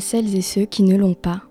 celles 0.00 0.36
et 0.36 0.42
ceux 0.42 0.64
qui 0.64 0.82
ne 0.82 0.96
l'ont 0.96 1.14
pas. 1.14 1.42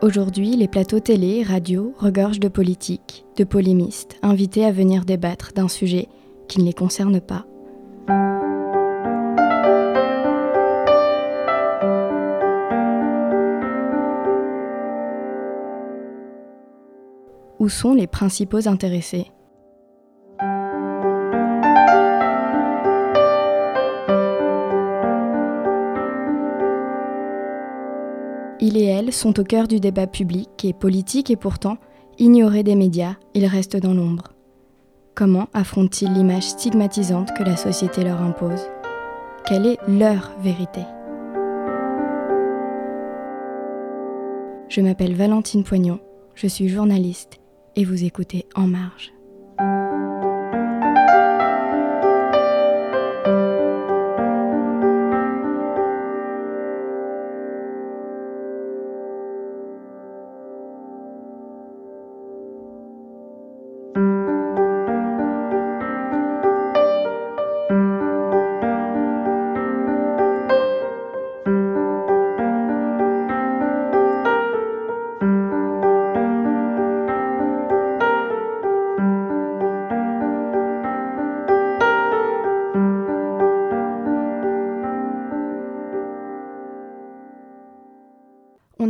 Aujourd'hui, 0.00 0.54
les 0.54 0.68
plateaux 0.68 1.00
télé, 1.00 1.42
radio 1.42 1.92
regorgent 1.98 2.38
de 2.38 2.48
politiques, 2.48 3.26
de 3.36 3.42
polémistes, 3.42 4.16
invités 4.22 4.64
à 4.64 4.70
venir 4.70 5.04
débattre 5.04 5.52
d'un 5.54 5.68
sujet 5.68 6.08
qui 6.46 6.60
ne 6.60 6.66
les 6.66 6.72
concerne 6.72 7.20
pas. 7.20 7.47
Sont 17.68 17.92
les 17.92 18.06
principaux 18.06 18.66
intéressés. 18.66 19.30
Il 28.58 28.76
et 28.76 28.84
elle 28.84 29.12
sont 29.12 29.38
au 29.38 29.44
cœur 29.44 29.68
du 29.68 29.80
débat 29.80 30.06
public 30.06 30.64
et 30.64 30.72
politique 30.72 31.30
et 31.30 31.36
pourtant, 31.36 31.76
ignorés 32.18 32.62
des 32.62 32.74
médias, 32.74 33.14
ils 33.34 33.46
restent 33.46 33.76
dans 33.76 33.94
l'ombre. 33.94 34.32
Comment 35.14 35.48
affrontent-ils 35.52 36.12
l'image 36.12 36.48
stigmatisante 36.48 37.36
que 37.36 37.44
la 37.44 37.56
société 37.56 38.02
leur 38.02 38.22
impose? 38.22 38.66
Quelle 39.46 39.66
est 39.66 39.78
leur 39.86 40.32
vérité? 40.40 40.80
Je 44.68 44.80
m'appelle 44.80 45.14
Valentine 45.14 45.64
Poignon, 45.64 46.00
je 46.34 46.46
suis 46.46 46.68
journaliste 46.68 47.37
et 47.78 47.84
vous 47.84 48.02
écoutez 48.02 48.44
En 48.56 48.66
Marge. 48.66 49.12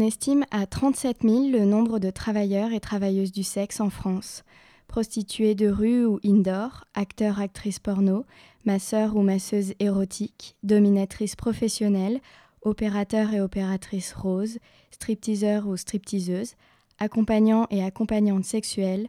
Estime 0.08 0.46
à 0.50 0.64
37 0.64 1.18
000 1.22 1.50
le 1.50 1.66
nombre 1.66 1.98
de 1.98 2.08
travailleurs 2.08 2.72
et 2.72 2.80
travailleuses 2.80 3.30
du 3.30 3.42
sexe 3.42 3.78
en 3.78 3.90
France. 3.90 4.42
Prostituées 4.86 5.54
de 5.54 5.68
rue 5.68 6.06
ou 6.06 6.18
indoor, 6.24 6.86
acteurs, 6.94 7.40
actrices 7.40 7.78
porno, 7.78 8.24
masseurs 8.64 9.16
ou 9.16 9.22
masseuses 9.22 9.74
érotiques, 9.80 10.56
dominatrices 10.62 11.36
professionnelles, 11.36 12.22
opérateurs 12.62 13.34
et 13.34 13.42
opératrices 13.42 14.14
roses, 14.14 14.58
stripteaseurs 14.92 15.66
ou 15.66 15.76
stripteaseuses, 15.76 16.54
accompagnants 16.98 17.66
et 17.68 17.84
accompagnantes 17.84 18.46
sexuelles, 18.46 19.08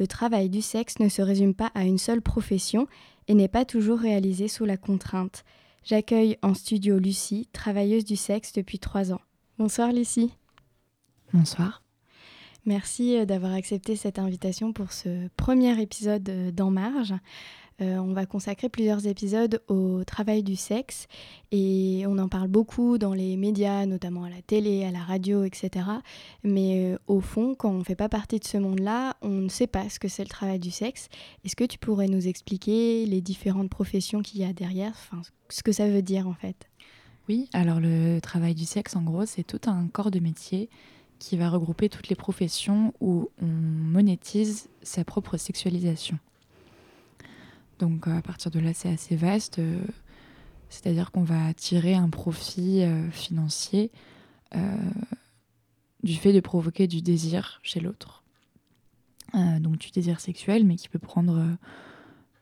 le 0.00 0.08
travail 0.08 0.48
du 0.48 0.62
sexe 0.62 0.98
ne 0.98 1.08
se 1.08 1.22
résume 1.22 1.54
pas 1.54 1.70
à 1.76 1.84
une 1.84 1.98
seule 1.98 2.22
profession 2.22 2.88
et 3.28 3.34
n'est 3.34 3.46
pas 3.46 3.64
toujours 3.64 4.00
réalisé 4.00 4.48
sous 4.48 4.64
la 4.64 4.76
contrainte. 4.76 5.44
J'accueille 5.84 6.38
en 6.42 6.54
studio 6.54 6.98
Lucie, 6.98 7.48
travailleuse 7.52 8.04
du 8.04 8.16
sexe 8.16 8.52
depuis 8.52 8.80
trois 8.80 9.12
ans. 9.12 9.20
Bonsoir 9.58 9.92
Lucie. 9.92 10.32
Bonsoir. 11.32 11.82
Merci 12.66 13.16
euh, 13.16 13.24
d'avoir 13.24 13.52
accepté 13.54 13.96
cette 13.96 14.18
invitation 14.18 14.72
pour 14.72 14.92
ce 14.92 15.28
premier 15.36 15.80
épisode 15.80 16.28
euh, 16.28 16.50
d'En 16.50 16.70
Marge. 16.70 17.14
Euh, 17.80 17.96
on 17.96 18.12
va 18.12 18.26
consacrer 18.26 18.68
plusieurs 18.68 19.06
épisodes 19.06 19.62
au 19.68 20.04
travail 20.04 20.42
du 20.42 20.54
sexe 20.54 21.06
et 21.50 22.04
on 22.06 22.18
en 22.18 22.28
parle 22.28 22.48
beaucoup 22.48 22.98
dans 22.98 23.14
les 23.14 23.38
médias, 23.38 23.86
notamment 23.86 24.24
à 24.24 24.28
la 24.28 24.42
télé, 24.42 24.84
à 24.84 24.90
la 24.90 24.98
radio, 24.98 25.44
etc. 25.44 25.86
Mais 26.44 26.98
au 27.06 27.20
fond, 27.20 27.54
quand 27.54 27.70
on 27.70 27.78
ne 27.78 27.84
fait 27.84 27.94
pas 27.94 28.10
partie 28.10 28.38
de 28.38 28.44
ce 28.44 28.58
monde-là, 28.58 29.16
on 29.22 29.30
ne 29.30 29.48
sait 29.48 29.66
pas 29.66 29.88
ce 29.88 29.98
que 29.98 30.08
c'est 30.08 30.24
le 30.24 30.28
travail 30.28 30.58
du 30.58 30.70
sexe. 30.70 31.08
Est-ce 31.42 31.56
que 31.56 31.64
tu 31.64 31.78
pourrais 31.78 32.08
nous 32.08 32.28
expliquer 32.28 33.06
les 33.06 33.22
différentes 33.22 33.70
professions 33.70 34.20
qu'il 34.20 34.42
y 34.42 34.44
a 34.44 34.52
derrière, 34.52 34.92
enfin, 34.92 35.22
ce 35.48 35.62
que 35.62 35.72
ça 35.72 35.88
veut 35.88 36.02
dire 36.02 36.28
en 36.28 36.34
fait? 36.34 36.68
Oui, 37.30 37.48
alors 37.54 37.80
le 37.80 38.18
travail 38.20 38.54
du 38.54 38.66
sexe, 38.66 38.94
en 38.94 39.02
gros, 39.02 39.24
c'est 39.24 39.44
tout 39.44 39.60
un 39.70 39.86
corps 39.86 40.10
de 40.10 40.20
métier 40.20 40.68
qui 41.20 41.36
va 41.36 41.48
regrouper 41.48 41.88
toutes 41.88 42.08
les 42.08 42.16
professions 42.16 42.92
où 43.00 43.30
on 43.40 43.46
monétise 43.46 44.68
sa 44.82 45.04
propre 45.04 45.36
sexualisation. 45.36 46.18
Donc 47.78 48.08
à 48.08 48.20
partir 48.22 48.50
de 48.50 48.58
là, 48.58 48.74
c'est 48.74 48.88
assez 48.88 49.14
vaste. 49.14 49.60
Euh, 49.60 49.80
c'est-à-dire 50.68 51.12
qu'on 51.12 51.22
va 51.22 51.54
tirer 51.54 51.94
un 51.94 52.10
profit 52.10 52.82
euh, 52.82 53.08
financier 53.10 53.92
euh, 54.56 54.76
du 56.02 56.14
fait 56.14 56.32
de 56.32 56.40
provoquer 56.40 56.88
du 56.88 57.02
désir 57.02 57.60
chez 57.62 57.78
l'autre. 57.80 58.24
donc 59.34 59.78
du 59.78 59.90
désir 59.90 60.18
sexuel, 60.18 60.64
mais 60.64 60.74
qui 60.74 60.88
peut 60.88 60.98
prendre 60.98 61.56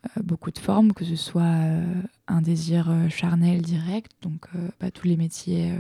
euh, 0.05 0.23
beaucoup 0.23 0.51
de 0.51 0.59
formes, 0.59 0.93
que 0.93 1.05
ce 1.05 1.17
soit 1.17 1.43
euh, 1.43 1.85
un 2.29 2.41
désir 2.41 2.89
euh, 2.89 3.09
charnel 3.09 3.63
direct, 3.63 4.13
donc 4.23 4.47
pas 4.79 4.91
tous 4.91 5.07
les 5.07 5.17
métiers 5.17 5.73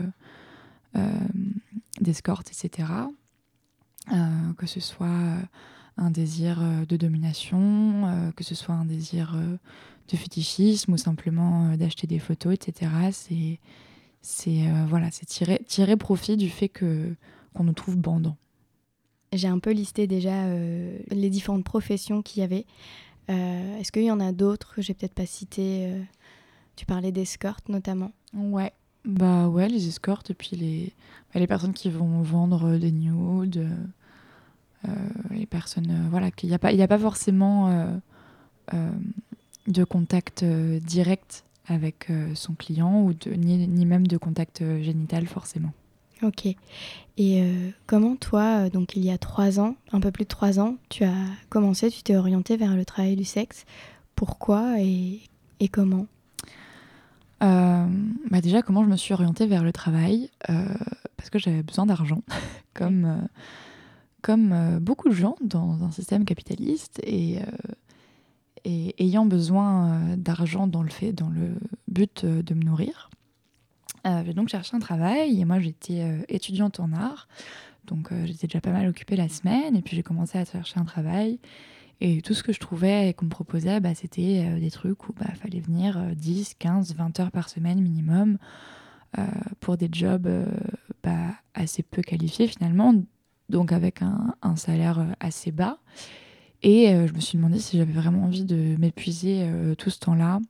d'escorte, 2.01 2.51
etc. 2.51 2.89
que 4.57 4.67
ce 4.67 4.81
soit 4.81 5.37
un 5.97 6.11
désir 6.11 6.61
de 6.89 6.97
domination, 6.97 8.33
que 8.37 8.45
ce 8.45 8.55
soit 8.55 8.75
un 8.75 8.85
désir 8.85 9.37
de 10.09 10.17
fétichisme 10.17 10.93
ou 10.93 10.97
simplement 10.97 11.77
d'acheter 11.77 12.07
des 12.07 12.19
photos, 12.19 12.55
etc. 12.55 12.91
C'est 13.13 13.59
c'est 14.23 14.65
voilà, 14.89 15.11
c'est 15.11 15.27
tirer, 15.27 15.61
tirer 15.67 15.97
profit 15.97 16.37
du 16.37 16.49
fait 16.49 16.69
que 16.69 17.15
qu'on 17.55 17.65
nous 17.65 17.73
trouve 17.73 17.97
bandants. 17.97 18.37
J'ai 19.33 19.49
un 19.49 19.59
peu 19.59 19.73
listé 19.73 20.07
déjà 20.07 20.47
les 21.11 21.31
différentes 21.31 21.65
professions 21.65 22.23
qu'il 22.23 22.41
y 22.41 22.45
avait. 22.45 22.65
Euh, 23.31 23.79
est-ce 23.79 23.93
qu'il 23.93 24.05
y 24.05 24.11
en 24.11 24.21
a 24.21 24.33
d'autres? 24.33 24.75
Que 24.75 24.83
j'ai 24.83 24.95
peut-être 24.95 25.15
pas 25.15 25.27
citées 25.27 25.91
euh, 25.93 26.03
Tu 26.77 26.87
parlais 26.87 27.13
d'escorte 27.13 27.69
notamment. 27.69 28.13
Ouais, 28.35 28.73
bah 29.05 29.49
ouais, 29.49 29.69
les 29.69 29.89
escortes 29.89 30.31
et 30.31 30.35
puis 30.35 30.57
les, 30.57 30.93
bah, 31.33 31.41
les 31.41 31.47
personnes 31.47 31.73
qui 31.73 31.91
vont 31.91 32.23
vendre 32.23 32.77
des 32.77 32.93
nudes, 32.93 33.69
euh, 34.87 34.91
les 35.31 35.47
personnes, 35.47 36.09
voilà, 36.11 36.31
qu'il 36.31 36.49
n'y 36.49 36.55
a, 36.55 36.59
pas, 36.59 36.69
a 36.69 36.89
pas 36.89 36.99
forcément 36.99 38.01
de 39.67 39.85
contact 39.85 40.45
direct 40.45 41.45
avec 41.67 42.09
son 42.35 42.55
client 42.55 43.03
ou 43.03 43.15
de, 43.15 43.33
ni, 43.33 43.67
ni, 43.69 43.87
même 43.87 44.07
de 44.07 44.17
contact 44.17 44.63
génital 44.81 45.27
forcément. 45.27 45.73
Ok. 46.23 46.47
Et 46.47 46.57
euh, 47.43 47.71
comment 47.87 48.17
toi, 48.17 48.65
euh, 48.65 48.71
donc 48.71 48.97
il 48.97 49.05
y 49.05 49.11
a 49.11 49.19
trois 49.19 49.61
ans, 49.61 49.77
un 49.93 50.01
peu 50.01 50.11
plus 50.11 50.25
de 50.25 50.29
trois 50.29 50.59
ans, 50.59 50.77
tu 50.89 51.05
as 51.05 51.15
commencé, 51.49 51.91
tu 51.91 52.03
t'es 52.03 52.17
orienté 52.17 52.57
vers 52.57 52.75
le 52.75 52.85
travail 52.85 53.15
du 53.15 53.25
sexe? 53.25 53.65
Pourquoi 54.17 54.81
et, 54.81 55.21
et 55.61 55.69
comment? 55.69 56.07
Euh, 57.43 57.87
bah 58.31 58.41
Déjà, 58.41 58.63
comment 58.63 58.85
je 58.85 58.89
me 58.89 58.97
suis 58.97 59.15
orientée 59.15 59.47
vers 59.47 59.65
le 59.65 59.73
travail 59.73 60.31
Parce 61.17 61.31
que 61.31 61.39
j'avais 61.39 61.63
besoin 61.63 61.87
d'argent, 61.87 62.23
comme, 62.75 63.29
comme 64.23 64.79
beaucoup 64.81 65.09
de 65.09 65.15
gens 65.15 65.37
dans 65.41 65.85
un 65.85 65.91
système 65.91 66.25
capitaliste. 66.25 67.01
Et, 67.05 67.39
et 68.65 68.95
ayant 69.03 69.25
besoin 69.25 70.17
d'argent 70.17 70.67
dans 70.67 70.83
le, 70.83 70.91
fait, 70.91 71.13
dans 71.13 71.31
le 71.31 71.55
but 71.87 72.25
de 72.27 72.55
me 72.55 72.63
nourrir. 72.63 73.09
Euh, 74.07 74.23
j'ai 74.25 74.33
donc 74.33 74.49
cherché 74.49 74.77
un 74.77 74.81
travail 74.81 75.41
et 75.41 75.45
moi 75.45 75.59
j'étais 75.61 76.01
euh, 76.01 76.23
étudiante 76.29 76.81
en 76.81 76.93
art. 76.93 77.29
Donc 77.87 78.13
euh, 78.13 78.27
j'étais 78.27 78.47
déjà 78.47 78.61
pas 78.61 78.71
mal 78.71 78.89
occupée 78.89 79.17
la 79.17 79.29
semaine 79.29 79.77
et 79.77 79.83
puis 79.83 79.97
j'ai 79.97 80.03
commencé 80.03 80.39
à 80.39 80.45
chercher 80.45 80.79
un 80.79 80.85
travail. 80.85 81.39
Et 82.01 82.23
tout 82.23 82.35
ce 82.35 82.43
que 82.43 82.53
je 82.53 82.61
trouvais 82.61 83.09
et 83.09 83.15
qu'on 83.15 83.25
me 83.25 83.31
proposait, 83.31 83.81
bah, 83.81 83.95
c'était 83.95 84.59
des 84.61 84.71
trucs 84.71 85.09
où 85.09 85.15
il 85.17 85.25
bah, 85.25 85.35
fallait 85.35 85.61
venir 85.61 86.01
10, 86.15 86.55
15, 86.59 86.95
20 86.95 87.21
heures 87.21 87.31
par 87.31 87.49
semaine 87.49 87.81
minimum 87.81 88.39
pour 89.59 89.77
des 89.77 89.89
jobs 89.91 90.29
bah, 91.03 91.33
assez 91.55 91.83
peu 91.83 92.03
qualifiés 92.03 92.47
finalement, 92.47 92.95
donc 93.49 93.73
avec 93.73 94.03
un, 94.03 94.57
salaire 94.57 95.05
assez 95.19 95.51
bas. 95.51 95.79
Et 96.63 96.87
je 97.07 97.13
me 97.13 97.21
suis 97.21 97.37
demandé 97.37 97.59
si 97.59 97.79
j'avais 97.79 97.93
vraiment 97.93 98.25
envie 98.25 98.45
de 98.45 98.77
m'épuiser 98.79 99.51
tout 99.77 99.91
ce 99.91 99.99
temps-là 99.99 100.41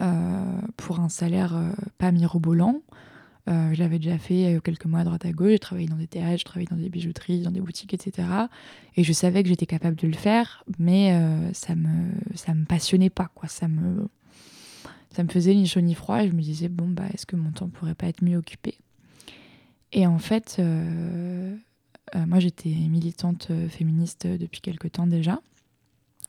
euh, 0.00 0.60
pour 0.78 1.00
un 1.00 1.10
salaire 1.10 1.54
euh, 1.54 1.70
pas 1.98 2.12
mirobolant, 2.12 2.80
je 3.46 3.78
l'avais 3.78 3.98
déjà 3.98 4.18
fait 4.18 4.60
quelques 4.64 4.86
mois 4.86 5.00
à 5.00 5.04
droite 5.04 5.24
à 5.24 5.32
gauche. 5.32 5.52
J'ai 5.52 5.58
travaillé 5.58 5.88
dans 5.88 5.96
des 5.96 6.06
théâtres, 6.06 6.38
je 6.38 6.44
travaillais 6.44 6.68
dans 6.70 6.76
des 6.76 6.88
bijouteries, 6.88 7.40
dans 7.40 7.50
des 7.50 7.60
boutiques, 7.60 7.94
etc. 7.94 8.28
Et 8.96 9.04
je 9.04 9.12
savais 9.12 9.42
que 9.42 9.48
j'étais 9.48 9.66
capable 9.66 9.96
de 9.96 10.06
le 10.06 10.14
faire, 10.14 10.64
mais 10.78 11.18
ça 11.52 11.74
me 11.74 12.12
ça 12.34 12.54
me 12.54 12.64
passionnait 12.64 13.10
pas, 13.10 13.30
quoi. 13.34 13.48
Ça 13.48 13.68
me 13.68 14.08
ça 15.10 15.24
me 15.24 15.28
faisait 15.28 15.54
ni 15.54 15.66
chaud 15.66 15.80
ni 15.80 15.94
froid. 15.94 16.22
Et 16.22 16.28
je 16.28 16.34
me 16.34 16.42
disais 16.42 16.68
bon 16.68 16.88
bah 16.88 17.04
est-ce 17.12 17.26
que 17.26 17.36
mon 17.36 17.50
temps 17.50 17.68
pourrait 17.68 17.94
pas 17.94 18.06
être 18.06 18.22
mieux 18.22 18.36
occupé? 18.36 18.76
Et 19.92 20.06
en 20.06 20.18
fait, 20.18 20.62
moi 22.14 22.38
j'étais 22.38 22.70
militante 22.70 23.50
féministe 23.68 24.26
depuis 24.26 24.60
quelque 24.60 24.88
temps 24.88 25.06
déjà. 25.06 25.40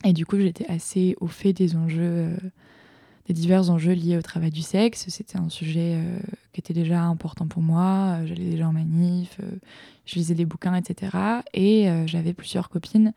Et 0.03 0.13
du 0.13 0.25
coup, 0.25 0.37
j'étais 0.37 0.67
assez 0.67 1.15
au 1.19 1.27
fait 1.27 1.53
des 1.53 1.75
enjeux, 1.75 2.01
euh, 2.01 2.37
des 3.27 3.33
divers 3.33 3.69
enjeux 3.69 3.93
liés 3.93 4.17
au 4.17 4.21
travail 4.21 4.51
du 4.51 4.61
sexe. 4.61 5.05
C'était 5.09 5.37
un 5.37 5.49
sujet 5.49 5.95
euh, 5.95 6.19
qui 6.51 6.59
était 6.59 6.73
déjà 6.73 7.03
important 7.03 7.47
pour 7.47 7.61
moi. 7.61 8.17
Euh, 8.19 8.27
j'allais 8.27 8.49
déjà 8.49 8.67
en 8.67 8.73
manif, 8.73 9.39
je 10.05 10.15
lisais 10.15 10.35
des 10.35 10.45
bouquins, 10.45 10.75
etc. 10.75 11.17
Et 11.53 11.87
j'avais 12.07 12.33
plusieurs 12.33 12.69
copines 12.69 13.13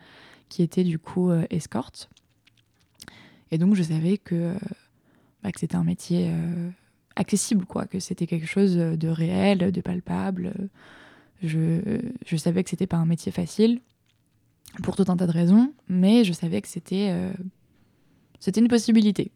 qui 0.48 0.62
étaient 0.62 0.84
du 0.84 0.98
coup 0.98 1.32
escortes. 1.50 2.08
Et 3.50 3.58
donc, 3.58 3.74
je 3.74 3.82
savais 3.82 4.18
que, 4.18 4.54
bah, 5.42 5.50
que 5.50 5.58
c'était 5.58 5.74
un 5.74 5.82
métier 5.82 6.30
accessible, 7.16 7.64
quoi, 7.64 7.86
que 7.86 7.98
c'était 7.98 8.28
quelque 8.28 8.46
chose 8.46 8.76
de 8.76 9.08
réel, 9.08 9.72
de 9.72 9.80
palpable. 9.80 10.52
Je, 11.42 12.00
je 12.24 12.36
savais 12.36 12.62
que 12.62 12.70
c'était 12.70 12.86
pas 12.86 12.98
un 12.98 13.06
métier 13.06 13.32
facile 13.32 13.80
pour 14.82 14.96
tout 14.96 15.04
un 15.08 15.16
tas 15.16 15.26
de 15.26 15.32
raisons, 15.32 15.72
mais 15.88 16.24
je 16.24 16.32
savais 16.32 16.60
que 16.60 16.68
c'était 16.68 17.08
euh, 17.10 17.32
c'était 18.40 18.60
une 18.60 18.68
possibilité. 18.68 19.30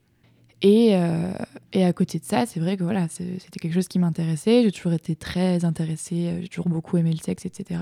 Et, 0.63 0.91
euh, 0.95 1.33
et, 1.73 1.85
à 1.85 1.93
côté 1.93 2.19
de 2.19 2.25
ça, 2.25 2.45
c'est 2.45 2.61
vrai 2.61 2.77
que 2.77 2.85
voilà, 2.85 3.09
c'était 3.09 3.59
quelque 3.61 3.73
chose 3.73 3.89
qui 3.89 3.99
m'intéressait. 3.99 4.63
J'ai 4.63 4.73
toujours 4.73 4.93
été 4.93 5.17
très 5.17 5.65
intéressée, 5.65 6.27
euh, 6.29 6.43
j'ai 6.43 6.49
toujours 6.49 6.69
beaucoup 6.69 6.99
aimé 6.99 7.13
le 7.13 7.19
sexe, 7.19 7.47
etc. 7.47 7.81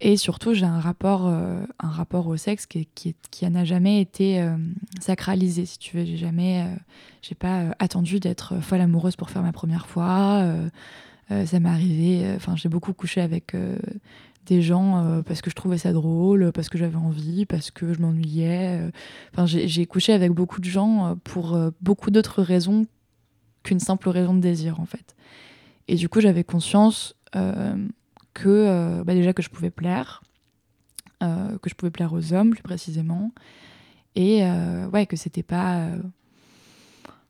et 0.00 0.16
surtout, 0.16 0.54
j'ai 0.54 0.64
un 0.64 0.80
rapport, 0.80 1.26
un 1.26 1.88
rapport 1.90 2.28
au 2.28 2.38
sexe 2.38 2.64
qui, 2.64 2.88
qui, 2.94 3.14
qui 3.30 3.50
n'a 3.50 3.66
jamais 3.66 4.00
été 4.00 4.42
sacralisé, 5.00 5.66
si 5.66 5.78
tu 5.78 5.98
veux. 5.98 6.06
J'ai 6.06 6.16
jamais, 6.16 6.66
j'ai 7.20 7.34
pas 7.34 7.74
attendu 7.78 8.20
d'être 8.20 8.58
folle 8.62 8.80
amoureuse 8.80 9.16
pour 9.16 9.28
faire 9.28 9.42
ma 9.42 9.52
première 9.52 9.86
fois. 9.86 10.46
ça 11.28 11.60
m'est 11.60 11.68
arrivé, 11.68 12.24
enfin, 12.36 12.56
j'ai 12.56 12.70
beaucoup 12.70 12.94
couché 12.94 13.20
avec 13.20 13.54
des 14.46 14.62
gens 14.62 14.98
euh, 14.98 15.22
parce 15.22 15.40
que 15.40 15.50
je 15.50 15.54
trouvais 15.54 15.78
ça 15.78 15.92
drôle, 15.92 16.52
parce 16.52 16.68
que 16.68 16.78
j'avais 16.78 16.96
envie, 16.96 17.46
parce 17.46 17.70
que 17.70 17.92
je 17.92 18.00
m'ennuyais. 18.00 18.80
Euh. 18.80 18.90
Enfin, 19.32 19.46
j'ai 19.46 19.86
couché 19.86 20.12
avec 20.12 20.32
beaucoup 20.32 20.60
de 20.60 20.68
gens 20.68 21.06
euh, 21.06 21.14
pour 21.22 21.58
beaucoup 21.80 22.10
d'autres 22.10 22.42
raisons 22.42 22.86
qu'une 23.62 23.80
simple 23.80 24.08
raison 24.08 24.34
de 24.34 24.40
désir, 24.40 24.80
en 24.80 24.86
fait. 24.86 25.14
Et 25.88 25.94
du 25.94 26.08
coup, 26.08 26.20
j'avais 26.20 26.44
conscience 26.44 27.16
que, 28.34 29.02
bah, 29.04 29.14
déjà, 29.14 29.32
que 29.32 29.42
je 29.42 29.50
pouvais 29.50 29.70
plaire, 29.70 30.22
que 31.20 31.70
je 31.70 31.74
pouvais 31.74 31.90
plaire 31.90 32.12
aux 32.12 32.32
hommes, 32.32 32.50
plus 32.50 32.62
précisément, 32.62 33.30
et 34.16 34.42
ouais, 34.92 35.06
que 35.06 35.16
c'était 35.16 35.42
pas 35.42 35.88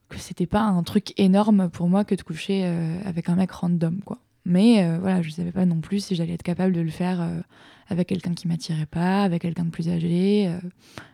que 0.09 0.19
c'était 0.19 0.47
pas 0.47 0.63
un 0.63 0.83
truc 0.83 1.19
énorme 1.19 1.71
pour 1.71 1.89
moi 1.89 2.05
que 2.05 2.15
de 2.15 2.23
coucher 2.23 2.65
avec 3.05 3.29
un 3.29 3.37
mec 3.37 3.51
random, 3.53 4.01
quoi. 4.05 4.19
Mais 4.45 4.85
euh, 4.85 4.99
voilà, 4.99 5.23
je 5.23 5.29
ne 5.29 5.33
savais 5.33 5.53
pas 5.53 5.67
non 5.67 5.81
plus 5.81 6.05
si 6.05 6.15
j'allais 6.15 6.35
être 6.35 6.43
capable 6.43 6.73
de 6.73 6.81
le 6.81 6.91
faire 6.91 7.21
euh, 7.21 7.41
avec 7.89 8.09
quelqu'un 8.09 8.35
qui 8.35 8.49
m'attirait 8.49 8.87
pas, 8.87 9.23
avec 9.23 9.43
quelqu'un 9.43 9.65
de 9.65 9.71
plus 9.71 9.89
âgé, 9.89 10.49
euh, 10.49 10.59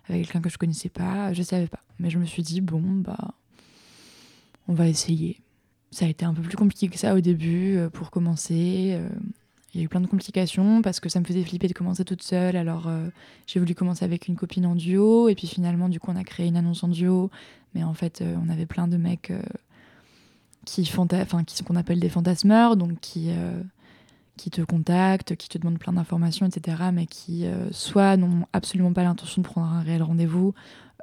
avec 0.09 0.23
quelqu'un 0.25 0.41
que 0.41 0.49
je 0.49 0.57
connaissais 0.57 0.89
pas. 0.89 1.33
Je 1.33 1.41
ne 1.41 1.45
savais 1.45 1.67
pas. 1.67 1.83
Mais 1.99 2.11
je 2.11 2.19
me 2.19 2.25
suis 2.25 2.43
dit, 2.43 2.61
bon, 2.61 2.81
bah, 2.83 3.35
on 4.67 4.73
va 4.73 4.89
essayer. 4.89 5.41
Ça 5.91 6.07
a 6.07 6.09
été 6.09 6.25
un 6.25 6.35
peu 6.35 6.43
plus 6.43 6.57
compliqué 6.57 6.89
que 6.89 6.99
ça 6.99 7.15
au 7.15 7.21
début 7.21 7.79
pour 7.95 8.11
commencer. 8.11 9.01
Il 9.73 9.81
y 9.81 9.83
a 9.83 9.85
eu 9.85 9.89
plein 9.89 10.03
de 10.03 10.07
complications 10.07 10.83
parce 10.83 11.01
que 11.01 11.09
ça 11.09 11.19
me 11.19 11.25
faisait 11.25 11.43
flipper 11.43 11.67
de 11.67 11.73
commencer 11.73 12.05
toute 12.05 12.23
seule. 12.23 12.57
Alors 12.57 12.91
j'ai 13.47 13.59
voulu 13.59 13.75
commencer 13.75 14.05
avec 14.05 14.29
une 14.29 14.37
copine 14.37 14.67
en 14.67 14.77
duo. 14.77 15.31
Et 15.31 15.35
puis 15.35 15.47
finalement, 15.47 15.89
du 15.89 15.99
coup, 15.99 16.11
on 16.11 16.17
a 16.17 16.25
créé 16.25 16.47
une 16.47 16.59
annonce 16.59 16.85
en 16.85 16.89
duo. 16.89 17.31
Mais 17.75 17.85
en 17.85 17.95
fait, 17.95 18.23
on 18.23 18.51
avait 18.51 18.67
plein 18.67 18.87
de 18.87 18.99
mecs 18.99 19.33
qui, 20.65 20.91
enfin, 20.97 21.45
qui 21.45 21.63
qu'on 21.65 21.77
appelle 21.77 22.01
des 22.01 22.09
fantasmeurs, 22.09 22.77
donc 22.77 23.01
qui, 23.01 23.31
euh, 23.31 23.63
qui 24.37 24.51
te 24.51 24.61
contactent, 24.61 25.37
qui 25.37 25.49
te 25.49 25.59
demandent 25.59 25.79
plein 25.79 25.93
d'informations, 25.93 26.47
etc., 26.47 26.77
mais 26.93 27.07
qui 27.07 27.47
euh, 27.47 27.71
soit 27.73 28.17
n'ont 28.17 28.47
absolument 28.53 28.93
pas 28.93 29.03
l'intention 29.03 29.43
de 29.43 29.47
prendre 29.47 29.67
un 29.67 29.81
réel 29.81 30.03
rendez-vous, 30.03 30.55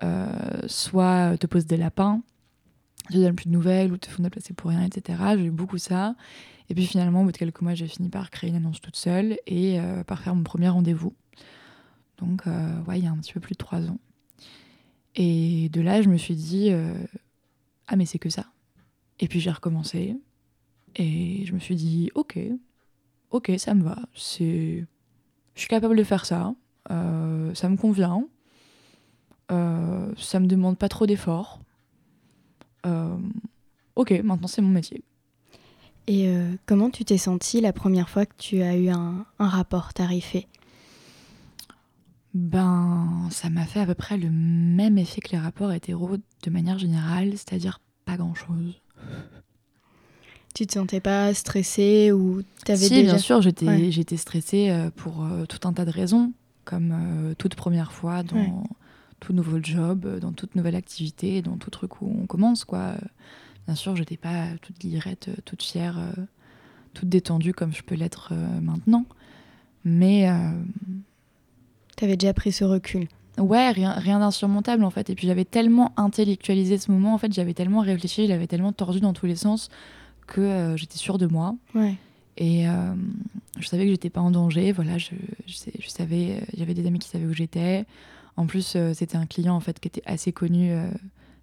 euh, 0.04 0.28
soit 0.68 1.38
te 1.38 1.48
posent 1.48 1.66
des 1.66 1.78
lapins, 1.78 2.22
te 3.10 3.18
donnent 3.18 3.36
plus 3.36 3.48
de 3.48 3.54
nouvelles 3.54 3.92
ou 3.92 3.98
te 3.98 4.08
font 4.08 4.24
déplacer 4.24 4.54
pour 4.54 4.70
rien, 4.70 4.84
etc. 4.84 5.20
J'ai 5.38 5.46
eu 5.46 5.52
beaucoup 5.52 5.78
ça. 5.78 6.16
Et 6.70 6.76
puis 6.76 6.86
finalement, 6.86 7.22
au 7.22 7.26
bout 7.26 7.32
de 7.32 7.38
quelques 7.38 7.62
mois, 7.62 7.76
j'ai 7.76 7.88
fini 7.88 8.10
par 8.10 8.32
créer 8.32 8.50
une 8.50 8.56
annonce 8.56 8.82
toute 8.82 8.96
seule 8.96 9.38
et 9.46 9.80
par 10.08 10.20
faire 10.20 10.34
mon 10.34 10.42
premier 10.42 10.68
rendez-vous. 10.68 11.14
Donc, 12.18 12.44
ouais, 12.88 12.98
il 12.98 13.06
y 13.06 13.08
a 13.08 13.12
un 13.12 13.18
petit 13.18 13.34
peu 13.34 13.40
plus 13.40 13.54
de 13.54 13.60
trois 13.60 13.82
ans. 13.88 14.00
Et 15.14 15.70
de 15.70 15.82
là, 15.82 16.02
je 16.02 16.10
me 16.10 16.18
suis 16.18 16.34
dit, 16.34 16.72
ah 17.88 17.96
mais 17.96 18.08
c'est 18.08 18.18
que 18.18 18.32
ça. 18.32 18.48
Et 19.20 19.28
puis 19.28 19.40
j'ai 19.40 19.52
recommencé. 19.52 20.18
Et 20.96 21.46
je 21.46 21.54
me 21.54 21.60
suis 21.60 21.76
dit, 21.76 22.12
ok, 22.16 22.40
ok, 23.32 23.52
ça 23.58 23.74
me 23.74 23.84
va. 23.84 23.98
C'est, 24.14 24.86
je 25.56 25.60
suis 25.60 25.68
capable 25.68 25.98
de 25.98 26.04
faire 26.04 26.26
ça. 26.26 26.54
Euh, 26.92 27.54
ça 27.54 27.70
me 27.70 27.78
convient. 27.78 28.28
Euh, 29.52 30.12
ça 30.18 30.40
me 30.40 30.48
demande 30.48 30.78
pas 30.78 30.90
trop 30.90 31.06
d'efforts. 31.06 31.60
Euh, 32.86 33.18
ok, 33.96 34.12
maintenant 34.24 34.48
c'est 34.48 34.62
mon 34.62 34.70
métier. 34.70 35.04
Et 36.08 36.28
euh, 36.28 36.54
comment 36.66 36.90
tu 36.92 37.04
t'es 37.04 37.18
sentie 37.18 37.62
la 37.62 37.74
première 37.74 38.10
fois 38.10 38.26
que 38.26 38.36
tu 38.38 38.62
as 38.62 38.78
eu 38.78 38.90
un, 38.90 39.26
un 39.40 39.48
rapport 39.48 39.94
tarifé? 39.94 40.48
Ben, 42.36 43.28
ça 43.32 43.50
m'a 43.50 43.66
fait 43.66 43.80
à 43.80 43.86
peu 43.86 43.96
près 43.96 44.18
le 44.18 44.30
même 44.30 44.98
effet 44.98 45.22
que 45.22 45.32
les 45.32 45.40
rapports 45.40 45.72
hétéros 45.72 46.18
de 46.18 46.50
manière 46.50 46.78
générale, 46.78 47.32
c'est-à-dire 47.32 47.80
pas 48.04 48.18
grand-chose. 48.18 48.82
Tu 50.56 50.66
te 50.66 50.74
sentais 50.74 51.02
pas 51.02 51.34
stressée 51.34 52.14
ou 52.14 52.42
t'avais 52.64 52.88
si, 52.88 53.04
bien 53.04 53.18
sûr, 53.18 53.42
j'étais 53.42 53.92
j'étais 53.92 54.16
stressée 54.16 54.70
euh, 54.70 54.90
pour 54.90 55.26
euh, 55.26 55.46
tout 55.46 55.68
un 55.68 55.74
tas 55.74 55.84
de 55.84 55.92
raisons, 55.92 56.32
comme 56.64 56.94
euh, 56.94 57.34
toute 57.38 57.56
première 57.56 57.92
fois 57.92 58.24
dans 58.24 58.64
tout 59.20 59.34
nouveau 59.34 59.60
job, 59.62 60.20
dans 60.20 60.32
toute 60.32 60.56
nouvelle 60.56 60.76
activité, 60.76 61.42
dans 61.42 61.58
tout 61.58 61.70
truc 61.70 62.02
où 62.02 62.10
on 62.22 62.26
commence, 62.26 62.64
quoi. 62.64 62.94
Bien 63.66 63.76
sûr, 63.76 63.98
j'étais 63.98 64.16
pas 64.16 64.46
toute 64.62 64.82
lirette, 64.84 65.30
toute 65.44 65.62
fière, 65.62 66.00
toute 66.94 67.10
détendue 67.10 67.52
comme 67.52 67.74
je 67.74 67.84
peux 67.84 67.96
l'être 67.96 68.34
maintenant, 68.62 69.06
mais 69.84 70.30
t'avais 71.98 72.16
déjà 72.16 72.34
pris 72.34 72.54
ce 72.54 72.64
recul. 72.64 73.08
Ouais, 73.38 73.72
rien, 73.72 73.92
rien 73.92 74.20
d'insurmontable 74.20 74.84
en 74.84 74.90
fait. 74.90 75.10
Et 75.10 75.16
puis 75.16 75.28
j'avais 75.28 75.46
tellement 75.46 75.92
intellectualisé 75.98 76.78
ce 76.78 76.92
moment, 76.92 77.14
en 77.14 77.18
fait, 77.18 77.34
j'avais 77.34 77.54
tellement 77.54 77.82
réfléchi, 77.82 78.28
j'avais 78.28 78.48
tellement 78.48 78.72
tordu 78.72 79.00
dans 79.00 79.14
tous 79.14 79.26
les 79.26 79.36
sens 79.36 79.70
que 80.28 80.42
euh, 80.42 80.78
j'étais 80.78 80.98
sûre 80.98 81.18
de 81.18 81.28
moi. 81.28 81.56
Ouais. 81.74 81.96
Et 82.38 82.68
euh, 82.68 82.94
je 83.60 83.68
savais 83.68 83.86
que 83.86 83.92
j'étais 83.92 84.10
pas 84.10 84.22
en 84.22 84.32
danger. 84.32 84.72
Voilà, 84.72 84.98
je, 84.98 85.12
je, 85.48 85.90
savais, 85.90 86.44
y 86.54 86.62
avait 86.62 86.74
des 86.74 86.86
amis 86.88 87.00
qui 87.00 87.10
savaient 87.10 87.26
où 87.26 87.34
j'étais. 87.34 87.86
En 88.38 88.46
plus, 88.46 88.74
euh, 88.76 88.94
c'était 88.94 89.18
un 89.18 89.26
client 89.26 89.56
en 89.56 89.62
fait 89.62 89.80
qui 89.80 89.88
était 89.88 90.04
assez 90.06 90.32
connu 90.32 90.72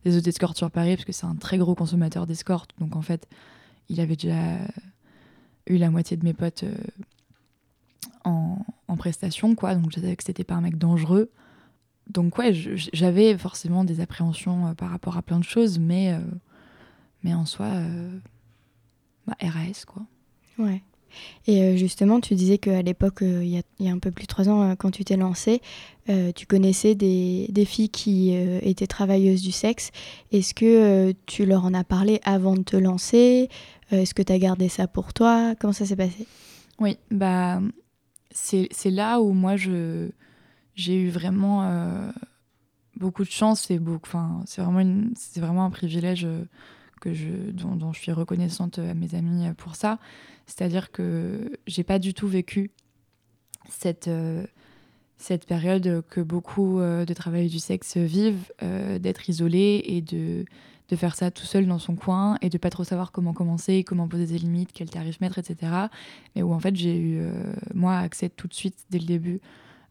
des 0.04 0.16
autres 0.16 0.28
escortes 0.28 0.56
sur 0.56 0.70
Paris 0.70 0.96
parce 0.96 1.04
que 1.04 1.12
c'est 1.12 1.26
un 1.26 1.34
très 1.34 1.58
gros 1.58 1.74
consommateur 1.74 2.26
d'escortes. 2.26 2.70
Donc 2.78 2.96
en 2.96 3.02
fait, 3.02 3.28
il 3.88 4.00
avait 4.00 4.16
déjà 4.16 4.58
eu 5.66 5.76
la 5.76 5.90
moitié 5.90 6.16
de 6.16 6.24
mes 6.24 6.34
potes 6.34 6.64
en, 8.24 8.58
en 8.88 8.96
prestation, 8.96 9.54
quoi. 9.54 9.74
Donc 9.74 9.90
je 9.94 10.00
savais 10.00 10.16
que 10.16 10.24
c'était 10.24 10.44
pas 10.44 10.54
un 10.54 10.62
mec 10.62 10.76
dangereux 10.78 11.30
donc 12.08 12.38
ouais, 12.38 12.52
j'avais 12.92 13.36
forcément 13.38 13.84
des 13.84 14.00
appréhensions 14.00 14.68
euh, 14.68 14.74
par 14.74 14.90
rapport 14.90 15.16
à 15.16 15.22
plein 15.22 15.38
de 15.38 15.44
choses, 15.44 15.78
mais, 15.78 16.12
euh, 16.12 16.18
mais 17.22 17.34
en 17.34 17.46
soi, 17.46 17.66
euh, 17.66 18.18
bah, 19.26 19.36
RAS 19.40 19.84
quoi. 19.86 20.02
Ouais. 20.58 20.82
Et 21.46 21.76
justement, 21.76 22.20
tu 22.20 22.34
disais 22.34 22.56
qu'à 22.56 22.80
l'époque, 22.80 23.18
il 23.20 23.44
y, 23.44 23.62
y, 23.80 23.88
a 23.88 23.92
un 23.92 23.98
peu 23.98 24.10
plus 24.10 24.22
de 24.22 24.28
trois 24.28 24.48
ans, 24.48 24.74
quand 24.76 24.90
tu 24.90 25.04
t'es 25.04 25.18
lancée, 25.18 25.60
tu 26.06 26.46
connaissais 26.46 26.94
des, 26.94 27.48
des, 27.50 27.66
filles 27.66 27.90
qui 27.90 28.32
étaient 28.32 28.86
travailleuses 28.86 29.42
du 29.42 29.52
sexe. 29.52 29.90
Est-ce 30.32 30.54
que 30.54 31.12
tu 31.26 31.44
leur 31.44 31.66
en 31.66 31.74
as 31.74 31.84
parlé 31.84 32.18
avant 32.24 32.54
de 32.54 32.62
te 32.62 32.78
lancer? 32.78 33.50
Est-ce 33.90 34.14
que 34.14 34.22
tu 34.22 34.32
as 34.32 34.38
gardé 34.38 34.70
ça 34.70 34.86
pour 34.86 35.12
toi? 35.12 35.54
Comment 35.60 35.74
ça 35.74 35.84
s'est 35.84 35.96
passé? 35.96 36.26
Oui, 36.78 36.96
bah, 37.10 37.60
c'est 38.30 38.68
là 38.86 39.20
où 39.20 39.34
moi 39.34 39.56
je 39.56 40.08
j'ai 40.74 41.00
eu 41.00 41.10
vraiment 41.10 41.64
euh, 41.64 42.10
beaucoup 42.96 43.24
de 43.24 43.30
chance 43.30 43.70
et 43.70 43.78
beaucoup, 43.78 44.18
c'est 44.46 44.62
vraiment, 44.62 45.10
vraiment 45.36 45.64
un 45.64 45.70
privilège 45.70 46.24
euh, 46.24 46.44
que 47.00 47.12
je, 47.12 47.28
dont, 47.52 47.92
je 47.92 48.00
suis 48.00 48.12
reconnaissante 48.12 48.78
à 48.78 48.94
mes 48.94 49.14
amis 49.14 49.46
pour 49.56 49.76
ça. 49.76 49.98
C'est-à-dire 50.46 50.90
que 50.90 51.58
j'ai 51.66 51.84
pas 51.84 51.98
du 51.98 52.14
tout 52.14 52.28
vécu 52.28 52.70
cette, 53.68 54.08
euh, 54.08 54.46
cette 55.18 55.46
période 55.46 56.04
que 56.08 56.20
beaucoup 56.20 56.80
de 56.80 57.12
travailleurs 57.14 57.50
du 57.50 57.58
sexe 57.58 57.96
vivent, 57.96 58.52
d'être 59.00 59.28
isolés 59.28 59.82
et 59.84 60.00
de, 60.00 60.44
de 60.88 60.96
faire 60.96 61.14
ça 61.14 61.30
tout 61.30 61.44
seul 61.44 61.66
dans 61.66 61.78
son 61.78 61.94
coin 61.94 62.38
et 62.40 62.50
de 62.50 62.58
pas 62.58 62.70
trop 62.70 62.82
savoir 62.84 63.12
comment 63.12 63.32
commencer, 63.32 63.84
comment 63.84 64.08
poser 64.08 64.26
des 64.26 64.38
limites, 64.38 64.70
quel 64.72 64.90
tarif 64.90 65.20
mettre, 65.20 65.38
etc. 65.38 65.72
Mais 66.34 66.42
où 66.42 66.52
en 66.52 66.58
fait 66.58 66.74
j'ai 66.74 66.96
eu, 66.98 67.22
moi, 67.72 67.98
accès 67.98 68.28
tout 68.30 68.48
de 68.48 68.54
suite 68.54 68.76
dès 68.90 68.98
le 68.98 69.06
début 69.06 69.40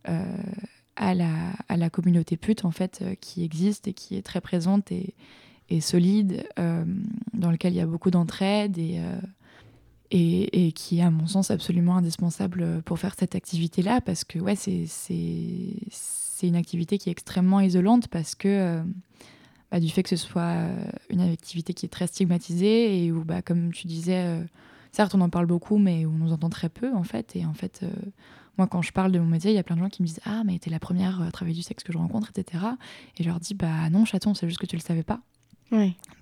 à, 0.05 1.13
la, 1.13 1.51
à 1.69 1.77
la 1.77 1.89
communauté 1.89 2.37
pute 2.37 2.65
en 2.65 2.71
fait 2.71 3.03
qui 3.21 3.43
existe 3.43 3.87
et 3.87 3.93
qui 3.93 4.15
est 4.15 4.21
très 4.21 4.41
présente 4.41 4.91
et, 4.91 5.15
et 5.69 5.81
solide, 5.81 6.47
dans 6.57 7.51
lequel 7.51 7.73
il 7.73 7.77
y 7.77 7.81
a 7.81 7.85
beaucoup 7.85 8.11
d'entraide 8.11 8.77
et 8.77 8.99
et, 10.11 10.71
qui 10.73 10.99
est 10.99 11.03
à 11.03 11.09
mon 11.09 11.27
sens 11.27 11.51
absolument 11.51 11.97
indispensable 11.97 12.81
pour 12.83 12.99
faire 12.99 13.15
cette 13.17 13.35
activité-là 13.35 14.01
parce 14.01 14.23
que 14.23 14.39
ouais, 14.39 14.55
c'est, 14.55 14.85
c'est, 14.87 16.47
une 16.47 16.55
activité 16.55 16.97
qui 16.97 17.09
est 17.09 17.11
extrêmement 17.11 17.59
isolante 17.59 18.07
parce 18.07 18.33
que 18.33 18.47
euh, 18.47 18.83
bah, 19.71 19.79
du 19.79 19.89
fait 19.89 20.01
que 20.01 20.09
ce 20.09 20.15
soit 20.15 20.57
une 21.11 21.21
activité 21.21 21.75
qui 21.75 21.85
est 21.85 21.89
très 21.89 22.07
stigmatisée 22.07 23.05
et 23.05 23.11
où, 23.11 23.23
bah, 23.23 23.43
comme 23.43 23.71
tu 23.71 23.85
disais, 23.85 24.25
euh, 24.25 24.43
certes 24.91 25.13
on 25.13 25.21
en 25.21 25.29
parle 25.29 25.45
beaucoup 25.45 25.77
mais 25.77 26.07
on 26.07 26.13
nous 26.13 26.33
entend 26.33 26.49
très 26.49 26.69
peu 26.69 26.93
en 26.93 27.03
fait. 27.03 27.35
Et 27.35 27.45
en 27.45 27.53
fait, 27.53 27.81
euh, 27.83 27.89
moi 28.57 28.67
quand 28.67 28.81
je 28.81 28.91
parle 28.91 29.11
de 29.11 29.19
mon 29.19 29.25
métier, 29.25 29.51
il 29.51 29.55
y 29.55 29.59
a 29.59 29.63
plein 29.63 29.75
de 29.75 29.81
gens 29.81 29.89
qui 29.89 30.01
me 30.01 30.07
disent 30.07 30.21
Ah, 30.25 30.43
mais 30.45 30.59
t'es 30.59 30.69
la 30.69 30.79
première 30.79 31.21
à 31.21 31.31
travailler 31.31 31.55
du 31.55 31.63
sexe 31.63 31.83
que 31.83 31.93
je 31.93 31.97
rencontre, 31.97 32.31
etc. 32.35 32.63
Et 33.17 33.23
je 33.23 33.29
leur 33.29 33.39
dis 33.39 33.53
Bah 33.53 33.89
non, 33.89 34.05
chaton, 34.05 34.33
c'est 34.33 34.47
juste 34.47 34.59
que 34.59 34.65
tu 34.65 34.75
le 34.75 34.81
savais 34.81 35.03
pas. 35.03 35.21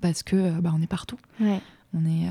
Parce 0.02 0.24
que 0.24 0.60
bah, 0.60 0.72
on 0.76 0.82
est 0.82 0.88
partout. 0.88 1.18
On 1.40 2.06
est, 2.06 2.28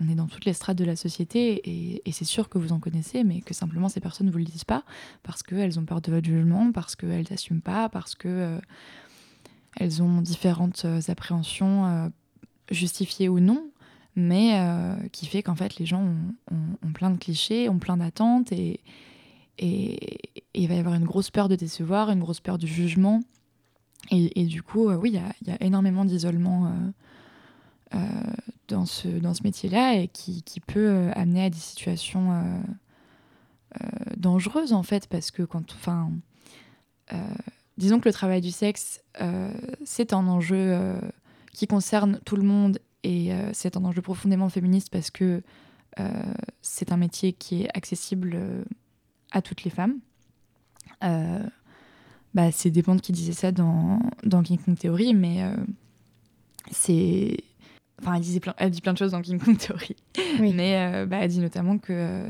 on 0.00 0.08
est 0.08 0.14
dans 0.14 0.26
toutes 0.26 0.44
les 0.44 0.52
strates 0.52 0.78
de 0.78 0.84
la 0.84 0.96
société 0.96 1.60
et, 2.06 2.12
c'est 2.12 2.24
sûr 2.24 2.48
que 2.48 2.58
vous 2.58 2.72
en 2.72 2.80
connaissez, 2.80 3.24
mais 3.24 3.40
que 3.40 3.54
simplement 3.54 3.88
ces 3.88 4.00
personnes 4.00 4.26
ne 4.26 4.32
vous 4.32 4.38
le 4.38 4.44
disent 4.44 4.64
pas 4.64 4.84
parce 5.22 5.42
qu'elles 5.42 5.78
ont 5.78 5.84
peur 5.84 6.00
de 6.00 6.10
votre 6.10 6.26
jugement, 6.26 6.72
parce 6.72 6.96
qu'elles 6.96 7.26
n'assument 7.30 7.60
pas, 7.60 7.88
parce 7.88 8.14
que 8.14 8.28
euh, 8.28 8.58
elles 9.76 10.02
ont 10.02 10.20
différentes 10.20 10.84
euh, 10.84 11.00
appréhensions 11.08 11.86
euh, 11.86 12.08
justifiées 12.70 13.28
ou 13.28 13.40
non, 13.40 13.70
mais 14.16 14.60
qui 15.12 15.26
fait 15.26 15.44
qu'en 15.44 15.54
fait 15.54 15.76
les 15.76 15.86
gens 15.86 16.04
ont, 16.50 16.92
plein 16.92 17.10
de 17.10 17.18
clichés, 17.18 17.68
ont 17.68 17.78
plein 17.78 17.96
d'attentes 17.96 18.50
et, 18.50 18.80
et, 19.58 20.18
il 20.54 20.68
va 20.68 20.74
y 20.74 20.78
avoir 20.78 20.94
une 20.94 21.04
grosse 21.04 21.30
peur 21.30 21.48
de 21.48 21.56
décevoir, 21.56 22.10
une 22.10 22.20
grosse 22.20 22.40
peur 22.40 22.58
du 22.58 22.66
jugement. 22.66 23.20
Et, 24.10 24.46
du 24.46 24.62
coup, 24.62 24.90
oui, 24.90 25.20
il 25.42 25.48
y, 25.48 25.50
a 25.50 25.62
énormément 25.62 26.04
d'isolement 26.04 26.72
euh, 27.94 27.98
dans 28.66 28.84
ce, 28.84 29.08
dans 29.08 29.32
ce 29.32 29.42
métier-là 29.44 29.94
et 29.94 30.08
qui, 30.08 30.42
qui, 30.42 30.60
peut 30.60 30.90
euh, 30.90 31.10
amener 31.14 31.44
à 31.44 31.50
des 31.50 31.56
situations 31.56 32.32
euh, 33.80 33.86
dangereuses 34.18 34.74
en 34.74 34.82
fait 34.82 35.06
parce 35.06 35.30
que 35.30 35.42
quand 35.42 35.72
enfin 35.72 36.10
disons 37.78 37.98
que 37.98 38.06
le 38.06 38.12
travail 38.12 38.42
du 38.42 38.50
sexe 38.50 39.02
c'est 39.84 40.12
un 40.12 40.26
enjeu 40.26 40.98
qui 41.54 41.66
concerne 41.66 42.20
tout 42.26 42.36
le 42.36 42.42
monde 42.42 42.78
et 43.04 43.30
c'est 43.52 43.78
un 43.78 43.84
enjeu 43.84 44.02
profondément 44.02 44.50
féministe 44.50 44.90
parce 44.90 45.10
que 45.10 45.42
c'est 46.60 46.92
un 46.92 46.98
métier 46.98 47.32
qui 47.32 47.62
est 47.62 47.70
accessible 47.74 48.38
à 49.30 49.42
toutes 49.42 49.64
les 49.64 49.70
femmes. 49.70 49.98
bah, 51.00 52.52
c'est 52.52 52.70
des 52.70 52.82
qui 53.02 53.12
disaient 53.12 53.32
ça 53.32 53.52
dans, 53.52 54.00
dans 54.24 54.42
King 54.42 54.58
Kong 54.58 54.78
Theory, 54.78 55.14
mais 55.14 55.42
c'est 56.70 57.36
Enfin, 58.00 58.14
elle, 58.14 58.20
disait 58.20 58.40
plein, 58.40 58.54
elle 58.58 58.70
dit 58.70 58.80
plein 58.80 58.92
de 58.92 58.98
choses 58.98 59.12
dans 59.12 59.22
King 59.22 59.38
Kong 59.40 59.56
Theory. 59.56 59.96
Mais 60.40 60.76
euh, 60.76 61.06
bah, 61.06 61.18
elle 61.20 61.30
dit 61.30 61.40
notamment 61.40 61.78
que 61.78 62.26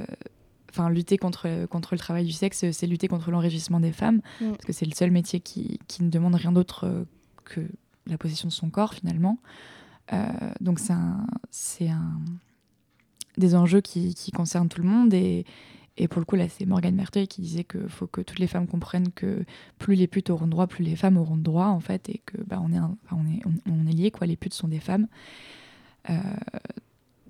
enfin, 0.70 0.88
lutter 0.90 1.18
contre, 1.18 1.66
contre 1.66 1.94
le 1.94 1.98
travail 1.98 2.24
du 2.24 2.32
sexe, 2.32 2.70
c'est 2.70 2.86
lutter 2.86 3.08
contre 3.08 3.30
l'enrichissement 3.30 3.80
des 3.80 3.92
femmes, 3.92 4.20
mm. 4.40 4.50
parce 4.50 4.64
que 4.64 4.72
c'est 4.72 4.86
le 4.86 4.94
seul 4.94 5.10
métier 5.10 5.40
qui, 5.40 5.78
qui 5.88 6.02
ne 6.02 6.10
demande 6.10 6.34
rien 6.34 6.52
d'autre 6.52 6.84
euh, 6.84 7.04
que 7.44 7.60
la 8.06 8.16
possession 8.16 8.48
de 8.48 8.52
son 8.52 8.70
corps, 8.70 8.94
finalement. 8.94 9.38
Euh, 10.12 10.26
donc, 10.60 10.78
c'est 10.78 10.92
un, 10.92 11.26
un, 11.82 12.20
des 13.36 13.54
enjeux 13.54 13.82
qui, 13.82 14.14
qui, 14.14 14.30
concernent 14.30 14.68
tout 14.68 14.80
le 14.80 14.88
monde. 14.88 15.12
Et, 15.12 15.44
et 15.98 16.06
pour 16.06 16.20
le 16.20 16.24
coup, 16.24 16.36
là, 16.36 16.48
c'est 16.48 16.64
Morgane 16.64 16.94
Merteuil 16.94 17.26
qui 17.26 17.42
disait 17.42 17.64
qu'il 17.64 17.88
faut 17.88 18.06
que 18.06 18.20
toutes 18.20 18.38
les 18.38 18.46
femmes 18.46 18.68
comprennent 18.68 19.10
que 19.10 19.44
plus 19.78 19.96
les 19.96 20.06
putes 20.06 20.30
auront 20.30 20.46
droit, 20.46 20.68
plus 20.68 20.84
les 20.84 20.94
femmes 20.94 21.16
auront 21.16 21.36
droit, 21.36 21.66
en 21.66 21.80
fait, 21.80 22.08
et 22.08 22.20
que 22.24 22.40
bah, 22.46 22.62
on, 22.64 22.72
est 22.72 22.78
on, 23.10 23.26
est, 23.26 23.42
on, 23.66 23.86
est 23.86 23.92
liés, 23.92 24.12
quoi. 24.12 24.26
Les 24.26 24.36
putes 24.36 24.54
sont 24.54 24.68
des 24.68 24.78
femmes. 24.78 25.08
Euh, 26.08 26.14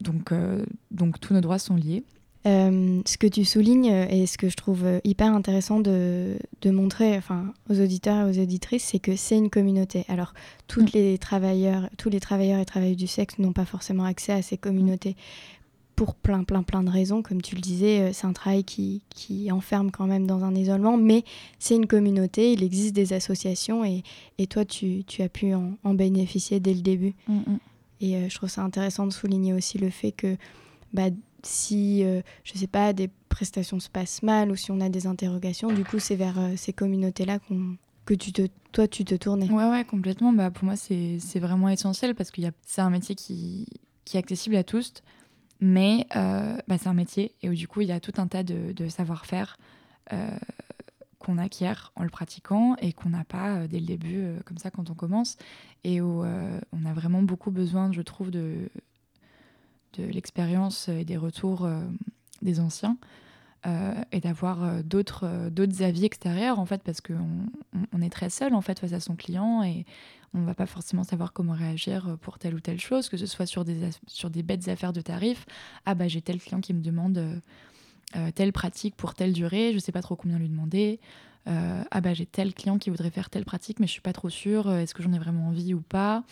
donc, 0.03 0.33
euh, 0.33 0.65
donc 0.91 1.19
tous 1.19 1.33
nos 1.33 1.41
droits 1.41 1.59
sont 1.59 1.77
liés. 1.77 2.05
Euh, 2.47 3.01
ce 3.05 3.19
que 3.19 3.27
tu 3.27 3.45
soulignes 3.45 3.87
et 3.87 4.27
ce 4.27 4.39
que 4.39 4.49
je 4.49 4.55
trouve 4.55 4.87
hyper 5.03 5.35
intéressant 5.35 5.81
de, 5.81 6.39
de 6.61 6.71
montrer 6.71 7.17
enfin, 7.17 7.53
aux 7.69 7.81
auditeurs 7.81 8.27
et 8.27 8.31
aux 8.31 8.43
auditrices, 8.43 8.85
c'est 8.85 9.01
que 9.01 9.17
c'est 9.17 9.37
une 9.37 9.51
communauté. 9.51 10.05
Alors, 10.09 10.35
toutes 10.67 10.95
mm. 10.95 10.99
les 10.99 11.19
travailleurs, 11.19 11.89
tous 11.97 12.11
les 12.11 12.21
travailleurs 12.21 12.61
et 12.61 12.65
travailleuses 12.67 12.97
du 12.97 13.07
sexe 13.07 13.39
n'ont 13.39 13.53
pas 13.53 13.65
forcément 13.65 14.05
accès 14.05 14.33
à 14.33 14.43
ces 14.43 14.59
communautés 14.59 15.17
pour 15.99 16.15
plein, 16.15 16.45
plein, 16.45 16.63
plein 16.63 16.85
de 16.85 16.91
raisons. 16.91 17.23
Comme 17.23 17.43
tu 17.43 17.57
le 17.57 17.61
disais, 17.61 18.13
c'est 18.13 18.29
un 18.29 18.33
travail 18.33 18.63
qui, 18.63 19.03
qui, 19.11 19.51
enferme 19.51 19.91
quand 19.91 20.07
même 20.07 20.29
dans 20.29 20.45
un 20.45 20.55
isolement, 20.55 20.97
mais 20.97 21.25
c'est 21.59 21.75
une 21.75 21.89
communauté, 21.89 22.53
il 22.53 22.63
existe 22.63 22.95
des 22.95 23.13
associations 23.13 23.85
et, 23.85 24.05
et 24.39 24.47
toi, 24.47 24.65
tu, 24.65 25.03
tu, 25.05 25.23
as 25.23 25.29
pu 25.29 25.55
en, 25.55 25.73
en, 25.83 25.95
bénéficier 25.95 26.61
dès 26.61 26.73
le 26.73 26.83
début. 26.83 27.15
Mm, 27.27 27.35
mm. 27.35 27.59
Et 28.01 28.17
euh, 28.17 28.29
je 28.29 28.35
trouve 28.37 28.49
ça 28.49 28.63
intéressant 28.63 29.09
de 29.09 29.13
souligner 29.13 29.53
aussi 29.53 29.77
le 29.77 29.91
fait 29.91 30.13
que 30.13 30.37
bah, 30.93 31.09
si, 31.43 32.05
euh, 32.05 32.23
je 32.45 32.57
sais 32.57 32.69
pas, 32.69 32.93
des 32.93 33.11
prestations 33.29 33.81
se 33.81 33.89
passent 33.89 34.23
mal 34.23 34.53
ou 34.53 34.57
si 34.57 34.71
on 34.71 34.81
a 34.81 34.89
des 34.89 35.09
interrogations, 35.09 35.73
du 35.73 35.85
coup, 35.85 35.99
c'est 35.99 36.15
vers 36.15 36.39
euh, 36.39 36.53
ces 36.57 36.73
communautés-là 36.73 37.41
que 38.05 38.15
tu 38.15 38.33
te, 38.33 38.47
toi, 38.71 38.87
tu 38.87 39.05
te 39.05 39.17
tournais. 39.17 39.51
Ouais, 39.51 39.69
ouais, 39.69 39.85
complètement. 39.85 40.33
Bah, 40.33 40.53
pour 40.53 40.65
moi, 40.65 40.77
c'est 40.77 41.19
vraiment 41.41 41.69
essentiel 41.69 42.15
parce 42.15 42.31
que 42.31 42.41
c'est 42.65 42.81
un 42.81 42.91
métier 42.91 43.15
qui, 43.15 43.67
qui, 44.05 44.17
est 44.17 44.21
accessible 44.21 44.57
à 44.57 44.65
tous, 44.65 44.93
mais 45.61 46.07
bah, 46.13 46.79
c'est 46.79 46.89
un 46.89 46.95
métier 46.95 47.35
et 47.43 47.49
où, 47.49 47.55
du 47.55 47.69
coup, 47.69 47.81
il 47.81 47.89
y 47.89 47.93
a 47.93 48.01
tout 48.01 48.15
un 48.19 48.27
tas 48.27 48.43
de, 48.43 48.89
savoir-faire 48.89 49.57
qu'on 51.19 51.39
acquiert 51.39 51.93
en 51.97 52.05
le 52.05 52.11
pratiquant 52.11 52.77
et 52.81 52.93
qu'on 52.93 53.11
n'a 53.11 53.25
pas 53.25 53.57
euh, 53.57 53.67
dès 53.67 53.81
le 53.81 53.87
début, 53.87 54.19
euh, 54.19 54.39
comme 54.45 54.59
ça, 54.59 54.71
quand 54.71 54.91
on 54.91 54.95
commence, 54.95 55.37
et 55.85 56.01
où 56.01 56.25
euh, 56.25 56.61
on 56.73 56.85
a 56.87 56.93
vraiment 56.93 57.23
beaucoup 57.23 57.51
besoin, 57.51 57.93
je 57.93 58.03
trouve, 58.03 58.31
de, 58.31 58.69
de 59.95 60.05
l'expérience 60.05 60.89
et 60.89 61.05
des 61.05 61.17
retours 61.17 61.69
des 62.43 62.61
anciens. 62.61 62.97
et 64.13 64.21
d'avoir 64.21 64.85
d'autres 64.85 65.49
d'autres 65.51 65.83
avis 65.83 66.05
extérieurs 66.05 66.61
en 66.61 66.67
fait 66.67 66.83
parce 66.85 67.01
qu'on 67.01 67.47
on 67.93 68.03
est 68.03 68.11
très 68.11 68.31
seul 68.31 68.55
en 68.55 68.61
fait 68.61 68.79
face 68.79 68.93
à 68.93 69.01
son 69.01 69.17
client 69.17 69.63
on 70.35 70.41
ne 70.41 70.47
va 70.47 70.55
pas 70.55 70.67
forcément 70.67 71.05
savoir 71.05 71.33
comment 71.33 71.55
réagir 71.55 72.17
pour 72.21 72.39
telle 72.39 72.55
ou 72.55 72.61
telle 72.61 72.81
chose 72.81 73.09
que 73.09 73.17
ce 73.17 73.27
soit 73.27 73.47
sur 73.47 73.65
des 73.65 73.91
sur 74.07 74.31
des 74.31 74.43
bêtes 74.43 74.69
affaires 74.69 74.93
de 74.93 75.01
tarifs 75.01 75.47
ah 75.87 75.95
bah 75.95 76.07
j'ai 76.09 76.21
tel 76.21 76.39
client 76.39 76.61
qui 76.61 76.75
me 76.75 76.83
demande 76.83 77.41
euh, 78.17 78.31
telle 78.35 78.53
pratique 78.53 78.97
pour 78.97 79.15
telle 79.15 79.33
durée, 79.33 79.71
je 79.71 79.75
ne 79.75 79.81
sais 79.81 79.93
pas 79.93 80.01
trop 80.01 80.17
combien 80.17 80.39
lui 80.39 80.49
demander. 80.49 80.99
Euh, 81.47 81.83
ah 81.91 82.01
bah 82.01 82.15
j'ai 82.15 82.25
tel 82.27 82.55
client 82.55 82.79
qui 82.79 82.89
voudrait 82.91 83.11
faire 83.11 83.29
telle 83.29 83.45
pratique, 83.45 83.81
mais 83.81 83.87
je 83.87 83.93
suis 83.93 84.01
pas 84.01 84.15
trop 84.15 84.31
sûre, 84.31 84.69
euh, 84.69 84.79
est-ce 84.79 84.95
que 84.95 85.03
j'en 85.03 85.13
ai 85.13 85.19
vraiment 85.19 85.49
envie 85.49 85.75
ou 85.75 85.81
pas? 85.81 86.25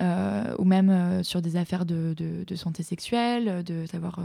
Ou 0.00 0.64
même 0.64 1.22
sur 1.22 1.42
des 1.42 1.56
affaires 1.56 1.84
de, 1.84 2.44
santé 2.56 2.82
sexuelle, 2.82 3.62
de 3.62 3.86
savoir 3.86 4.20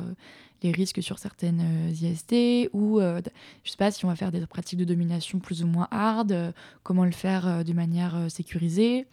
les 0.64 0.72
risques 0.72 1.04
sur 1.04 1.20
certaines 1.20 1.92
IST, 1.92 2.70
ou 2.74 3.00
je 3.00 3.70
sais 3.70 3.78
pas 3.78 3.92
si 3.92 4.06
on 4.06 4.08
va 4.08 4.16
faire 4.16 4.32
des 4.32 4.46
pratiques 4.48 4.80
de 4.80 4.86
domination 4.86 5.40
plus 5.40 5.64
ou 5.64 5.68
moins 5.68 5.88
hard, 5.92 6.54
comment 6.84 7.06
le 7.06 7.12
faire 7.12 7.64
de 7.64 7.74
manière 7.74 8.30
sécurisée. 8.30 9.06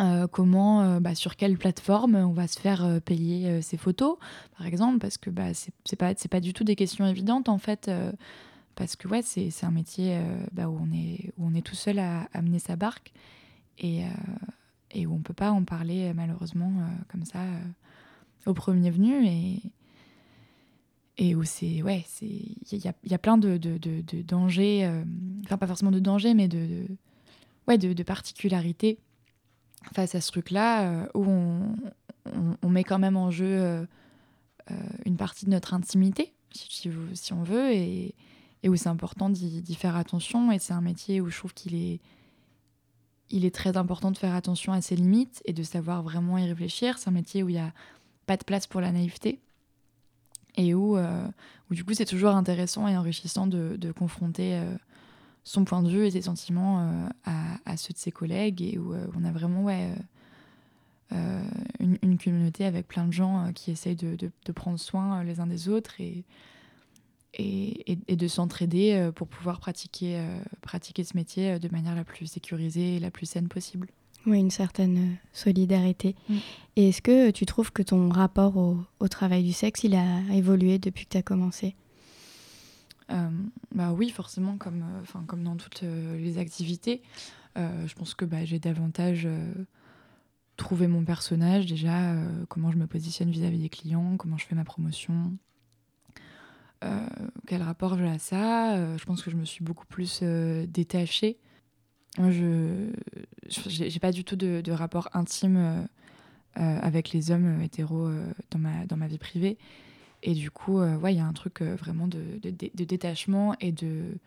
Euh, 0.00 0.26
comment, 0.26 0.82
euh, 0.82 1.00
bah, 1.00 1.14
sur 1.14 1.36
quelle 1.36 1.58
plateforme 1.58 2.14
on 2.14 2.32
va 2.32 2.48
se 2.48 2.58
faire 2.58 2.82
euh, 2.84 2.98
payer 2.98 3.60
ces 3.60 3.76
photos, 3.76 4.16
par 4.56 4.66
exemple, 4.66 4.98
parce 4.98 5.18
que 5.18 5.28
bah, 5.28 5.52
c'est 5.52 5.96
pas, 5.96 6.14
pas 6.14 6.40
du 6.40 6.54
tout 6.54 6.64
des 6.64 6.76
questions 6.76 7.06
évidentes 7.06 7.50
en 7.50 7.58
fait, 7.58 7.90
parce 8.74 8.96
que 8.96 9.06
ouais, 9.08 9.22
c'est 9.22 9.52
un 9.64 9.70
métier 9.70 10.18
bah, 10.52 10.68
où, 10.68 10.78
on 10.80 10.92
est, 10.92 11.32
où 11.36 11.46
on 11.46 11.54
est 11.54 11.62
tout 11.62 11.74
seul 11.74 11.98
à, 11.98 12.28
amener 12.32 12.58
sa 12.58 12.76
barque 12.76 13.12
et, 13.78 14.04
et 14.92 15.06
où 15.06 15.14
on 15.14 15.20
peut 15.20 15.34
pas 15.34 15.50
en 15.50 15.64
parler 15.64 16.12
malheureusement 16.14 16.72
comme 17.08 17.24
ça 17.24 17.40
au 18.46 18.54
premier 18.54 18.90
venu 18.90 19.26
et, 19.26 19.62
et 21.18 21.34
où 21.34 21.44
c'est 21.44 21.82
ouais 21.82 22.04
c'est 22.06 22.26
il 22.26 22.78
y 22.78 22.88
a, 22.88 22.94
y 23.04 23.14
a, 23.14 23.18
plein 23.18 23.38
de, 23.38 23.56
de, 23.56 23.78
de, 23.78 24.22
dangers 24.22 24.90
enfin 25.44 25.56
pas 25.56 25.66
forcément 25.66 25.90
de 25.90 26.00
dangers 26.00 26.34
mais 26.34 26.48
de, 26.48 26.86
ouais 27.68 27.78
de, 27.78 28.02
particularités 28.02 28.98
face 29.92 30.14
à 30.14 30.20
ce 30.20 30.30
truc-là 30.30 30.82
euh, 30.82 31.06
où 31.14 31.24
on, 31.24 31.76
on, 32.62 32.68
met 32.68 32.84
quand 32.84 32.98
même 32.98 33.16
en 33.16 33.30
jeu 33.30 33.46
euh, 33.46 33.84
euh, 34.70 34.74
une 35.04 35.16
partie 35.16 35.44
de 35.44 35.50
notre 35.50 35.74
intimité, 35.74 36.32
si, 36.52 36.90
si 37.14 37.32
on 37.32 37.42
veut, 37.42 37.72
et, 37.72 38.14
et 38.62 38.68
où 38.68 38.76
c'est 38.76 38.88
important 38.88 39.28
d'y 39.28 39.74
faire 39.74 39.96
attention. 39.96 40.52
Et 40.52 40.58
c'est 40.58 40.72
un 40.72 40.80
métier 40.80 41.20
où 41.20 41.30
je 41.30 41.36
trouve 41.36 41.52
qu'il 41.52 41.74
est, 41.74 42.00
il 43.32 43.44
est 43.44 43.54
très 43.54 43.76
important 43.76 44.10
de 44.10 44.18
faire 44.18 44.34
attention 44.34 44.72
à 44.72 44.80
ses 44.80 44.96
limites 44.96 45.42
et 45.44 45.52
de 45.52 45.62
savoir 45.62 46.02
vraiment 46.02 46.38
y 46.38 46.46
réfléchir. 46.46 46.98
C'est 46.98 47.08
un 47.08 47.12
métier 47.12 47.42
où 47.42 47.48
il 47.48 47.54
n'y 47.54 47.60
a 47.60 47.72
pas 48.26 48.36
de 48.36 48.44
place 48.44 48.66
pour 48.66 48.80
la 48.80 48.92
naïveté 48.92 49.40
et 50.56 50.74
où, 50.74 50.98
où 50.98 51.74
du 51.74 51.82
coup 51.82 51.94
c'est 51.94 52.04
toujours 52.04 52.30
intéressant 52.30 52.86
et 52.86 52.96
enrichissant 52.96 53.46
de, 53.46 53.92
confronter 53.92 54.60
son 55.44 55.64
point 55.64 55.82
de 55.82 55.88
vue 55.88 56.06
et 56.06 56.10
ses 56.10 56.22
sentiments 56.22 56.80
euh, 56.80 57.08
à, 57.64 57.76
ceux 57.76 57.92
de 57.92 57.98
ses 57.98 58.12
collègues 58.12 58.62
et 58.62 58.78
où 58.78 58.94
euh, 58.94 59.06
on 59.16 59.24
a 59.24 59.32
vraiment 59.32 59.64
ouais, 59.64 59.90
une, 61.80 62.18
communauté 62.18 62.64
avec 62.64 62.86
plein 62.86 63.06
de 63.06 63.12
gens 63.12 63.50
qui 63.54 63.70
essayent 63.70 63.96
de, 63.96 64.16
de, 64.16 64.52
prendre 64.52 64.78
soin 64.78 65.22
les 65.24 65.40
uns 65.40 65.46
des 65.46 65.68
autres 65.68 66.00
et, 66.00 66.24
et, 67.34 67.98
et, 68.08 68.16
de 68.16 68.28
s'entraider 68.28 69.10
pour 69.14 69.26
pouvoir 69.26 69.58
pratiquer, 69.58 70.22
pratiquer 70.60 71.04
ce 71.04 71.16
métier 71.16 71.58
de 71.58 71.68
manière 71.68 71.94
la 71.94 72.04
plus 72.04 72.26
sécurisée 72.26 72.96
et 72.96 72.98
la 72.98 73.10
plus 73.10 73.26
saine 73.26 73.48
possible. 73.48 73.88
Oui, 74.26 74.38
une 74.38 74.50
certaine 74.50 75.16
solidarité. 75.32 76.14
Mm. 76.28 76.36
Et 76.76 76.88
est-ce 76.90 77.02
que 77.02 77.30
tu 77.30 77.46
trouves 77.46 77.72
que 77.72 77.82
ton 77.82 78.08
rapport 78.08 78.56
au, 78.56 78.78
au, 79.00 79.08
travail 79.08 79.42
du 79.42 79.52
sexe, 79.52 79.82
il 79.84 79.94
a 79.94 80.20
évolué 80.32 80.78
depuis 80.78 81.06
que 81.06 81.10
tu 81.10 81.16
as 81.16 81.22
commencé? 81.22 81.74
Euh, 83.10 83.30
bah 83.74 83.92
oui, 83.92 84.10
forcément, 84.10 84.56
comme, 84.56 84.82
euh, 84.82 85.20
comme 85.26 85.42
dans 85.42 85.56
toutes 85.56 85.82
euh, 85.82 86.16
les 86.18 86.38
activités. 86.38 87.02
je 87.56 87.94
pense 87.94 88.14
que 88.14 88.24
bah, 88.24 88.44
j'ai 88.44 88.58
davantage 88.58 89.28
trouvé 90.56 90.86
mon 90.86 91.04
personnage 91.04 91.66
déjà, 91.66 92.14
comment 92.48 92.70
je 92.70 92.76
me 92.76 92.86
positionne 92.86 93.30
vis-à-vis 93.30 93.58
des 93.58 93.68
clients, 93.68 94.16
comment 94.16 94.38
je 94.38 94.46
fais 94.46 94.54
ma 94.54 94.64
promotion, 94.64 95.32
quel 97.46 97.62
rapport 97.62 97.96
j'ai 97.96 98.08
à 98.08 98.18
ça? 98.18 98.96
je 98.96 99.04
pense 99.04 99.22
que 99.22 99.30
je 99.30 99.36
me 99.36 99.44
suis 99.44 99.64
beaucoup 99.64 99.86
plus 99.86 100.22
détachée. 100.22 101.38
Moi, 102.18 102.30
je 102.30 102.90
n'ai 103.80 103.98
pas 104.00 104.12
du 104.12 104.24
tout 104.24 104.36
de, 104.36 104.60
de 104.60 104.72
rapport 104.72 105.08
intime 105.14 105.86
avec 106.54 107.12
les 107.12 107.30
hommes 107.30 107.60
hétéros 107.62 108.10
dans, 108.50 108.58
ma, 108.58 108.86
dans 108.86 108.96
ma 108.96 109.06
vie 109.06 109.18
privée. 109.18 109.58
Et 110.22 110.34
du 110.34 110.50
coup, 110.50 110.80
euh, 110.80 110.96
ouais, 110.96 111.14
il 111.14 111.16
y 111.16 111.20
a 111.20 111.26
un 111.26 111.32
truc 111.32 111.60
euh, 111.60 111.74
vraiment 111.74 112.06
de, 112.06 112.38
de, 112.42 112.84
détachement 112.84 113.54
et 113.60 113.72
de, 113.72 114.18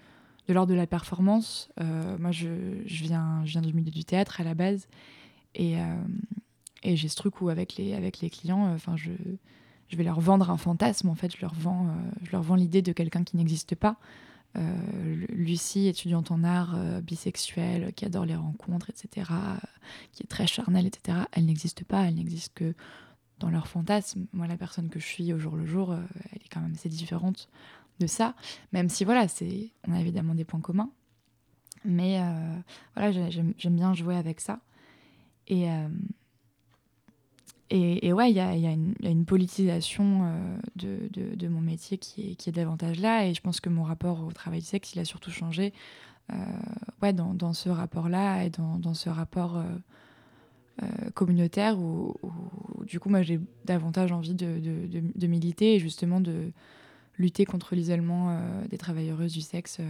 de 0.47 0.53
l'ordre 0.53 0.71
de 0.71 0.77
la 0.77 0.87
performance. 0.87 1.69
Euh, 1.79 2.17
moi, 2.19 2.31
je, 2.31 2.81
je, 2.85 3.03
viens, 3.03 3.43
je 3.45 3.51
viens 3.51 3.61
du 3.61 3.73
milieu 3.73 3.91
du 3.91 4.03
théâtre 4.03 4.41
à 4.41 4.43
la 4.43 4.53
base. 4.53 4.87
Et, 5.57 5.75
et 6.83 6.97
j'ai 6.97 7.07
ce 7.07 7.15
truc 7.15 7.39
où, 7.39 7.47
avec 7.47 7.77
les, 7.77 7.93
avec 7.93 8.19
les 8.19 8.29
clients, 8.29 8.75
je, 8.97 9.11
je 9.89 9.97
vais 9.97 10.03
leur 10.03 10.19
vendre 10.19 10.49
un 10.49 10.57
fantasme. 10.57 11.09
En 11.09 11.15
fait, 11.15 11.35
je 11.35 11.41
leur 11.41 11.53
vends, 11.53 11.87
je 12.23 12.31
leur 12.31 12.41
vends 12.41 12.55
l'idée 12.55 12.81
de 12.81 12.91
quelqu'un 12.91 13.23
qui 13.23 13.37
n'existe 13.37 13.75
pas. 13.75 13.97
Lucie, 15.29 15.87
étudiante 15.87 16.31
en 16.31 16.43
art, 16.43 16.77
bisexuelle, 17.01 17.91
qui 17.93 18.05
adore 18.05 18.25
les 18.25 18.35
rencontres, 18.35 18.89
etc., 18.89 19.29
qui 20.13 20.23
est 20.23 20.27
très 20.27 20.47
charnelle, 20.47 20.85
etc., 20.87 21.19
elle 21.33 21.45
n'existe 21.45 21.83
pas. 21.83 22.03
Elle 22.03 22.15
n'existe 22.15 22.53
que 22.53 22.73
dans 23.39 23.49
leur 23.49 23.67
fantasme. 23.67 24.27
Moi, 24.33 24.47
la 24.47 24.57
personne 24.57 24.89
que 24.89 24.99
je 24.99 25.05
suis 25.05 25.33
au 25.33 25.39
jour 25.39 25.55
le 25.55 25.65
jour, 25.65 25.91
euh, 25.91 25.99
elle 26.31 26.41
est 26.43 26.49
quand 26.49 26.61
même 26.61 26.73
assez 26.73 26.89
différente 26.89 27.49
de 27.99 28.07
ça. 28.07 28.35
Même 28.71 28.89
si, 28.89 29.05
voilà, 29.05 29.27
c'est, 29.27 29.71
on 29.87 29.93
a 29.93 29.99
évidemment 29.99 30.35
des 30.35 30.45
points 30.45 30.61
communs. 30.61 30.89
Mais 31.83 32.19
euh, 32.19 32.59
voilà, 32.95 33.29
j'aime, 33.29 33.53
bien 33.75 33.93
jouer 33.93 34.15
avec 34.15 34.39
ça. 34.39 34.59
Et, 35.47 35.69
euh, 37.73 37.97
et, 38.01 38.13
ouais, 38.13 38.31
il 38.31 38.35
y 38.35 38.39
a, 38.39 38.53
une 38.53 39.25
politisation 39.25 40.31
de, 40.75 41.09
de, 41.11 41.47
mon 41.47 41.61
métier 41.61 41.97
qui 41.97 42.37
est, 42.45 42.51
davantage 42.51 42.99
là. 42.99 43.27
Et 43.27 43.33
je 43.33 43.41
pense 43.41 43.59
que 43.59 43.69
mon 43.69 43.83
rapport 43.83 44.23
au 44.23 44.31
travail 44.31 44.59
du 44.59 44.65
sexe, 44.65 44.93
il 44.93 44.99
a 44.99 45.05
surtout 45.05 45.31
changé 45.31 45.73
ouais, 47.01 47.13
dans, 47.13 47.53
ce 47.53 47.69
rapport-là 47.69 48.45
et 48.45 48.49
dans, 48.49 48.93
ce 48.93 49.09
rapport 49.09 49.63
euh, 50.83 51.09
communautaire 51.13 51.79
où, 51.79 52.13
du 52.85 52.99
coup 52.99 53.07
moi 53.07 53.21
j'ai 53.21 53.39
davantage 53.63 54.11
envie 54.11 54.33
de, 54.33 55.25
militer 55.25 55.75
et 55.75 55.79
justement 55.79 56.19
de 56.19 56.51
lutter 57.17 57.45
contre 57.45 57.75
l'isolement 57.75 58.31
euh, 58.31 58.67
des 58.67 58.77
travailleuses 58.77 59.31
du 59.31 59.39
sexe 59.39 59.77
euh, 59.79 59.83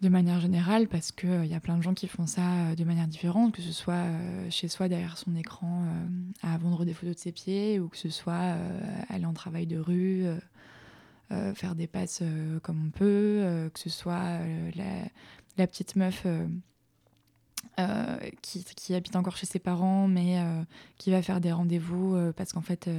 de 0.00 0.08
manière 0.08 0.40
générale 0.40 0.88
parce 0.88 1.12
qu'il 1.12 1.46
y 1.46 1.54
a 1.54 1.60
plein 1.60 1.76
de 1.76 1.82
gens 1.82 1.94
qui 1.94 2.08
font 2.08 2.26
ça 2.26 2.74
de 2.74 2.84
manière 2.84 3.06
différente, 3.06 3.52
que 3.52 3.62
ce 3.62 3.72
soit 3.72 4.06
chez 4.48 4.68
soi 4.68 4.88
derrière 4.88 5.18
son 5.18 5.34
écran 5.36 5.84
à 6.42 6.56
vendre 6.56 6.84
des 6.84 6.94
photos 6.94 7.16
de 7.16 7.20
ses 7.20 7.32
pieds 7.32 7.78
ou 7.78 7.88
que 7.88 7.98
ce 7.98 8.08
soit 8.08 8.56
aller 9.08 9.26
en 9.26 9.34
travail 9.34 9.66
de 9.66 9.78
rue. 9.78 10.24
faire 11.54 11.74
des 11.74 11.86
passes 11.86 12.22
comme 12.62 12.86
on 12.86 12.90
peut, 12.90 13.70
que 13.74 13.78
ce 13.78 13.90
soit 13.90 14.38
la, 15.56 15.66
petite 15.66 15.96
meuf 15.96 16.26
euh, 17.78 18.18
qui, 18.42 18.94
habite 18.94 19.16
encore 19.16 19.36
chez 19.36 19.46
ses 19.46 19.58
parents, 19.58 20.08
mais 20.08 20.40
euh, 20.40 20.62
qui 20.98 21.10
va 21.10 21.22
faire 21.22 21.40
des 21.40 21.52
rendez-vous 21.52 22.14
euh, 22.14 22.32
parce 22.32 22.52
qu'en 22.52 22.62
fait, 22.62 22.90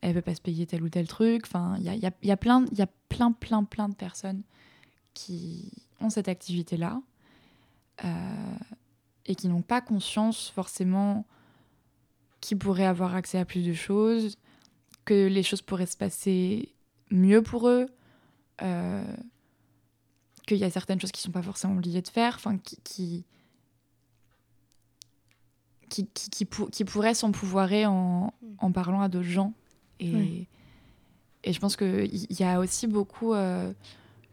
elle 0.00 0.14
veut 0.14 0.22
pas 0.22 0.34
se 0.34 0.40
payer 0.40 0.66
tel 0.66 0.82
ou 0.82 0.88
tel 0.88 1.06
truc. 1.06 1.42
Enfin, 1.46 1.76
il 1.78 1.84
y 2.22 2.30
a 2.30 2.36
plein, 2.36 2.64
plein, 3.32 3.62
plein 3.64 3.88
de 3.88 3.94
personnes 3.94 4.42
qui 5.14 5.72
ont 6.00 6.10
cette 6.10 6.28
activité-là 6.28 7.00
et 9.24 9.34
qui 9.34 9.48
n'ont 9.48 9.62
pas 9.62 9.80
conscience 9.80 10.50
forcément 10.50 11.24
qu'ils 12.40 12.58
pourraient 12.58 12.86
avoir 12.86 13.14
accès 13.14 13.38
à 13.38 13.44
plus 13.44 13.66
de 13.66 13.72
choses, 13.72 14.36
que 15.04 15.26
les 15.26 15.42
choses 15.42 15.62
pourraient 15.62 15.86
se 15.86 15.96
passer 15.96 16.74
mieux 17.10 17.42
pour 17.42 17.68
eux, 17.68 17.88
qu'il 20.46 20.58
y 20.58 20.64
a 20.64 20.70
certaines 20.70 21.00
choses 21.00 21.12
qui 21.12 21.22
sont 21.22 21.32
pas 21.32 21.42
forcément 21.42 21.74
obligées 21.74 22.02
de 22.02 22.08
faire, 22.08 22.34
enfin, 22.36 22.58
qui, 22.58 22.76
qui 22.84 23.24
qui, 25.88 26.06
qui, 26.08 26.30
qui, 26.30 26.46
qui 26.46 26.84
pourrait 26.84 27.14
s'empouvoirer 27.14 27.86
en, 27.86 28.34
mm. 28.42 28.46
en, 28.58 28.72
parlant 28.72 29.00
à 29.00 29.08
d'autres 29.08 29.28
gens. 29.28 29.52
Et, 30.00 30.46
et 31.44 31.52
je 31.52 31.60
pense 31.60 31.76
qu'il 31.76 32.26
y 32.38 32.42
a 32.42 32.58
aussi 32.58 32.86
beaucoup 32.86 33.32
euh, 33.32 33.72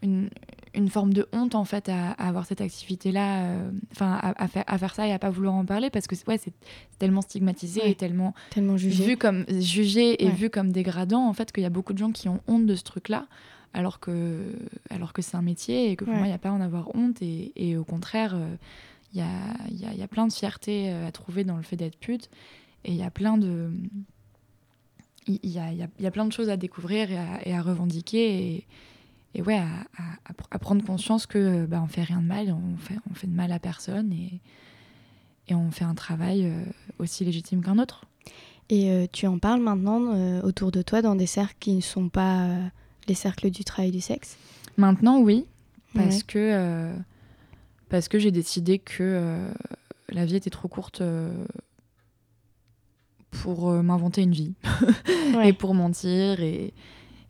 une, 0.02 0.30
une, 0.73 0.89
forme 0.89 1.13
de 1.13 1.27
honte 1.33 1.55
en 1.55 1.65
fait 1.65 1.89
à, 1.89 2.12
avoir 2.12 2.45
cette 2.45 2.62
activité-là, 2.62 3.45
euh, 3.45 3.71
enfin 3.91 4.19
à, 4.21 4.43
à, 4.43 4.47
faire, 4.47 4.63
à 4.67 4.77
faire 4.77 4.95
ça 4.95 5.07
et 5.07 5.12
à 5.12 5.19
pas 5.19 5.29
vouloir 5.29 5.53
en 5.53 5.65
parler 5.65 5.89
parce 5.89 6.07
que 6.07 6.15
ouais, 6.27 6.38
c'est 6.38 6.53
tellement 6.99 7.21
stigmatisé 7.21 7.89
et 7.89 7.95
tellement, 7.95 8.33
tellement 8.49 8.77
jugé. 8.77 9.05
vu 9.05 9.17
comme 9.17 9.45
jugé 9.49 10.23
et 10.23 10.29
vu 10.29 10.49
comme 10.49 10.71
dégradant 10.71 11.27
en 11.27 11.33
fait 11.33 11.51
qu'il 11.51 11.63
y 11.63 11.67
a 11.67 11.71
beaucoup 11.71 11.93
de 11.93 11.99
gens 11.99 12.12
qui 12.12 12.29
ont 12.29 12.41
honte 12.47 12.65
de 12.65 12.75
ce 12.75 12.83
truc-là 12.83 13.27
alors 13.73 13.99
que 13.99 14.39
alors 14.89 15.13
que 15.13 15.21
c'est 15.21 15.36
un 15.36 15.41
métier 15.41 15.91
et 15.91 15.95
que 15.95 16.05
pour 16.05 16.13
moi 16.13 16.25
il 16.25 16.29
n'y 16.29 16.36
a 16.36 16.38
pas 16.38 16.49
à 16.49 16.53
en 16.53 16.62
avoir 16.62 16.95
honte 16.95 17.21
et, 17.21 17.51
et 17.55 17.75
au 17.75 17.83
contraire 17.83 18.36
euh, 18.36 18.55
il 19.13 19.19
y 19.19 19.21
a, 19.21 19.27
y, 19.69 19.86
a, 19.86 19.93
y 19.93 20.01
a, 20.01 20.07
plein 20.07 20.27
de 20.27 20.33
fierté 20.33 20.91
euh, 20.91 21.07
à 21.07 21.12
trouver 21.12 21.43
dans 21.43 21.55
le 21.55 21.63
fait 21.63 21.75
d'être 21.75 21.97
pute. 21.97 22.29
Et 22.83 22.91
il 22.91 22.97
y 22.97 23.03
a 23.03 23.12
plein 23.12 23.38
de. 23.38 23.71
Il 25.27 25.39
y 25.43 25.49
y, 25.49 25.59
a, 25.59 25.71
y 25.71 26.05
a, 26.05 26.12
plein 26.12 26.25
de 26.25 26.33
choses 26.33 26.49
à 26.49 26.57
découvrir 26.57 27.12
et 27.12 27.17
à, 27.17 27.47
et 27.47 27.53
à 27.53 27.62
revendiquer. 27.62 28.55
Et, 28.55 28.67
et 29.36 29.41
ouais, 29.41 29.58
à, 29.58 29.65
à, 30.52 30.60
prendre 30.60 30.86
conscience 30.86 31.26
que 31.26 31.65
bah, 31.65 31.82
on 31.84 31.88
fait 31.88 32.04
rien 32.04 32.22
de 32.22 32.28
mal, 32.28 32.52
on 32.52 32.78
fait, 32.78 32.96
on 33.10 33.13
fait 33.13 33.28
de 33.28 33.36
mal 33.36 33.52
à 33.52 33.60
personne 33.60 34.12
et, 34.13 34.39
et 35.48 35.56
on 35.56 35.72
fait 35.72 35.86
un 35.86 35.96
travail 35.96 36.46
euh, 36.46 36.63
aussi 37.00 37.26
légitime 37.26 37.63
qu'un 37.63 37.80
autre. 37.80 38.06
Et 38.69 38.91
euh, 38.91 39.08
tu 39.12 39.28
en 39.28 39.39
parles 39.39 39.62
maintenant 39.62 40.41
autour 40.41 40.72
de 40.72 40.82
toi 40.82 41.02
dans 41.02 41.15
des 41.15 41.26
cercles 41.26 41.56
qui 41.60 41.74
ne 41.74 41.82
sont 41.82 42.10
pas 42.10 42.48
les 43.08 43.15
cercles 43.15 43.50
du 43.50 43.63
travail 43.63 43.91
du 43.91 44.02
sexe? 44.02 44.38
Maintenant, 44.78 45.19
oui, 45.19 45.46
parce 45.93 46.24
que 46.24 46.93
parce 47.93 48.08
que 48.08 48.17
j'ai 48.17 48.32
décidé 48.32 48.80
que 48.80 49.04
euh, 49.04 49.48
la 50.10 50.26
vie 50.26 50.36
était 50.36 50.50
trop 50.50 50.67
courte 50.67 51.02
euh, 51.02 51.32
pour 53.30 53.69
euh, 53.69 53.84
m'inventer 53.84 54.24
une 54.24 54.32
vie 54.32 54.56
et 55.43 55.54
pour 55.54 55.76
mentir 55.76 56.41
et, 56.41 56.74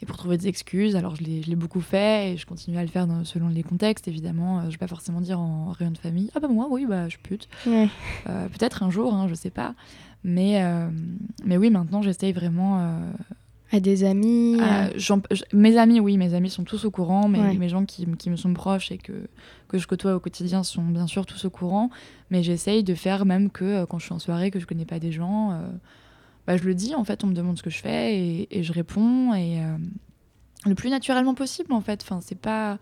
et, 0.03 0.05
pour 0.05 0.17
trouver 0.17 0.37
des 0.37 0.47
excuses. 0.47 0.95
Alors 0.95 1.15
je 1.15 1.23
l'ai 1.23 1.55
beaucoup 1.55 1.81
fait 1.81 2.33
et 2.33 2.37
je 2.37 2.45
continue 2.45 2.77
à 2.77 2.81
le 2.81 2.87
faire 2.87 3.07
dans, 3.07 3.23
selon 3.23 3.47
les 3.47 3.63
contextes, 3.63 4.07
évidemment. 4.07 4.63
je 4.65 4.71
vais 4.71 4.77
pas 4.77 4.87
forcément 4.87 5.21
dire 5.21 5.39
en 5.39 5.71
réunion 5.71 5.93
de 5.93 5.97
famille 5.97 6.29
Ah 6.35 6.39
bah 6.39 6.47
moi, 6.47 6.67
oui, 6.69 6.85
bah 6.85 7.05
je 7.05 7.11
suis 7.11 7.19
pute. 7.19 7.47
Peut-être 7.65 8.83
un 8.83 8.89
jour, 8.89 9.13
hein, 9.13 9.27
je 9.27 9.35
sais 9.35 9.49
pas. 9.49 9.75
Mais, 10.23 10.63
mais 11.43 11.57
oui, 11.57 11.69
maintenant 11.69 12.01
j'essaye 12.01 12.31
vraiment 12.31 13.01
à 13.73 13.79
des 13.79 14.03
amis 14.03 14.57
euh, 14.61 15.19
Mes 15.51 15.77
amis, 15.77 15.99
oui, 15.99 16.17
mes 16.17 16.35
amis 16.35 16.51
sont 16.51 16.63
tous 16.63 16.85
au 16.85 16.91
courant, 16.91 17.27
mais 17.27 17.55
mes 17.55 17.69
gens 17.69 17.85
qui, 17.85 18.05
qui, 18.17 18.29
me 18.29 18.35
sont 18.35 18.53
proches 18.53 18.91
et 18.91 18.99
que, 18.99 19.27
que 19.67 19.79
je 19.79 19.87
côtoie 19.87 20.13
au 20.15 20.19
quotidien 20.19 20.61
sont 20.61 20.83
bien 20.83 21.07
sûr 21.07 21.25
tous 21.25 21.45
au 21.45 21.49
courant. 21.49 21.89
Mais 22.29 22.43
j'essaye 22.43 22.83
de 22.83 22.93
faire 22.93 23.25
même 23.25 23.49
que 23.49 23.65
euh, 23.65 23.85
quand 23.87 23.97
je 23.97 24.05
suis 24.05 24.13
en 24.13 24.19
soirée, 24.19 24.51
que 24.51 24.59
je 24.59 24.67
connais 24.67 24.85
pas 24.85 24.99
des 24.99 25.11
gens, 25.11 25.51
euh, 25.51 25.67
bah, 26.47 26.57
je 26.57 26.63
le 26.63 26.75
dis, 26.75 26.95
en 26.95 27.03
fait, 27.03 27.23
on 27.23 27.27
me 27.27 27.33
demande 27.33 27.57
ce 27.57 27.63
que 27.63 27.69
je 27.69 27.79
fais 27.79 28.17
et, 28.17 28.59
et 28.59 28.63
je 28.63 28.73
réponds 28.73 29.33
et 29.33 29.59
le 30.65 30.75
plus 30.75 30.89
naturellement 30.89 31.33
possible, 31.33 31.73
en 31.73 31.81
fait. 31.81 32.01
Enfin, 32.03 32.19
c'est 32.21 32.39
pas. 32.39 32.77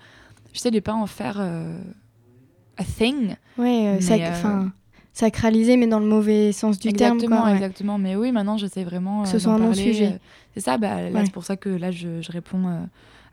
J'essaie 0.54 0.71
de 0.71 0.80
pas 0.80 0.93
en 0.93 1.08
faire 1.08 1.39
a 1.39 2.84
thing. 2.84 3.36
Ouais, 3.58 3.97
ça. 4.02 4.15
Enfin 4.30 4.71
sacralisé, 5.13 5.78
mais 5.78 5.88
dans 5.88 6.00
le 6.00 6.06
mauvais 6.06 6.52
sens 6.52 6.80
du 6.80 6.93
terme. 6.93 7.15
Exactement, 7.15 7.47
exactement. 7.47 7.97
Mais 7.97 8.15
oui, 8.15 8.32
maintenant, 8.32 8.58
j'essaie 8.58 8.84
vraiment. 8.84 9.24
que 9.24 9.30
ce 9.30 9.39
soit 9.39 9.54
un 9.54 9.60
bon 9.60 9.74
sujet. 9.74 10.19
C'est 10.54 10.62
ça, 10.62 10.78
bah, 10.78 11.10
là, 11.10 11.26
c'est 11.26 11.32
pour 11.32 11.43
ça 11.43 11.58
que 11.58 11.69
là, 11.69 11.91
je, 11.91 12.21
je 12.21 12.32
réponds 12.32 12.67
euh, 12.67 12.80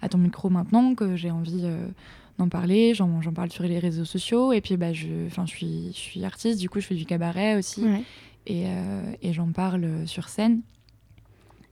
à 0.02 0.08
ton 0.08 0.18
micro 0.18 0.50
maintenant, 0.50 0.94
que 0.94 1.16
j'ai 1.16 1.30
envie 1.30 1.62
euh, 1.64 1.86
d'en 2.38 2.48
parler. 2.48 2.94
J'en 2.94 3.20
parle 3.34 3.50
sur 3.50 3.64
les 3.64 3.78
réseaux 3.78 4.04
sociaux. 4.04 4.52
Et 4.52 4.60
puis, 4.60 4.76
bah, 4.76 4.92
je, 4.92 5.06
je, 5.28 5.46
suis, 5.46 5.90
je 5.92 5.98
suis 5.98 6.24
artiste, 6.24 6.60
du 6.60 6.68
coup, 6.68 6.80
je 6.80 6.86
fais 6.86 6.94
du 6.94 7.06
cabaret 7.06 7.56
aussi. 7.56 7.84
Et, 8.48 8.64
euh, 8.66 9.12
et 9.22 9.32
j'en 9.32 9.52
parle 9.52 10.06
sur 10.06 10.28
scène. 10.28 10.62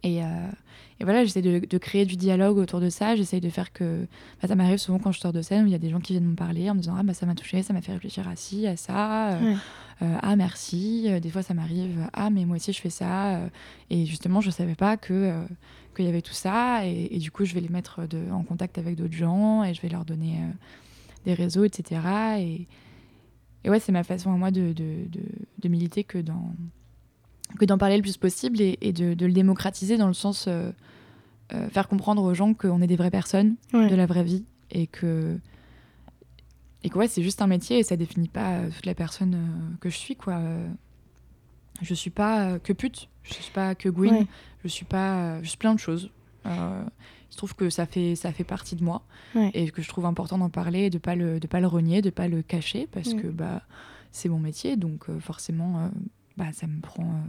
Et, 0.03 0.19
et 0.19 1.05
voilà, 1.05 1.25
j'essaie 1.25 1.43
de, 1.43 1.59
de, 1.59 1.79
créer 1.79 2.05
du 2.05 2.17
dialogue 2.17 2.59
autour 2.59 2.81
de 2.81 2.91
ça. 2.91 3.17
J'essaie 3.17 3.41
de 3.41 3.49
faire 3.49 3.73
que. 3.73 4.07
Bah, 4.41 4.47
ça 4.47 4.55
m'arrive 4.55 4.79
souvent 4.79 5.01
quand 5.01 5.11
je 5.11 5.19
sors 5.19 5.33
de 5.33 5.43
scène 5.43 5.65
où 5.65 5.67
il 5.67 5.73
y 5.73 5.75
a 5.75 5.79
des 5.79 5.91
gens 5.91 5.99
qui 5.99 6.12
viennent 6.12 6.29
me 6.29 6.37
parler 6.37 6.71
en 6.71 6.75
me 6.75 6.81
disant 6.81 6.95
Ah, 6.97 7.03
bah, 7.03 7.12
ça 7.12 7.27
m'a 7.27 7.35
touché, 7.35 7.62
ça 7.65 7.73
m'a 7.73 7.81
fait 7.81 7.93
réfléchir 7.93 8.29
à 8.29 8.37
ci, 8.37 8.69
à 8.69 8.77
ça. 8.77 9.39
ah 10.01 10.37
merci. 10.37 11.09
Des 11.21 11.31
fois, 11.31 11.43
ça 11.43 11.55
m'arrive, 11.55 12.09
ah 12.12 12.31
mais 12.31 12.45
moi 12.45 12.57
aussi 12.57 12.73
je 12.73 12.81
fais 12.81 12.91
ça. 12.91 13.41
et 13.91 14.07
justement, 14.07 14.41
je 14.41 14.51
savais 14.51 14.77
pas 14.77 14.97
que 14.97 15.43
qu'il 15.97 16.05
y 16.05 16.09
avait 16.09 16.23
tout 16.23 16.35
ça. 16.35 16.87
Et, 16.87 17.19
du 17.19 17.33
coup, 17.33 17.47
je 17.47 17.55
vais 17.55 17.61
les 17.61 17.71
mettre 17.71 18.07
de, 18.07 18.31
en 18.31 18.45
contact 18.45 18.79
avec 18.79 18.95
d'autres 18.95 19.15
gens 19.15 19.65
et 19.65 19.75
je 19.75 19.81
vais 19.81 19.89
leur 19.89 20.05
donner 20.05 20.39
des 21.25 21.35
réseaux, 21.35 21.65
etc. 21.65 22.01
Et, 22.39 22.67
et 23.67 23.71
ouais, 23.71 23.81
c'est 23.81 23.93
ma 23.93 24.03
façon 24.03 24.33
à 24.33 24.37
moi 24.37 24.51
de, 24.51 24.73
de, 24.73 24.95
de, 25.59 25.69
militer 25.69 26.05
que 26.05 26.17
d'en 26.17 26.55
que 27.59 27.67
d'en 27.67 27.77
parler 27.77 27.97
le 27.97 28.03
plus 28.03 28.17
possible 28.17 28.61
et, 28.61 28.93
de, 28.93 29.15
le 29.25 29.33
démocratiser 29.33 29.99
dans 29.99 30.07
le 30.07 30.15
sens 30.15 30.49
faire 31.49 31.89
comprendre 31.89 32.23
aux 32.23 32.35
gens 32.35 32.55
qu'on 32.55 32.81
est 32.81 32.87
des 32.87 32.97
vraies 32.97 33.11
personnes 33.11 33.57
de 33.73 33.95
la 33.95 34.07
vraie 34.07 34.25
vie 34.25 34.45
et 34.71 34.87
que 34.87 35.39
et 36.87 36.89
que 36.89 36.99
ouais, 36.99 37.09
c'est 37.09 37.23
juste 37.23 37.43
un 37.43 37.49
métier 37.49 37.81
et 37.81 37.83
ça 37.83 37.97
définit 37.97 38.29
pas 38.29 38.59
euh, 38.59 38.71
toute 38.71 38.87
la 38.87 38.95
personne 38.95 39.35
euh, 39.35 39.77
que 39.81 39.91
je 39.91 39.97
suis 39.97 40.15
quoi. 40.15 40.41
Je 41.83 41.95
suis 41.95 42.11
pas 42.11 42.45
euh, 42.45 42.59
que 42.61 42.73
pute, 42.73 43.09
je 43.25 43.35
suis 43.35 43.51
pas 43.51 43.75
que 43.75 43.89
Gwyn, 43.89 44.27
je 44.63 44.69
suis 44.69 44.85
pas 44.85 45.43
juste 45.43 45.59
plein 45.59 45.75
de 45.75 45.81
choses. 45.81 46.11
Je 47.31 47.37
trouve 47.37 47.55
que 47.55 47.71
ça 47.71 47.87
fait 47.87 48.15
ça 48.17 48.33
fait 48.33 48.45
partie 48.45 48.77
de 48.77 48.85
moi 48.85 49.03
et 49.55 49.71
que 49.71 49.83
je 49.83 49.89
trouve 49.89 50.07
important 50.07 50.39
d'en 50.39 50.51
parler, 50.51 50.91
de 50.91 50.99
pas 50.99 51.15
le 51.15 51.41
de 51.41 51.47
pas 51.47 51.61
le 51.61 51.67
renier, 51.67 52.03
de 52.03 52.11
pas 52.11 52.29
le 52.29 52.43
cacher 52.43 52.89
parce 52.91 53.15
que 53.15 53.27
bah 53.27 53.62
c'est 54.12 54.29
mon 54.29 54.39
métier 54.39 54.77
donc 54.77 55.11
forcément 55.19 55.91
bah 56.37 56.53
ça 56.53 56.67
me 56.67 56.81
prend 56.81 57.23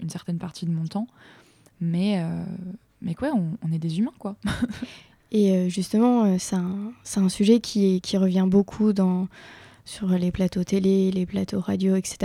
une 0.00 0.10
certaine 0.10 0.38
partie 0.38 0.66
de 0.66 0.72
mon 0.72 0.86
temps. 0.86 1.06
Mais 1.80 2.22
mais 3.02 3.14
quoi, 3.14 3.32
on, 3.34 3.56
on 3.62 3.72
est 3.72 3.78
des 3.78 3.98
humains 3.98 4.14
quoi. 4.18 4.36
Et 5.32 5.52
euh, 5.52 5.68
justement, 5.68 6.24
euh, 6.24 6.36
c'est 6.38 6.56
un, 6.56 6.92
un, 7.16 7.28
sujet 7.28 7.60
qui, 7.60 8.00
qui 8.00 8.16
revient 8.16 8.46
beaucoup 8.46 8.92
dans, 8.92 9.28
sur 9.86 10.08
les 10.08 10.30
plateaux 10.30 10.64
télé, 10.64 11.10
les 11.10 11.24
plateaux 11.24 11.60
radio, 11.60 11.96
etc. 11.96 12.18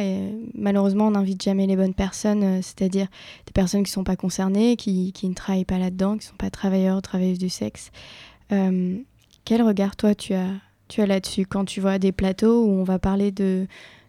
Et 0.00 0.32
malheureusement, 0.54 1.08
on 1.08 1.10
n'invite 1.10 1.42
jamais 1.42 1.66
les 1.66 1.76
bonnes 1.76 1.92
personnes, 1.92 2.42
euh, 2.42 2.62
c'est-à-dire 2.62 3.08
des 3.44 3.52
personnes 3.52 3.82
qui 3.82 3.90
ne 3.90 3.94
sont 3.94 4.04
pas 4.04 4.16
concernées, 4.16 4.76
qui, 4.76 5.12
qui, 5.12 5.28
ne 5.28 5.34
travaillent 5.34 5.66
pas 5.66 5.78
là-dedans, 5.78 6.12
qui 6.12 6.26
ne 6.26 6.30
sont 6.30 6.36
pas 6.36 6.48
travailleurs 6.48 7.02
travailleuses 7.02 7.38
du 7.38 7.50
sexe. 7.50 7.90
quel 8.48 9.62
regard, 9.62 9.96
toi, 9.96 10.14
tu 10.14 10.32
as, 10.32 10.52
tu 10.88 11.02
as 11.02 11.06
là-dessus 11.06 11.44
quand 11.44 11.66
tu 11.66 11.80
vois 11.80 11.98
des 11.98 12.12
plateaux 12.12 12.64
où 12.64 12.70
on 12.70 12.84
va 12.84 12.98
parler 12.98 13.32
de, 13.32 13.66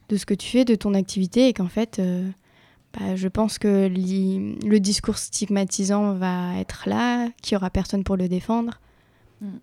de 0.07 0.15
ce 0.15 0.25
que 0.25 0.33
tu 0.33 0.47
fais, 0.47 0.63
de 0.63 0.75
ton 0.75 0.93
activité, 0.93 1.47
et 1.47 1.53
qu'en 1.53 1.67
fait, 1.67 2.01
bah, 2.93 3.15
je 3.15 3.27
pense 3.27 3.57
que 3.57 3.87
le 3.89 4.79
discours 4.79 5.17
stigmatisant 5.17 6.13
va 6.13 6.57
être 6.59 6.87
là, 6.87 7.29
qu'il 7.41 7.55
n'y 7.55 7.57
aura 7.57 7.69
personne 7.69 8.03
pour 8.03 8.17
le 8.17 8.27
défendre? 8.27 8.79
Hmm. 9.41 9.57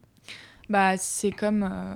Bah, 0.69 0.97
c'est 0.97 1.31
comme. 1.31 1.63
Euh, 1.63 1.95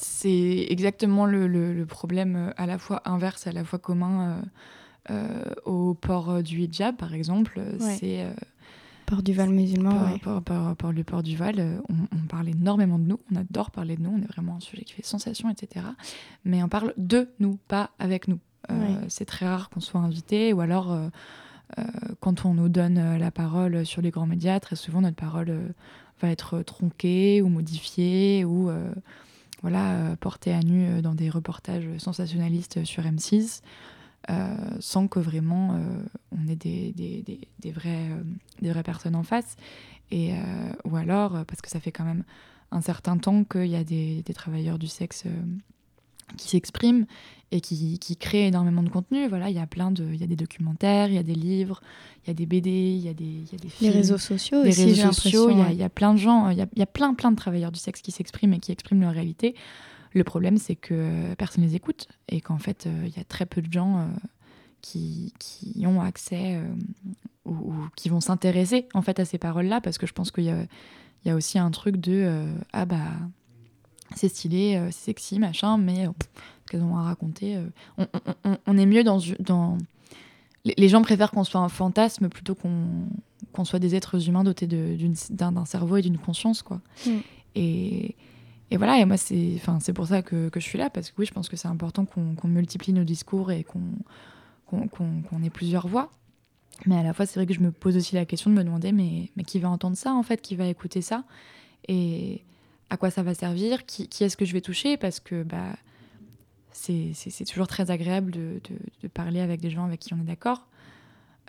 c'est 0.00 0.66
exactement 0.68 1.26
le, 1.26 1.46
le, 1.46 1.86
problème 1.86 2.36
euh, 2.36 2.50
à 2.56 2.66
la 2.66 2.78
fois 2.78 3.02
inverse, 3.04 3.46
à 3.46 3.52
la 3.52 3.64
fois 3.64 3.78
commun 3.78 4.42
euh, 5.10 5.42
au 5.64 5.94
port 5.94 6.42
du 6.42 6.60
hijab, 6.60 6.96
par 6.96 7.14
exemple. 7.14 7.60
C'est. 7.78 8.26
port 9.06 9.22
du 9.22 9.32
Val 9.32 9.50
musulman, 9.50 10.18
port, 10.22 10.42
port, 10.42 10.92
le 10.92 11.04
port 11.04 11.22
du 11.22 11.36
Val, 11.36 11.82
on, 11.88 11.94
on, 12.16 12.26
parle 12.28 12.48
énormément 12.48 12.98
de 12.98 13.04
nous, 13.04 13.18
on 13.32 13.36
adore 13.36 13.70
parler 13.70 13.96
de 13.96 14.02
nous, 14.02 14.10
on 14.10 14.22
est 14.22 14.32
vraiment 14.32 14.56
un 14.56 14.60
sujet 14.60 14.84
qui 14.84 14.92
fait 14.92 15.04
sensation, 15.04 15.50
etc. 15.50 15.86
Mais 16.44 16.62
on 16.62 16.68
parle 16.68 16.94
de 16.96 17.28
nous, 17.40 17.58
pas 17.66 17.90
avec 17.98 18.28
nous. 18.28 18.38
Euh, 18.70 19.04
c'est 19.08 19.24
très 19.24 19.46
rare 19.46 19.70
qu'on 19.70 19.80
soit 19.80 20.00
invité 20.00 20.52
ou 20.52 20.60
alors 20.60 20.92
euh, 20.92 21.08
euh, 21.78 21.82
quand 22.20 22.44
on 22.44 22.54
nous 22.54 22.68
donne 22.68 23.16
la 23.16 23.30
parole 23.30 23.86
sur 23.86 24.02
les 24.02 24.10
grands 24.10 24.26
médias, 24.26 24.60
très 24.60 24.76
souvent 24.76 25.00
notre 25.00 25.16
parole 25.16 25.74
va 26.20 26.28
être 26.28 26.62
tronquée 26.62 27.42
ou 27.42 27.48
modifiée 27.48 28.44
ou 28.44 28.70
voilà, 29.62 30.16
portée 30.20 30.52
à 30.52 30.60
nu 30.60 31.02
dans 31.02 31.14
des 31.14 31.30
reportages 31.30 31.88
sensationnalistes 31.98 32.84
sur 32.84 33.02
M6. 33.04 33.60
sans 34.80 35.08
que 35.08 35.18
vraiment 35.18 35.78
on 36.32 36.48
ait 36.48 36.56
des, 36.56 36.92
des 37.58 37.72
vraies 37.72 38.82
personnes 38.82 39.16
en 39.16 39.22
face. 39.22 39.56
Et, 40.10 40.32
ou 40.84 40.96
alors, 40.96 41.44
parce 41.46 41.60
que 41.60 41.68
ça 41.68 41.80
fait 41.80 41.92
quand 41.92 42.04
même 42.04 42.24
un 42.70 42.80
certain 42.80 43.18
temps 43.18 43.44
qu'il 43.44 43.66
y 43.66 43.76
a 43.76 43.84
des, 43.84 44.22
travailleurs 44.34 44.78
du 44.78 44.88
sexe 44.88 45.24
qui 46.36 46.48
s'expriment 46.48 47.06
et 47.52 47.60
qui, 47.60 47.98
qui 47.98 48.16
créent 48.16 48.46
énormément 48.46 48.82
de 48.82 48.88
contenu. 48.88 49.28
Voilà, 49.28 49.50
il 49.50 49.56
y 49.56 49.60
a 49.60 49.66
plein 49.66 49.90
de, 49.90 50.04
il 50.04 50.20
y 50.20 50.24
a 50.24 50.26
des 50.26 50.36
documentaires, 50.36 51.08
il 51.08 51.14
y 51.14 51.18
a 51.18 51.22
des 51.22 51.34
livres, 51.34 51.80
il 52.24 52.28
y 52.28 52.30
a 52.30 52.34
des 52.34 52.46
BD, 52.46 52.70
il 52.70 53.00
y 53.00 53.08
a 53.08 53.14
des, 53.14 53.24
il 53.24 53.52
y 53.52 53.54
a 53.54 53.58
des 53.58 53.68
films, 53.68 53.90
les 53.90 53.96
réseaux 53.96 54.18
sociaux, 54.18 54.62
les 54.62 54.70
réseaux 54.70 55.12
sociaux. 55.12 55.50
Il 55.50 55.58
y, 55.58 55.62
a, 55.62 55.72
il 55.72 55.78
y, 55.78 55.82
a 55.82 55.88
plein 55.88 56.14
de 56.14 56.18
gens, 56.18 56.50
il 56.50 56.58
y 56.58 56.62
a, 56.62 56.66
il 56.74 56.78
y 56.78 56.82
a, 56.82 56.86
plein, 56.86 57.14
plein 57.14 57.30
de 57.30 57.36
travailleurs 57.36 57.72
du 57.72 57.80
sexe 57.80 58.02
qui 58.02 58.12
s'expriment 58.12 58.54
et 58.54 58.60
qui 58.60 58.72
expriment 58.72 59.00
leur 59.00 59.12
réalité. 59.12 59.54
Le 60.12 60.24
problème, 60.24 60.58
c'est 60.58 60.76
que 60.76 61.34
personne 61.34 61.64
les 61.64 61.76
écoute 61.76 62.08
et 62.28 62.40
qu'en 62.40 62.58
fait, 62.58 62.86
euh, 62.86 63.04
il 63.06 63.16
y 63.16 63.20
a 63.20 63.24
très 63.24 63.46
peu 63.46 63.62
de 63.62 63.72
gens 63.72 64.00
euh, 64.00 64.04
qui, 64.80 65.32
qui, 65.38 65.86
ont 65.86 66.00
accès 66.00 66.56
euh, 66.56 66.64
ou, 67.44 67.52
ou, 67.52 67.74
qui 67.96 68.08
vont 68.08 68.20
s'intéresser 68.20 68.88
en 68.94 69.02
fait 69.02 69.20
à 69.20 69.24
ces 69.24 69.38
paroles-là, 69.38 69.80
parce 69.80 69.98
que 69.98 70.06
je 70.06 70.12
pense 70.12 70.30
qu'il 70.30 70.44
y 70.44 70.50
a, 70.50 70.62
il 71.24 71.28
y 71.28 71.30
a 71.30 71.36
aussi 71.36 71.58
un 71.58 71.70
truc 71.70 71.98
de 71.98 72.46
ah 72.72 72.86
bah 72.86 72.96
c'est 74.16 74.28
stylé, 74.28 74.76
euh, 74.76 74.88
c'est 74.90 75.06
sexy, 75.06 75.38
machin, 75.38 75.78
mais 75.78 76.06
euh, 76.06 76.10
qu'elles 76.68 76.82
ont 76.82 76.96
à 76.96 77.02
raconter. 77.02 77.56
Euh. 77.56 78.06
On, 78.66 78.76
est 78.76 78.86
mieux 78.86 79.04
dans, 79.04 79.20
dans... 79.38 79.78
Les 80.64 80.88
gens 80.88 81.02
préfèrent 81.02 81.30
qu'on 81.30 81.44
soit 81.44 81.60
un 81.60 81.68
fantasme 81.68 82.28
plutôt 82.28 82.54
qu'on 82.54 83.64
soit 83.64 83.78
des 83.78 83.94
êtres 83.94 84.28
humains 84.28 84.44
dotés 84.44 84.66
d'un 84.66 85.64
cerveau 85.64 85.96
et 85.96 86.02
d'une 86.02 86.18
conscience, 86.18 86.62
quoi. 86.62 86.80
Mm. 87.06 87.10
Et, 87.56 88.16
et, 88.70 88.76
voilà, 88.76 88.98
et 88.98 89.04
moi, 89.04 89.16
c'est 89.16 89.92
pour 89.94 90.06
ça 90.06 90.22
que, 90.22 90.48
que, 90.48 90.60
je 90.60 90.64
suis 90.64 90.78
là, 90.78 90.90
parce 90.90 91.10
que 91.10 91.14
oui, 91.18 91.26
je 91.26 91.32
pense 91.32 91.48
que 91.48 91.56
c'est 91.56 91.68
important 91.68 92.04
qu'on 92.04 92.48
multiplie 92.48 92.92
nos 92.92 93.04
discours 93.04 93.50
et 93.50 93.64
qu'on 93.64 93.80
qu'on 94.66 95.42
ait 95.42 95.50
plusieurs 95.50 95.88
voix. 95.88 96.10
Mais 96.86 96.96
à 96.96 97.02
la 97.02 97.12
fois, 97.12 97.26
c'est 97.26 97.40
vrai 97.40 97.46
que 97.46 97.54
je 97.54 97.60
me 97.60 97.72
pose 97.72 97.96
aussi 97.96 98.14
la 98.14 98.24
question 98.24 98.50
de 98.50 98.54
me 98.54 98.62
demander, 98.62 98.92
mais, 98.92 99.30
mais 99.36 99.42
qui 99.42 99.58
va 99.58 99.68
entendre 99.68 99.96
ça, 99.96 100.14
en 100.14 100.22
fait, 100.22 100.40
qui 100.40 100.54
va 100.54 100.66
écouter 100.66 101.02
ça? 101.02 101.24
Et, 101.88 102.44
à 102.90 102.96
quoi 102.96 103.10
ça 103.10 103.22
va 103.22 103.34
servir, 103.34 103.86
qui, 103.86 104.08
est-ce 104.20 104.36
que 104.36 104.44
je 104.44 104.52
vais 104.52 104.60
toucher, 104.60 104.96
parce 104.96 105.20
que 105.20 105.44
bah, 105.44 105.76
c'est 106.72 107.44
toujours 107.48 107.68
très 107.68 107.90
agréable 107.90 108.32
de, 108.32 108.60
de, 109.02 109.08
parler 109.08 109.40
avec 109.40 109.60
des 109.60 109.70
gens 109.70 109.84
avec 109.84 110.00
qui 110.00 110.12
on 110.12 110.18
est 110.18 110.24
d'accord 110.24 110.66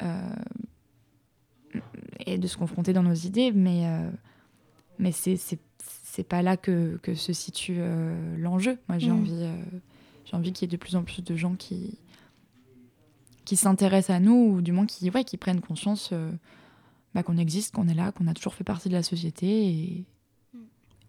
euh, 0.04 0.30
et 2.26 2.38
de 2.38 2.48
se 2.48 2.58
confronter 2.58 2.94
dans 2.94 3.04
nos 3.04 3.14
idées, 3.14 3.52
mais, 3.52 3.88
euh, 3.88 4.10
mais 5.00 5.12
c'est 5.12 6.24
pas 6.28 6.44
là 6.44 6.58
que, 6.58 7.00
que, 7.02 7.16
se 7.16 7.34
situe 7.34 7.78
euh, 7.80 8.38
l'enjeu. 8.38 8.78
Moi, 8.88 9.00
j'ai 9.00 9.10
mmh. 9.10 9.20
envie, 9.20 9.50
j'ai 10.26 10.36
envie 10.36 10.54
qu'il 10.54 10.68
y 10.68 10.70
ait 10.70 10.72
de 10.72 10.78
plus 10.78 10.96
en 10.96 11.04
plus 11.04 11.24
de 11.24 11.36
gens 11.36 11.56
qui, 11.56 11.98
qui 13.46 13.56
s'intéressent 13.56 14.16
à 14.16 14.20
nous, 14.20 14.54
ou 14.54 14.62
du 14.62 14.74
moins 14.74 14.86
qui, 14.86 15.10
ouais, 15.10 15.24
qui 15.24 15.38
prennent 15.38 15.62
conscience 15.62 16.14
bah, 17.16 17.24
qu'on 17.24 17.38
existe, 17.38 17.74
qu'on 17.74 17.88
est 17.88 17.96
là, 17.96 18.12
qu'on 18.12 18.28
a 18.28 18.34
toujours 18.36 18.54
fait 18.54 18.64
partie 18.64 18.90
de 18.90 18.94
la 18.94 19.04
société 19.04 19.66
et, 19.68 20.06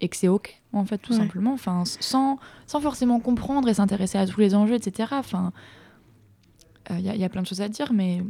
et 0.02 0.08
que 0.08 0.16
c'est 0.16 0.28
ok 0.28 0.60
en 0.74 0.84
fait 0.84 0.98
tout 0.98 1.14
simplement. 1.14 1.54
Enfin 1.54 1.84
sans, 1.86 2.38
sans 2.66 2.80
forcément 2.80 3.20
comprendre 3.20 3.68
et 3.68 3.74
s'intéresser 3.74 4.18
à 4.18 4.26
tous 4.26 4.40
les 4.40 4.54
enjeux 4.54 4.74
etc 4.74 5.08
enfin 5.12 5.52
il 6.90 7.08
euh, 7.08 7.14
y, 7.14 7.24
a 7.24 7.28
plein 7.28 7.42
de 7.42 7.46
choses 7.46 7.60
à 7.60 7.68
dire 7.68 7.92
mais 7.92 8.22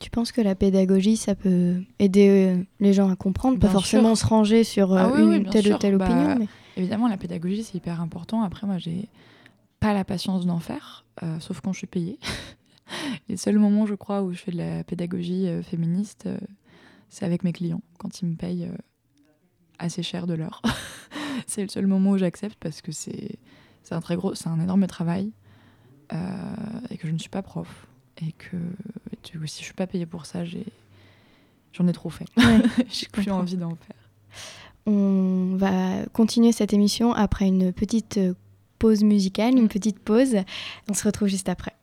tu 0.00 0.10
penses 0.10 0.32
que 0.32 0.40
la 0.40 0.54
pédagogie 0.54 1.16
ça 1.16 1.34
peut 1.34 1.82
aider 1.98 2.56
euh, 2.56 2.64
les 2.80 2.94
gens 2.94 3.10
à 3.10 3.16
comprendre 3.16 3.58
pas 3.58 3.68
forcément 3.68 4.14
se 4.14 4.26
ranger 4.26 4.64
sur 4.64 4.94
euh, 4.94 5.10
ah 5.14 5.20
une 5.20 5.48
telle 5.50 5.74
ou 5.74 5.78
telle 5.78 5.98
bah, 5.98 6.06
opinion 6.06 6.36
mais... 6.38 6.48
évidemment 6.76 7.06
la 7.06 7.18
pédagogie 7.18 7.62
c'est 7.62 7.76
hyper 7.76 8.00
important. 8.00 8.42
Après 8.42 8.66
moi 8.66 8.78
j'ai 8.78 9.08
pas 9.78 9.92
la 9.92 10.04
patience 10.04 10.46
d'en 10.46 10.58
faire 10.58 11.04
sauf 11.40 11.60
quand 11.60 11.72
je 11.72 11.78
suis 11.78 11.86
payée. 11.86 12.18
Les 13.28 13.36
seuls 13.36 13.58
moments 13.58 13.84
je 13.84 13.94
crois 13.94 14.22
où 14.22 14.32
je 14.32 14.38
fais 14.38 14.52
de 14.52 14.56
la 14.56 14.82
pédagogie 14.84 15.46
féministe 15.62 16.28
c'est 17.10 17.26
avec 17.26 17.44
mes 17.44 17.52
clients 17.52 17.82
quand 17.98 18.22
ils 18.22 18.26
me 18.26 18.36
payent 18.36 18.70
assez 19.78 20.02
cher 20.02 20.26
de 20.26 20.34
l'heure. 20.34 20.62
c'est 21.46 21.62
le 21.62 21.68
seul 21.68 21.86
moment 21.86 22.10
où 22.10 22.18
j'accepte 22.18 22.56
parce 22.60 22.80
que 22.80 22.92
c'est 22.92 23.38
un 23.90 24.00
très 24.00 24.16
gros, 24.16 24.34
c'est 24.34 24.48
un 24.48 24.60
énorme 24.60 24.86
travail 24.86 25.30
euh, 26.12 26.16
et 26.90 26.98
que 26.98 27.06
je 27.06 27.12
ne 27.12 27.18
suis 27.18 27.30
pas 27.30 27.42
prof 27.42 27.86
et 28.20 28.32
que 28.32 28.56
si 29.46 29.60
je 29.60 29.64
suis 29.64 29.74
pas 29.74 29.86
payée 29.86 30.06
pour 30.06 30.26
ça, 30.26 30.44
j'ai 30.44 30.66
j'en 31.72 31.86
ai 31.86 31.92
trop 31.92 32.10
fait. 32.10 32.26
j'ai 32.90 33.06
plus 33.06 33.30
envie 33.30 33.56
d'en 33.56 33.76
faire. 33.76 33.96
On 34.86 35.56
va 35.56 36.06
continuer 36.12 36.52
cette 36.52 36.72
émission 36.72 37.12
après 37.12 37.46
une 37.46 37.72
petite 37.72 38.18
pause 38.78 39.02
musicale, 39.02 39.56
une 39.56 39.68
petite 39.68 39.98
pause. 39.98 40.36
On 40.88 40.94
se 40.94 41.04
retrouve 41.04 41.28
juste 41.28 41.48
après. 41.48 41.77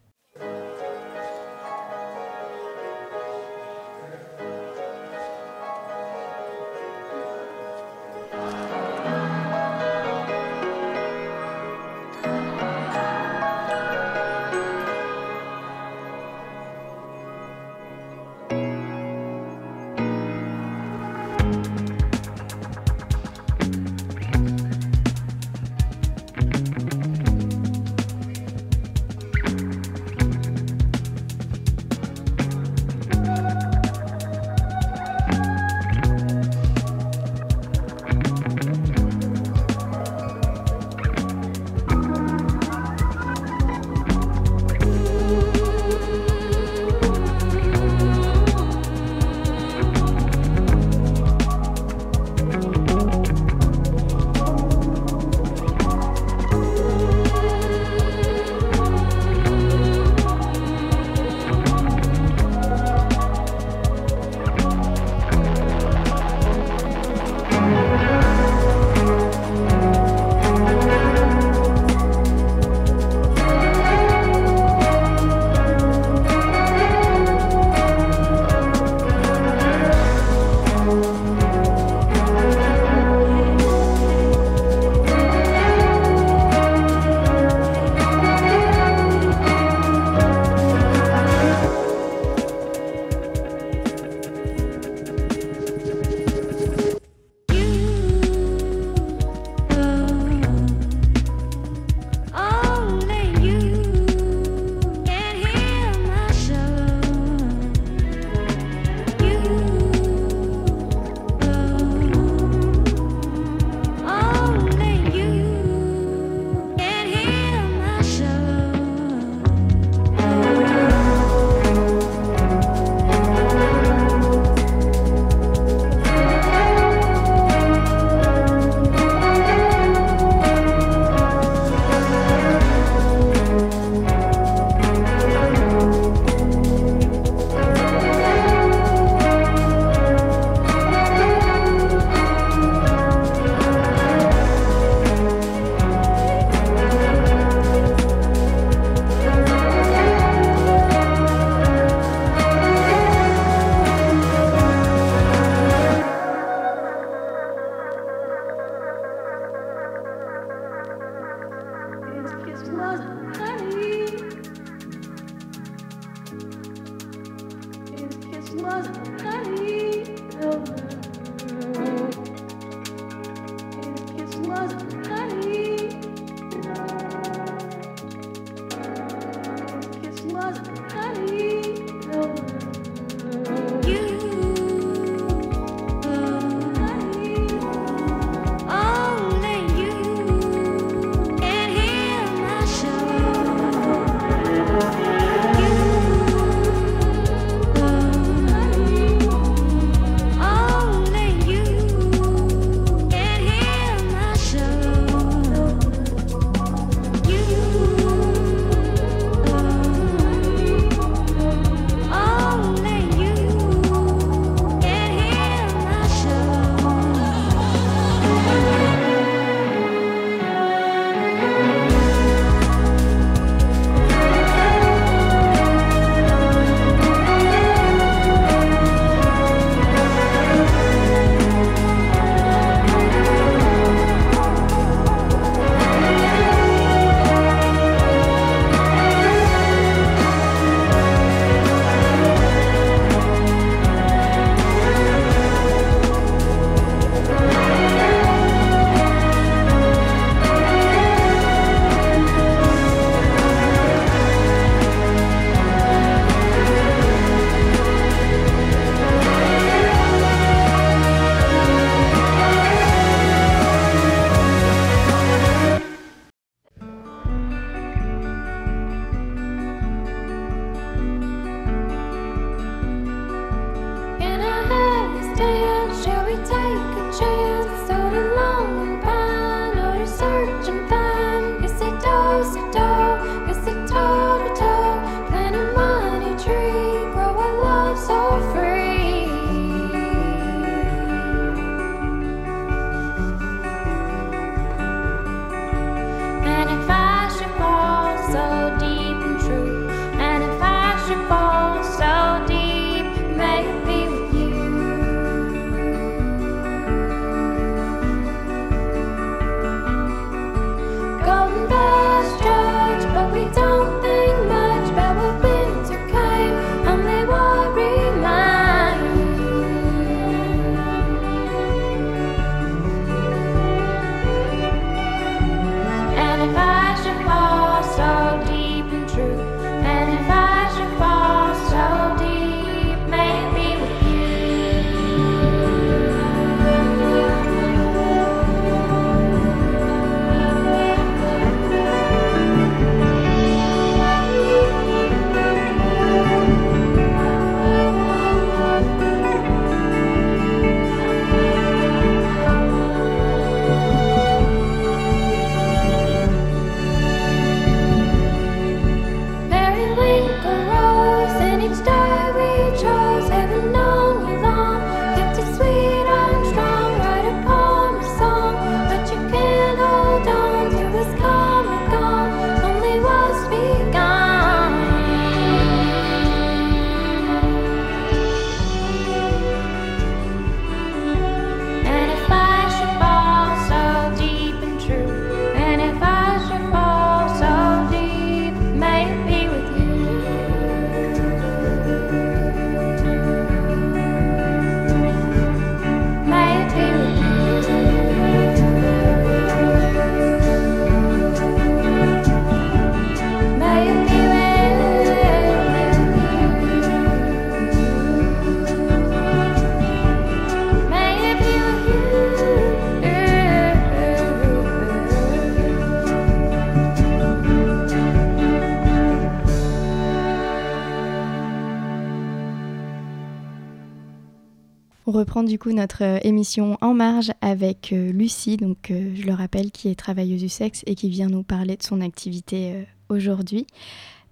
Du 425.43 425.59
coup 425.59 425.73
notre 425.73 426.03
euh, 426.03 426.19
émission 426.23 426.77
En 426.81 426.93
Marge 426.93 427.31
avec 427.41 427.91
euh, 427.91 428.11
Lucie, 428.11 428.57
donc 428.57 428.87
je 428.89 429.23
le 429.23 429.33
rappelle, 429.33 429.71
qui 429.71 429.89
est 429.89 429.95
travailleuse 429.95 430.41
du 430.41 430.49
sexe 430.49 430.81
et 430.85 430.95
qui 430.95 431.09
vient 431.09 431.27
nous 431.27 431.43
parler 431.43 431.75
de 431.75 431.83
son 431.83 432.01
activité 432.01 432.85
aujourd'hui. 433.09 433.67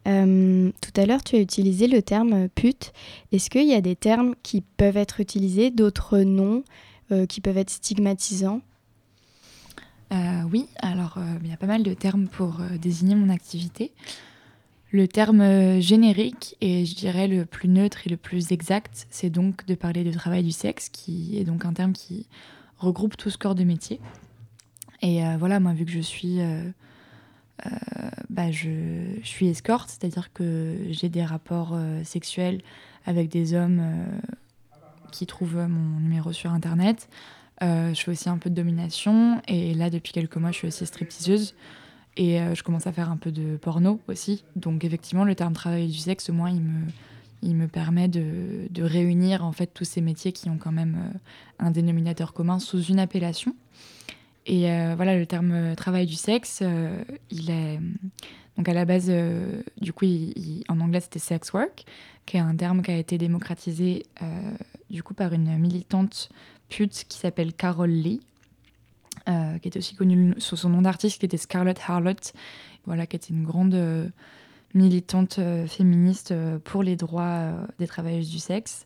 tout 0.06 0.12
à 0.12 1.06
l'heure, 1.06 1.24
tu 1.24 1.36
as 1.36 1.40
utilisé 1.40 1.88
le 1.88 2.02
terme 2.02 2.48
pute. 2.50 2.94
Est-ce 3.32 3.50
qu'il 3.50 3.68
y 3.68 3.74
a 3.74 3.82
des 3.82 3.96
termes 3.96 4.36
qui 4.44 4.62
peuvent 4.62 4.98
être 4.98 5.20
utilisés, 5.20 5.72
d'autres 5.72 6.20
non, 6.20 6.64
qui 7.28 7.42
peuvent 7.42 7.58
être 7.58 7.70
stigmatisants? 7.70 8.62
Oui, 10.52 10.68
alors 10.78 11.18
il 11.44 11.50
y 11.50 11.54
a 11.54 11.58
pas 11.58 11.68
mal 11.68 11.84
de 11.84 11.94
termes 11.94 12.28
pour 12.28 12.58
désigner 12.82 13.16
mon 13.16 13.30
activité. 13.30 13.92
Le 14.94 15.08
terme 15.08 15.42
euh, 15.42 15.82
générique 15.82 16.56
et 16.62 16.86
je 16.86 16.94
dirais 16.94 17.28
le 17.28 17.46
plus 17.46 17.68
neutre 17.68 18.06
et 18.06 18.12
le 18.12 18.16
plus 18.16 18.52
exact, 18.52 19.08
c'est 19.10 19.32
donc 19.32 19.66
de 19.66 19.74
parler 19.74 20.04
de 20.04 20.12
travail 20.12 20.44
du 20.44 20.52
sexe, 20.52 20.90
qui 20.90 21.36
est 21.40 21.46
donc 21.46 21.66
un 21.66 21.74
terme 21.74 21.94
qui 21.94 22.28
regroupe 22.78 23.18
tout 23.18 23.32
ce 23.32 23.40
corps 23.40 23.56
de 23.56 23.64
métier. 23.64 24.00
Et 25.02 25.26
euh, 25.26 25.36
voilà, 25.40 25.60
moi, 25.60 25.74
vu 25.74 25.86
que 25.86 25.92
je 25.92 26.00
suis, 26.00 26.42
euh, 26.42 26.70
bah, 28.30 28.52
je, 28.52 28.70
suis 29.24 29.48
escorte, 29.48 29.90
c'est-à-dire 29.90 30.32
que 30.32 30.78
j'ai 30.92 31.10
des 31.10 31.26
rapports 31.26 31.76
sexuels 32.04 32.62
avec 33.08 33.30
des 33.30 33.56
hommes 33.56 33.82
qui 35.12 35.26
trouvent 35.26 35.68
mon 35.68 36.00
numéro 36.02 36.34
sur 36.34 36.52
Internet. 36.52 37.10
je 37.62 37.94
fais 37.96 38.12
aussi 38.12 38.30
un 38.30 38.38
peu 38.38 38.52
de 38.52 38.56
domination 38.56 39.42
et 39.48 39.74
là, 39.74 39.90
depuis 39.90 40.14
quelques 40.14 40.38
mois, 40.38 40.52
je 40.52 40.58
suis 40.58 40.68
aussi 40.68 40.86
stripteaseuse. 40.86 41.56
Et 42.16 42.40
euh, 42.40 42.54
je 42.54 42.64
commence 42.64 42.88
à 42.88 42.92
faire 42.92 43.10
un 43.10 43.18
peu 43.18 43.32
de 43.32 43.58
porno 43.58 44.00
aussi. 44.08 44.44
Donc 44.56 44.84
effectivement, 44.84 45.24
le 45.24 45.36
terme 45.36 45.54
travail 45.54 45.88
du 45.88 45.98
sexe, 45.98 46.30
moi, 46.30 46.50
il 46.52 46.62
me, 46.62 46.86
il 47.42 47.56
me 47.56 47.68
permet 47.68 48.08
de, 48.08 48.68
de, 48.70 48.84
réunir 48.84 49.44
en 49.44 49.52
fait 49.52 49.68
tous 49.68 49.86
ces 49.86 50.02
métiers 50.02 50.32
qui 50.32 50.50
ont 50.50 50.58
quand 50.58 50.72
même 50.72 50.96
euh, 50.96 51.18
un 51.66 51.72
dénominateur 51.72 52.34
commun 52.34 52.60
sous 52.60 52.84
une 52.84 53.00
appellation. 53.00 53.56
Et 54.46 54.70
euh, 54.70 54.94
voilà, 54.96 55.18
le 55.18 55.26
terme 55.26 55.76
travail 55.76 56.06
du 56.06 56.16
sexe, 56.16 56.62
il 57.32 57.50
est 57.50 57.80
donc 58.58 58.68
à 58.68 58.74
la 58.74 58.86
base, 58.86 59.12
du 59.82 59.94
coup, 59.94 60.06
en 60.68 60.80
anglais, 60.82 61.00
c'était 61.00 61.18
sex 61.18 61.54
work, 61.54 61.86
qui 62.26 62.38
est 62.38 62.42
un 62.42 62.56
terme 62.56 62.82
qui 62.82 62.92
a 62.92 62.98
été 62.98 63.18
démocratisé 63.18 64.06
du 64.90 65.02
coup 65.02 65.14
par 65.14 65.32
une 65.32 65.58
militante 65.58 66.30
pute 66.68 67.06
qui 67.08 67.18
s'appelle 67.18 67.54
Carol 67.54 67.90
Lee, 67.90 68.20
euh, 69.30 69.58
qui 69.60 69.70
était 69.70 69.80
aussi 69.80 69.96
connue 69.96 70.34
sous 70.38 70.58
son 70.58 70.68
nom 70.68 70.82
d'artiste, 70.82 71.20
qui 71.20 71.26
était 71.26 71.38
Scarlett 71.38 71.80
Harlot, 71.88 72.34
voilà, 72.86 73.08
qui 73.08 73.16
était 73.16 73.34
une 73.34 73.46
grande 73.46 73.74
euh, 73.74 74.10
militante 74.74 75.40
euh, 75.40 75.66
féministe 75.66 76.34
pour 76.66 76.84
les 76.84 76.98
droits 76.98 77.54
des 77.80 77.88
travailleuses 77.88 78.30
du 78.30 78.40
sexe. 78.40 78.86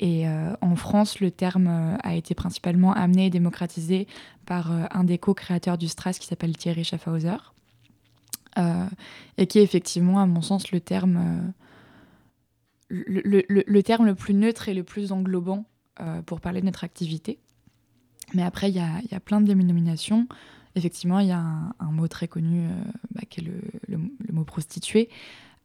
Et 0.00 0.26
en 0.60 0.76
France, 0.76 1.18
le 1.18 1.32
terme 1.32 1.98
a 2.04 2.14
été 2.14 2.32
principalement 2.32 2.92
amené 2.92 3.26
et 3.26 3.30
démocratisé 3.30 4.06
par 4.46 4.70
un 4.92 5.02
des 5.02 5.18
co-créateurs 5.18 5.76
du 5.76 5.88
Strass 5.88 6.20
qui 6.20 6.28
s'appelle 6.28 6.56
Thierry 6.56 6.84
Schaffhauser. 6.84 7.34
et 8.56 9.46
qui 9.48 9.58
est 9.58 9.62
effectivement, 9.64 10.20
à 10.20 10.26
mon 10.26 10.40
sens, 10.40 10.70
le 10.70 10.78
terme, 10.78 11.52
le, 12.90 13.80
terme 13.80 14.06
le 14.06 14.14
plus 14.14 14.34
neutre 14.34 14.68
et 14.68 14.74
le 14.74 14.84
plus 14.84 15.10
englobant 15.10 15.64
pour 16.26 16.40
parler 16.40 16.60
de 16.60 16.66
notre 16.66 16.84
activité. 16.84 17.40
Mais 18.34 18.42
après, 18.42 18.70
il 18.70 18.76
y 18.76 18.80
a, 18.80 19.20
plein 19.20 19.40
de 19.40 19.46
dénominations. 19.46 20.26
Effectivement, 20.74 21.18
il 21.20 21.28
y 21.28 21.32
a 21.32 21.38
un, 21.40 21.92
mot 21.92 22.08
très 22.08 22.28
connu 22.28 22.66
euh, 22.66 22.70
bah, 23.14 23.22
qui 23.28 23.40
est 23.40 23.44
le, 23.88 23.98
mot 24.32 24.44
prostituée. 24.44 25.08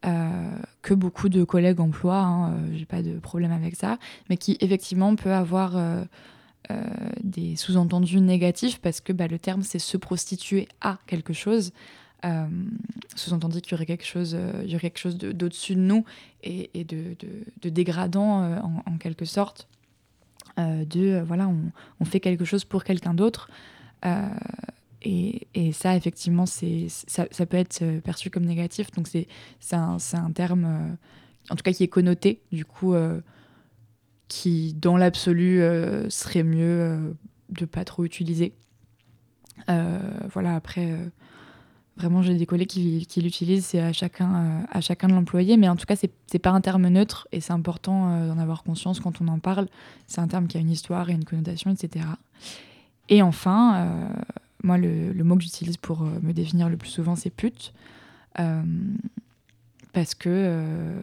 Euh, 0.04 0.58
que 0.82 0.92
beaucoup 0.92 1.30
de 1.30 1.44
collègues 1.44 1.80
emploient, 1.80 2.20
hein, 2.20 2.52
euh, 2.52 2.76
j'ai 2.76 2.84
pas 2.84 3.00
de 3.00 3.18
problème 3.18 3.52
avec 3.52 3.74
ça, 3.74 3.98
mais 4.28 4.36
qui 4.36 4.58
effectivement 4.60 5.16
peut 5.16 5.32
avoir 5.32 5.78
des 7.22 7.56
sous-entendus 7.56 8.20
négatifs 8.20 8.80
parce 8.80 9.00
que 9.00 9.12
bah, 9.12 9.28
le 9.28 9.38
terme 9.38 9.62
c'est 9.62 9.78
se 9.78 9.96
prostituer 9.96 10.68
à 10.80 10.98
quelque 11.06 11.32
chose. 11.32 11.72
sous-entendu 13.14 13.60
qu'il 13.60 13.72
y 13.72 13.74
aurait 13.74 13.86
quelque 13.86 14.04
chose, 14.04 14.36
chose 14.94 15.16
d'au-dessus 15.16 15.74
de, 15.74 15.80
nous 15.80 16.04
et, 16.42 16.84
de, 16.84 17.16
dégradant 17.68 18.60
en, 18.86 18.98
quelque 18.98 19.24
sorte. 19.24 19.68
Euh, 20.58 20.84
de 20.84 21.08
euh, 21.08 21.24
voilà, 21.24 21.50
on, 22.00 22.04
fait 22.04 22.20
quelque 22.20 22.44
chose 22.44 22.64
pour 22.64 22.84
quelqu'un 22.84 23.14
d'autre. 23.14 23.50
Euh, 24.04 24.28
et, 25.02 25.48
et, 25.54 25.72
ça, 25.72 25.96
effectivement, 25.96 26.46
c'est, 26.46 26.86
ça, 26.88 27.26
ça, 27.30 27.46
peut 27.46 27.56
être 27.56 27.82
perçu 28.00 28.30
comme 28.30 28.44
négatif. 28.44 28.90
Donc, 28.92 29.08
c'est, 29.08 29.26
c'est, 29.58 29.76
un, 29.76 29.98
c'est 29.98 30.16
un 30.16 30.30
terme, 30.30 30.96
en 31.50 31.56
tout 31.56 31.62
cas, 31.62 31.72
qui 31.72 31.82
est 31.82 31.88
connoté, 31.88 32.40
du 32.52 32.64
coup, 32.64 32.94
qui, 34.28 34.74
dans 34.74 34.96
l'absolu, 34.96 35.60
serait 36.08 36.42
mieux 36.42 37.16
de 37.50 37.64
pas 37.66 37.84
trop 37.84 38.04
utiliser. 38.04 38.54
voilà, 39.66 40.54
après, 40.54 40.96
Vraiment, 41.96 42.22
j'ai 42.22 42.34
des 42.34 42.46
collègues 42.46 42.68
qui, 42.68 43.20
l'utilisent, 43.20 43.66
c'est 43.66 43.80
à 43.80 43.92
chacun, 43.92 44.34
euh, 44.34 44.60
à 44.72 44.80
chacun 44.80 45.06
de 45.06 45.12
l'employer, 45.12 45.56
mais 45.56 45.68
en 45.68 45.76
tout 45.76 45.86
cas, 45.86 45.94
c'est 45.94 46.38
pas 46.40 46.50
un 46.50 46.60
terme 46.60 46.88
neutre 46.88 47.28
et 47.30 47.40
c'est 47.40 47.52
important 47.52 48.10
euh, 48.10 48.28
d'en 48.28 48.38
avoir 48.38 48.64
conscience 48.64 48.98
quand 48.98 49.20
on 49.20 49.28
en 49.28 49.38
parle. 49.38 49.68
C'est 50.08 50.20
un 50.20 50.26
terme 50.26 50.48
qui 50.48 50.56
a 50.56 50.60
une 50.60 50.70
histoire 50.70 51.08
et 51.08 51.12
une 51.12 51.24
connotation, 51.24 51.70
etc. 51.70 52.06
Et 53.08 53.22
enfin, 53.22 53.76
euh, 53.76 54.08
moi, 54.64 54.76
le, 54.76 55.12
mot 55.22 55.36
que 55.36 55.44
j'utilise 55.44 55.76
pour 55.76 56.00
me 56.00 56.32
définir 56.32 56.68
le 56.68 56.76
plus 56.76 56.88
souvent, 56.88 57.14
c'est 57.14 57.30
pute, 57.30 57.72
parce 59.92 60.14
que 60.16 60.94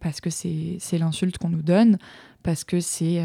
parce 0.00 0.22
que 0.22 0.30
c'est 0.30 0.98
l'insulte 0.98 1.36
qu'on 1.36 1.50
nous 1.50 1.62
donne, 1.62 1.98
parce 2.42 2.64
que 2.64 2.80
c'est 2.80 3.22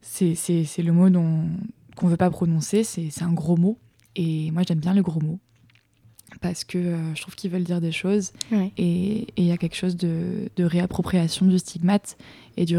c'est 0.00 0.82
le 0.82 0.92
mot 0.92 1.10
qu'on 1.10 2.06
ne 2.06 2.10
veut 2.10 2.16
pas 2.16 2.30
prononcer, 2.30 2.84
c'est 2.84 3.22
un 3.22 3.34
gros 3.34 3.58
mot. 3.58 3.76
Et 4.16 4.50
moi, 4.50 4.62
j'aime 4.66 4.80
bien 4.80 4.94
le 4.94 5.02
gros 5.02 5.20
mot 5.20 5.38
parce 6.40 6.64
que 6.64 6.78
euh, 6.78 7.14
je 7.14 7.22
trouve 7.22 7.34
qu'ils 7.36 7.50
veulent 7.50 7.64
dire 7.64 7.80
des 7.80 7.92
choses. 7.92 8.32
Et 8.76 9.26
il 9.36 9.44
y 9.44 9.52
a 9.52 9.56
quelque 9.56 9.76
chose 9.76 9.96
de, 9.96 10.50
de, 10.56 10.64
réappropriation 10.64 11.46
du 11.46 11.58
stigmate 11.58 12.16
et 12.56 12.64
du, 12.64 12.78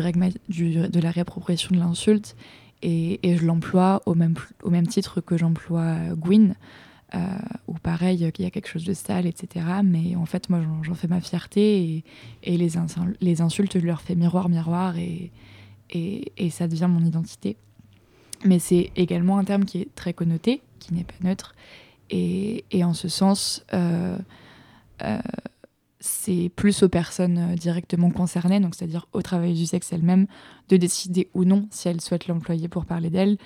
du 0.49 0.74
de 0.74 0.99
la 0.99 1.12
réappropriation 1.12 1.76
de 1.76 1.80
l'insulte. 1.80 2.36
Et, 2.82 3.20
et, 3.28 3.38
je 3.38 3.45
l'emploie 3.45 4.01
au 4.05 4.16
même, 4.16 4.34
au 4.64 4.72
même 4.72 4.88
titre 4.88 5.22
que 5.22 5.38
j'emploie 5.38 5.97
Gwyn 6.16 6.55
euh, 7.14 7.20
où 7.68 7.74
pareil 7.74 8.32
qu'il 8.32 8.43
y 8.43 8.47
a 8.47 8.51
quelque 8.51 8.70
chose 8.70 8.86
de 8.86 8.93
sale 8.93 9.28
etc 9.28 9.66
mais 9.84 10.16
en 10.16 10.26
fait 10.26 10.49
moi 10.49 10.62
j'en 10.82 10.95
fais 10.95 11.09
ma 11.09 11.20
fierté 11.20 11.84
et, 11.84 12.03
et 12.41 12.57
les, 12.57 12.70
les 13.20 13.41
insultes 13.41 13.78
je 13.78 13.86
leur 13.86 14.01
fais 14.01 14.16
miroir 14.16 14.47
miroir 14.49 14.97
et, 14.97 15.32
et 15.91 16.49
ça 16.49 16.68
devient 16.68 16.88
mon 16.89 17.05
identité. 17.05 17.57
Mais 18.45 18.57
c'est 18.57 18.91
également 18.95 19.38
un 19.38 19.43
terme 19.43 19.66
qui 19.66 19.82
est 19.82 19.93
très 19.93 20.14
connoté 20.14 20.62
qui 20.82 20.93
n'est 20.93 21.03
pas 21.03 21.14
neutre 21.24 21.55
et, 22.12 22.84
en 22.84 22.93
ce 22.93 23.07
sens, 23.07 23.66
euh, 23.74 24.18
euh, 25.03 25.20
c'est 25.99 26.51
plus 26.55 26.84
aux 26.84 26.89
personnes 26.89 27.38
euh, 27.38 27.55
directement 27.55 28.12
concernées, 28.12 28.59
donc 28.59 28.76
c'est-à-dire 28.76 29.07
au 29.14 29.22
travail 29.22 29.53
du 29.53 29.66
sexe 29.66 29.93
elle-même, 29.93 30.28
de 30.70 30.78
décider 30.78 31.30
ou 31.34 31.45
non 31.45 31.68
si 31.72 31.88
elles 31.88 32.01
souhaitent 32.01 32.28
l'employer 32.28 32.68
pour 32.68 32.86
parler 32.86 33.09
d'elle. 33.09 33.38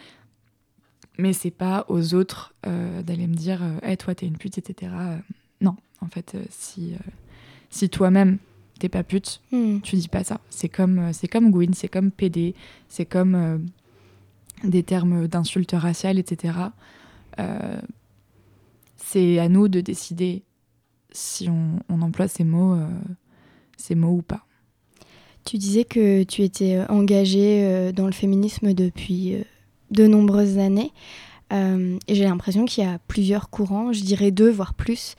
Mais 1.18 1.32
c'est 1.32 1.52
pas 1.52 1.86
aux 1.88 2.14
autres 2.14 2.54
d'aller 2.66 3.28
me 3.28 3.36
dire 3.36 3.62
hey, 3.84 3.96
toi 3.96 4.14
t'es 4.14 4.26
une 4.26 4.38
pute, 4.38 4.58
etc. 4.58 4.92
non, 5.62 5.78
en 6.02 6.08
fait, 6.08 6.36
si, 6.50 6.94
si 7.70 7.90
toi-même 7.90 8.38
t'es 8.80 8.90
pas 8.90 9.04
pute, 9.04 9.40
hmm. 9.54 9.80
tu 9.80 9.96
dis 9.96 10.10
pas 10.10 10.26
ça. 10.26 10.42
C'est 10.50 10.68
comme, 10.68 11.14
c'est 11.14 11.30
comme 11.30 11.52
Gwyn, 11.52 11.72
c'est 11.74 11.88
comme 11.88 12.12
PD, 12.12 12.54
c'est 12.90 13.06
comme 13.06 13.66
des 14.66 14.84
termes 14.84 15.30
d'insultes 15.30 15.72
raciales, 15.72 16.20
etc 16.20 16.52
c'est 19.08 19.40
à 19.40 19.50
nous 19.50 19.68
de 19.68 19.82
décider 19.82 20.44
si 21.12 21.48
on, 21.50 22.02
emploie 22.02 22.28
ces 22.28 22.44
mots, 22.44 22.74
euh, 22.74 22.88
ces 23.78 23.96
mots 23.96 24.18
ou 24.18 24.22
pas. 24.22 24.46
Tu 25.46 25.58
disais 25.58 25.84
que 25.84 26.24
tu 26.24 26.42
étais 26.42 26.76
euh, 26.76 26.86
engagée 26.88 27.64
euh, 27.64 27.92
dans 27.92 28.08
le 28.08 28.12
féminisme 28.12 28.74
depuis 28.74 29.36
de 29.92 30.08
nombreuses 30.08 30.58
années. 30.58 30.92
et 31.52 32.16
j'ai 32.16 32.24
l'impression 32.24 32.66
qu'il 32.66 32.84
y 32.84 32.88
a 32.88 33.00
plusieurs 33.08 33.50
courants, 33.50 33.94
je 33.94 34.02
dirais 34.02 34.32
deux, 34.32 34.50
voire 34.50 34.74
plus. 34.74 35.16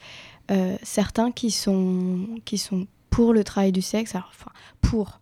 certains 0.83 1.31
qui 1.31 1.49
sont, 1.49 2.27
qui 2.43 2.57
sont 2.57 2.87
pour 3.09 3.33
le 3.33 3.43
travail 3.43 3.71
du 3.71 3.81
sexe, 3.81 4.13
enfin, 4.15 4.51
pour, 4.81 5.19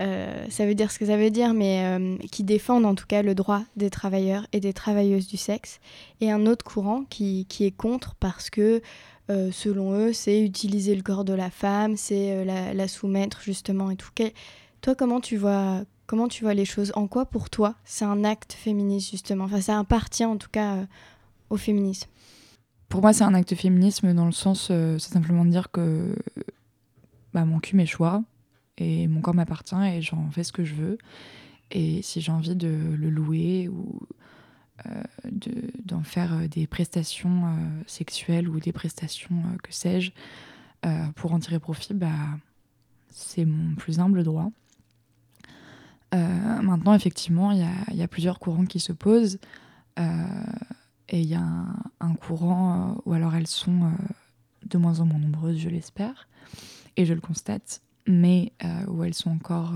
euh, 0.00 0.46
ça 0.48 0.64
veut 0.64 0.74
dire 0.74 0.92
ce 0.92 0.98
que 0.98 1.06
ça 1.06 1.16
veut 1.16 1.30
dire, 1.30 1.54
mais 1.54 1.82
euh, 1.84 2.16
qui 2.30 2.44
défendent 2.44 2.86
en 2.86 2.94
tout 2.94 3.06
cas 3.06 3.22
le 3.22 3.34
droit 3.34 3.62
des 3.76 3.90
travailleurs 3.90 4.46
et 4.52 4.60
des 4.60 4.72
travailleuses 4.72 5.26
du 5.26 5.36
sexe, 5.36 5.80
et 6.20 6.30
un 6.30 6.46
autre 6.46 6.64
courant 6.64 7.04
qui, 7.10 7.46
qui 7.48 7.64
est 7.64 7.72
contre 7.72 8.14
parce 8.14 8.48
que, 8.48 8.80
euh, 9.30 9.50
selon 9.50 9.92
eux, 9.92 10.12
c'est 10.12 10.40
utiliser 10.40 10.94
le 10.94 11.02
corps 11.02 11.24
de 11.24 11.32
la 11.32 11.50
femme, 11.50 11.96
c'est 11.96 12.44
la, 12.44 12.88
soumettre 12.88 13.40
justement 13.42 13.90
et 13.90 13.96
tout. 13.96 14.10
toi, 14.80 14.94
comment 14.94 15.20
tu 15.20 15.36
vois 15.36 15.82
comment 16.06 16.28
tu 16.28 16.44
vois 16.44 16.54
les 16.54 16.64
choses? 16.64 16.90
En 16.94 17.06
quoi, 17.06 17.26
pour 17.26 17.50
toi, 17.50 17.74
c'est 17.84 18.06
un 18.06 18.24
acte 18.24 18.54
féministe 18.54 19.10
justement? 19.10 19.44
Enfin, 19.44 19.60
ça 19.60 19.78
appartient 19.78 20.24
en 20.24 20.38
tout 20.38 20.48
cas 20.50 20.86
au 21.50 21.56
féminisme. 21.58 22.08
Pour 22.88 23.02
moi, 23.02 23.12
c'est 23.12 23.24
un 23.24 23.34
acte 23.34 23.54
féminisme 23.54 24.14
dans 24.14 24.24
le 24.24 24.32
sens, 24.32 24.68
c'est 24.68 25.00
simplement 25.00 25.44
de 25.44 25.50
dire 25.50 25.70
que 25.70 26.14
bah, 27.34 27.44
mon 27.44 27.58
cul, 27.58 27.76
mes 27.76 27.84
choix, 27.84 28.22
et 28.80 29.06
mon 29.08 29.20
corps 29.20 29.34
m'appartient 29.34 29.74
et 29.74 30.02
j'en 30.02 30.30
fais 30.30 30.44
ce 30.44 30.52
que 30.52 30.64
je 30.64 30.74
veux. 30.74 30.98
et 31.70 32.02
si 32.02 32.20
j'ai 32.20 32.32
envie 32.32 32.56
de 32.56 32.68
le 32.68 33.10
louer 33.10 33.68
ou 33.68 34.00
d'en 35.84 36.04
faire 36.04 36.48
des 36.48 36.68
prestations 36.68 37.52
sexuelles 37.86 38.48
ou 38.48 38.60
des 38.60 38.72
prestations, 38.72 39.42
que 39.62 39.72
sais-je, 39.72 40.12
pour 41.16 41.32
en 41.32 41.40
tirer 41.40 41.58
profit, 41.58 41.94
bah, 41.94 42.38
c'est 43.10 43.44
mon 43.44 43.74
plus 43.74 43.98
humble 43.98 44.22
droit. 44.22 44.50
maintenant, 46.12 46.94
effectivement, 46.94 47.50
il 47.50 47.66
y, 47.92 47.96
y 47.96 48.02
a, 48.02 48.08
plusieurs 48.08 48.38
courants 48.38 48.66
qui 48.66 48.78
se 48.78 48.92
posent. 48.92 49.40
et 49.98 51.20
il 51.20 51.26
y 51.26 51.34
a 51.34 51.44
un, 52.00 52.14
courant 52.14 53.02
où 53.04 53.12
alors 53.12 53.34
elles 53.34 53.48
sont 53.48 53.90
de 54.64 54.78
moins 54.78 55.00
en 55.00 55.06
moins 55.06 55.18
nombreuses, 55.18 55.58
je 55.58 55.68
l'espère, 55.68 56.28
et 56.96 57.04
je 57.04 57.14
le 57.14 57.20
constate, 57.20 57.82
mais 58.08 58.52
où 58.88 59.04
elles 59.04 59.14
sont 59.14 59.30
encore 59.30 59.72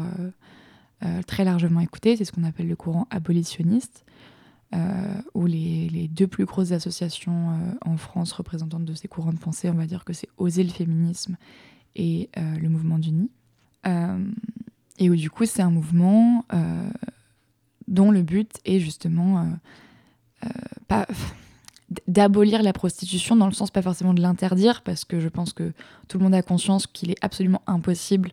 très 1.26 1.44
largement 1.44 1.80
écoutées. 1.80 2.16
C'est 2.16 2.24
ce 2.24 2.32
qu'on 2.32 2.44
appelle 2.44 2.68
le 2.68 2.76
courant 2.76 3.06
abolitionniste. 3.10 4.04
Euh, 4.74 5.20
où 5.34 5.44
les, 5.44 6.08
deux 6.08 6.26
plus 6.26 6.46
grosses 6.46 6.72
associations 6.72 7.50
euh, 7.50 7.72
en 7.82 7.98
France 7.98 8.32
représentantes 8.32 8.86
de 8.86 8.94
ces 8.94 9.06
courants 9.06 9.34
de 9.34 9.38
pensée, 9.38 9.68
on 9.68 9.74
va 9.74 9.84
dire 9.84 10.02
que 10.02 10.14
c'est 10.14 10.30
Oser 10.38 10.64
le 10.64 10.70
féminisme 10.70 11.36
et 11.94 12.30
euh, 12.38 12.56
le 12.56 12.70
mouvement 12.70 12.98
du 12.98 13.12
nid. 13.12 13.30
et 14.98 15.10
où 15.10 15.16
du 15.16 15.28
coup 15.28 15.44
c'est 15.44 15.60
un 15.60 15.70
mouvement 15.70 16.46
dont 17.86 18.10
le 18.10 18.22
but 18.22 18.50
est 18.64 18.78
justement 18.78 19.46
pas 20.88 21.06
d'abolir 22.08 22.62
la 22.62 22.72
prostitution 22.72 23.36
dans 23.36 23.46
le 23.46 23.52
sens 23.52 23.70
pas 23.70 23.82
forcément 23.82 24.14
de 24.14 24.20
l'interdire 24.20 24.82
parce 24.82 25.04
que 25.04 25.20
je 25.20 25.28
pense 25.28 25.52
que 25.52 25.72
tout 26.08 26.18
le 26.18 26.24
monde 26.24 26.34
a 26.34 26.42
conscience 26.42 26.86
qu'il 26.86 27.10
est 27.10 27.22
absolument 27.22 27.62
impossible 27.66 28.32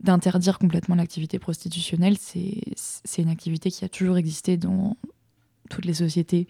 d'interdire 0.00 0.58
complètement 0.58 0.94
l'activité 0.94 1.38
prostitutionnelle. 1.38 2.16
C'est 2.18 3.22
une 3.22 3.28
activité 3.28 3.70
qui 3.70 3.84
a 3.84 3.88
toujours 3.88 4.18
existé 4.18 4.56
dans, 4.56 4.96
toutes 5.70 5.84
les 5.84 5.94
sociétés, 5.94 6.46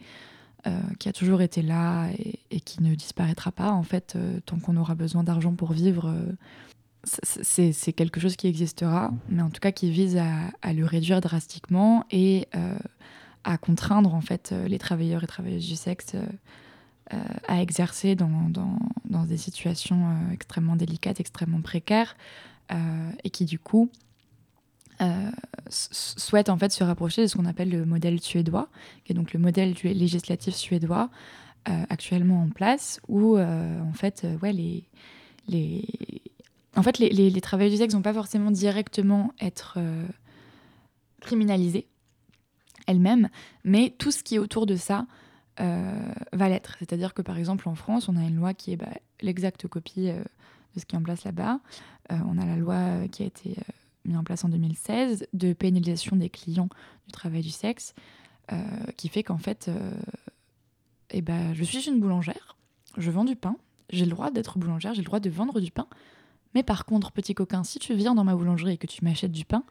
euh, 0.67 0.81
qui 0.99 1.09
a 1.09 1.13
toujours 1.13 1.43
été 1.43 1.63
là 1.63 2.09
et, 2.51 2.61
qui 2.61 2.83
ne 2.83 2.95
disparaîtra 2.95 3.53
pas 3.53 3.71
en 3.71 3.83
fait 3.83 4.15
euh, 4.17 4.41
tant 4.47 4.59
qu'on 4.59 4.77
aura 4.77 4.95
besoin 4.95 5.23
d'argent 5.23 5.55
pour 5.55 5.73
vivre. 5.73 6.09
Euh, 6.09 6.33
c'est 7.43 7.93
quelque 7.93 8.19
chose 8.19 8.35
qui 8.35 8.47
existera, 8.47 9.13
mais 9.29 9.43
en 9.43 9.51
tout 9.51 9.61
cas 9.61 9.73
qui 9.73 9.91
vise 9.91 10.17
à, 10.17 10.73
le 10.73 10.87
réduire 10.87 11.21
drastiquement 11.21 12.07
et 12.11 12.49
à 13.45 13.59
contraindre 13.59 14.15
en 14.15 14.21
fait 14.21 14.55
les 14.67 14.79
travailleurs 14.79 15.23
et 15.23 15.27
travailleuses 15.27 15.67
du 15.67 15.77
sexe 15.77 16.17
à 17.11 17.61
exercer 17.61 18.15
dans, 18.15 18.49
dans, 18.49 18.79
dans, 19.05 19.25
des 19.25 19.37
situations 19.37 20.17
extrêmement 20.33 20.75
délicates, 20.75 21.21
extrêmement 21.21 21.61
précaires, 21.61 22.17
et 22.71 23.31
qui 23.31 23.45
du 23.45 23.59
coup 23.59 23.91
euh, 25.01 25.31
souhaite 25.71 26.49
en 26.49 26.57
fait 26.57 26.71
se 26.71 26.85
rapprocher 26.85 27.23
de 27.23 27.27
ce 27.27 27.37
qu'on 27.37 27.47
appelle 27.47 27.69
le 27.69 27.85
modèle 27.85 28.21
suédois, 28.21 28.69
qui 29.05 29.13
est 29.13 29.15
donc 29.15 29.33
le 29.33 29.41
modèle 29.41 29.75
législatif 29.83 30.55
suédois 30.55 31.11
euh, 31.69 31.83
actuellement 31.89 32.43
en 32.43 32.49
place, 32.49 33.01
où 33.09 33.37
euh, 33.37 33.81
en 33.81 33.93
fait, 33.93 34.25
ouais, 34.41 34.53
les, 34.53 34.85
les, 35.49 35.85
en 36.77 36.83
fait, 36.83 36.99
les, 36.99 37.09
les, 37.09 37.41
travailleurs 37.41 37.73
du 37.73 37.79
sexe 37.79 37.95
vont 37.95 38.03
pas 38.03 38.15
forcément 38.15 38.53
directement 38.53 39.33
être 39.41 39.79
criminalisés 41.21 41.87
elles-mêmes, 42.87 43.29
mais 43.65 43.95
tout 43.99 44.11
ce 44.11 44.23
qui 44.23 44.37
est 44.37 44.39
autour 44.39 44.67
de 44.67 44.77
ça 44.77 45.07
va 45.59 46.49
l'être. 46.49 46.75
C'est-à-dire 46.81 47.15
que 47.15 47.23
par 47.23 47.39
exemple 47.39 47.69
en 47.69 47.77
France, 47.77 48.09
on 48.09 48.17
a 48.17 48.23
une 48.23 48.37
loi 48.37 48.55
qui 48.55 48.73
est 48.73 48.77
bah, 48.77 48.89
l'exacte 49.21 49.69
copie 49.69 50.07
de 50.07 50.81
ce 50.81 50.85
qui 50.85 50.97
est 50.97 50.99
en 50.99 51.03
place 51.03 51.23
là-bas. 51.23 51.61
on 52.11 52.39
a 52.39 52.45
la 52.45 52.57
loi 52.57 53.07
qui 53.13 53.23
a 53.23 53.27
été 53.27 53.57
mis 54.05 54.17
en 54.17 54.25
place 54.25 54.45
en 54.45 54.49
2016 54.49 55.27
de 55.33 55.53
pénalisation 55.53 56.17
des 56.17 56.29
clients 56.29 56.69
du 57.07 57.13
travail 57.13 57.43
du 57.43 57.51
sexe, 57.51 57.95
euh, 58.53 58.57
qui 58.97 59.09
fait 59.09 59.23
qu'en 59.23 59.39
fait, 59.39 59.69
euh, 59.69 59.93
eh 61.11 61.23
ben, 61.23 61.55
je 61.55 61.65
suis 61.65 61.89
une 61.89 62.01
boulangère, 62.01 62.57
je 62.97 63.11
vends 63.11 63.25
du 63.25 63.37
pain, 63.37 63.57
j'ai 63.91 64.05
le 64.05 64.11
droit 64.11 64.31
d'être 64.31 64.59
boulangère, 64.59 64.95
j'ai 64.95 65.01
le 65.01 65.07
droit 65.07 65.21
de 65.21 65.31
vendre 65.31 65.61
du 65.61 65.71
pain, 65.71 65.87
mais 66.55 66.63
par 66.63 66.85
contre, 66.85 67.13
petit 67.13 67.35
coquin, 67.35 67.65
si 67.65 67.79
tu 67.79 67.95
viens 67.95 68.15
dans 68.15 68.25
ma 68.25 68.35
boulangerie 68.35 68.75
et 68.75 68.77
que 68.77 68.87
tu 68.87 69.05
m'achètes 69.05 69.33
du 69.33 69.45
pain, 69.45 69.65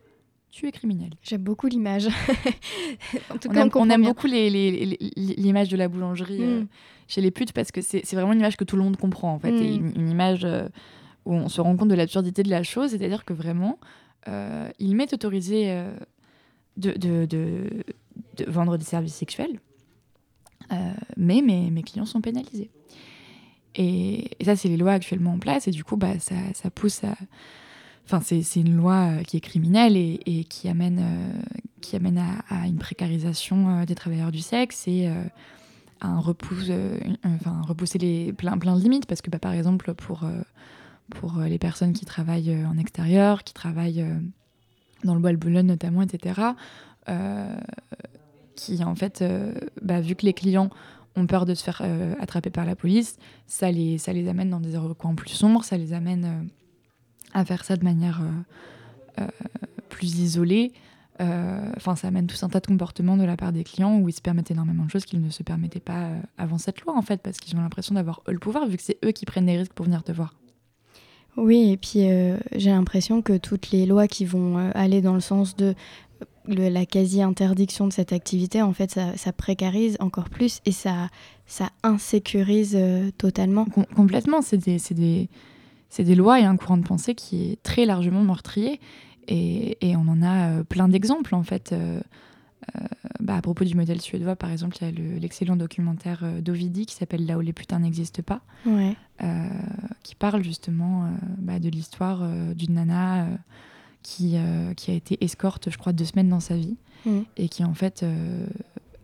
tu 0.53 0.67
es 0.67 0.71
criminel. 0.71 1.09
J'aime 1.23 1.41
beaucoup 1.41 1.65
l'image. 1.65 2.07
on, 3.75 3.89
aime, 3.89 4.03
beaucoup 4.03 4.27
l'image 4.27 5.69
de 5.69 5.77
la 5.77 5.87
boulangerie 5.87 6.43
euh, 6.43 6.61
mm. 6.61 6.67
chez 7.07 7.21
les 7.21 7.31
putes 7.31 7.53
parce 7.53 7.71
que 7.71 7.81
c'est 7.81 8.13
vraiment 8.13 8.33
une 8.33 8.39
image 8.39 8.55
que 8.55 8.63
tout 8.63 8.75
le 8.75 8.83
monde 8.83 8.97
comprend 8.97 9.33
en 9.33 9.39
fait, 9.39 9.49
et 9.49 9.79
mm. 9.79 9.93
une, 9.95 10.09
image 10.09 10.45
où 11.25 11.33
on 11.33 11.49
se 11.49 11.59
rend 11.59 11.75
compte 11.75 11.89
de 11.89 11.95
l'absurdité 11.95 12.43
de 12.43 12.51
la 12.51 12.63
chose, 12.63 12.91
c'est-à-dire 12.91 13.25
que 13.25 13.33
vraiment, 13.33 13.79
euh, 14.27 14.69
il 14.79 14.95
m'est 14.95 15.11
autorisé 15.13 15.71
euh, 15.71 15.91
de, 16.77 17.27
vendre 18.47 18.77
des 18.77 18.85
services 18.85 19.15
sexuels, 19.15 19.59
euh, 20.71 20.93
mais 21.17 21.41
mes, 21.41 21.71
mes, 21.71 21.83
clients 21.83 22.05
sont 22.05 22.21
pénalisés. 22.21 22.69
Et, 23.75 24.29
ça, 24.43 24.55
c'est 24.55 24.69
les 24.69 24.77
lois 24.77 24.93
actuellement 24.93 25.33
en 25.33 25.39
place, 25.39 25.67
et 25.67 25.71
du 25.71 25.83
coup, 25.83 25.97
bah, 25.97 26.19
ça, 26.19 26.35
ça 26.53 26.69
pousse 26.69 27.03
à... 27.03 27.15
Enfin, 28.05 28.19
c'est 28.21 28.59
une 28.59 28.75
loi 28.75 29.23
qui 29.25 29.37
est 29.37 29.41
criminelle 29.41 29.95
et, 29.95 30.45
qui 30.49 30.67
amène, 30.67 31.01
qui 31.81 31.95
amène 31.95 32.21
à, 32.49 32.67
une 32.67 32.77
précarisation 32.77 33.85
des 33.85 33.95
travailleurs 33.95 34.31
du 34.31 34.41
sexe 34.41 34.87
et 34.87 35.09
à 36.01 36.17
repousse, 36.17 36.69
enfin, 37.23 37.61
repousser 37.65 37.97
les, 37.97 38.33
plein, 38.33 38.57
plein 38.57 38.75
de 38.75 38.81
limites, 38.81 39.05
parce 39.05 39.21
que 39.21 39.29
bah, 39.29 39.39
par 39.39 39.53
exemple, 39.53 39.93
pour 39.93 40.25
pour 41.09 41.39
euh, 41.39 41.47
les 41.47 41.57
personnes 41.57 41.93
qui 41.93 42.05
travaillent 42.05 42.51
euh, 42.51 42.67
en 42.67 42.77
extérieur, 42.77 43.43
qui 43.43 43.53
travaillent 43.53 44.01
euh, 44.01 44.19
dans 45.03 45.13
le 45.13 45.19
bois 45.19 45.31
de 45.31 45.37
Boulogne 45.37 45.67
notamment, 45.67 46.01
etc. 46.01 46.41
qui 48.55 48.83
en 48.83 48.95
fait, 48.95 49.21
bah, 49.81 49.99
vu 49.99 50.15
que 50.15 50.25
les 50.25 50.31
clients 50.31 50.69
ont 51.17 51.27
peur 51.27 51.45
de 51.45 51.53
se 51.53 51.61
faire 51.61 51.81
attraper 52.21 52.49
par 52.49 52.65
la 52.65 52.77
police, 52.77 53.17
ça 53.45 53.69
les, 53.69 53.97
ça 53.97 54.13
les 54.13 54.29
amène 54.29 54.49
dans 54.49 54.61
des 54.61 54.77
recoins 54.77 55.13
plus 55.13 55.31
sombres, 55.31 55.65
ça 55.65 55.75
les 55.75 55.91
amène 55.91 56.47
à 57.33 57.45
faire 57.45 57.65
ça 57.65 57.75
de 57.75 57.83
manière 57.83 58.21
plus 59.89 60.19
isolée. 60.19 60.71
Enfin, 61.19 61.95
ça 61.95 62.07
amène 62.07 62.27
tout 62.27 62.37
un 62.43 62.49
tas 62.49 62.59
de 62.59 62.67
comportements 62.67 63.17
de 63.17 63.23
la 63.23 63.37
part 63.37 63.51
des 63.51 63.63
clients 63.63 63.99
où 63.99 64.09
ils 64.09 64.13
se 64.13 64.21
permettent 64.21 64.51
énormément 64.51 64.85
de 64.85 64.89
choses 64.89 65.05
qu'ils 65.05 65.21
ne 65.21 65.29
se 65.29 65.43
permettaient 65.43 65.79
pas 65.79 66.09
avant 66.37 66.57
cette 66.57 66.81
loi, 66.81 66.95
en 66.97 67.01
fait, 67.01 67.21
parce 67.21 67.37
qu'ils 67.37 67.55
ont 67.57 67.61
l'impression 67.61 67.95
d'avoir 67.95 68.21
le 68.27 68.39
pouvoir, 68.39 68.67
vu 68.67 68.77
que 68.77 68.83
c'est 68.83 68.97
eux 69.05 69.11
qui 69.11 69.25
prennent 69.25 69.45
des 69.45 69.57
risques 69.57 69.73
pour 69.73 69.85
venir 69.85 70.03
te 70.03 70.11
voir. 70.11 70.33
Oui, 71.37 71.71
et 71.71 71.77
puis 71.77 72.09
euh, 72.09 72.37
j'ai 72.55 72.69
l'impression 72.69 73.21
que 73.21 73.37
toutes 73.37 73.71
les 73.71 73.85
lois 73.85 74.07
qui 74.07 74.25
vont 74.25 74.57
euh, 74.57 74.71
aller 74.75 75.01
dans 75.01 75.15
le 75.15 75.19
sens 75.19 75.55
de 75.55 75.75
la 76.47 76.85
quasi-interdiction 76.85 77.87
de 77.87 77.93
cette 77.93 78.13
activité, 78.13 78.61
en 78.61 78.73
fait, 78.73 78.91
ça, 78.91 79.33
précarise 79.33 79.97
encore 79.99 80.29
plus 80.29 80.59
et 80.65 80.71
ça, 80.71 81.09
ça 81.47 81.69
insécurise 81.81 82.75
euh, 82.75 83.09
totalement. 83.17 83.65
complètement, 83.95 84.41
c'est 84.41 84.57
des, 84.57 84.77
des, 84.91 85.29
des, 85.99 86.15
lois 86.15 86.39
et 86.39 86.43
un 86.43 86.57
courant 86.57 86.77
de 86.77 86.83
pensée 86.83 87.15
qui 87.15 87.51
est 87.51 87.63
très 87.63 87.85
largement 87.85 88.23
meurtrier 88.23 88.79
et, 89.27 89.77
et 89.81 89.95
on 89.95 90.07
en 90.07 90.21
a 90.21 90.63
plein 90.63 90.87
d'exemples, 90.87 91.35
en 91.35 91.43
fait. 91.43 91.73
Euh, 92.75 92.87
bah, 93.19 93.35
à 93.35 93.41
propos 93.41 93.63
du 93.65 93.75
modèle 93.75 94.01
suédois, 94.01 94.35
par 94.35 94.51
exemple, 94.51 94.77
il 94.81 94.85
y 94.85 94.87
a 94.87 95.19
l'excellent 95.19 95.55
documentaire 95.55 96.21
euh, 96.23 96.41
d'Ovidi 96.41 96.85
qui 96.85 96.95
s'appelle 96.95 97.25
Là 97.25 97.37
où 97.37 97.41
les 97.41 97.53
putains 97.53 97.79
n'existent 97.79 98.23
pas, 98.23 98.41
euh, 98.67 99.47
qui 100.03 100.15
parle 100.15 100.43
justement 100.43 101.09
bah, 101.37 101.59
de 101.59 101.69
l'histoire 101.69 102.27
d'une 102.55 102.73
nana 102.73 103.27
qui, 104.01 104.35
qui 104.75 104.91
a 104.91 104.93
été 104.93 105.23
escorte, 105.23 105.69
je 105.69 105.77
crois, 105.77 105.93
deux 105.93 106.05
semaines 106.05 106.29
dans 106.29 106.39
sa 106.39 106.57
vie 106.57 106.75
mm. 107.05 107.19
et 107.37 107.47
qui 107.47 107.63
en 107.63 107.73
fait 107.73 108.05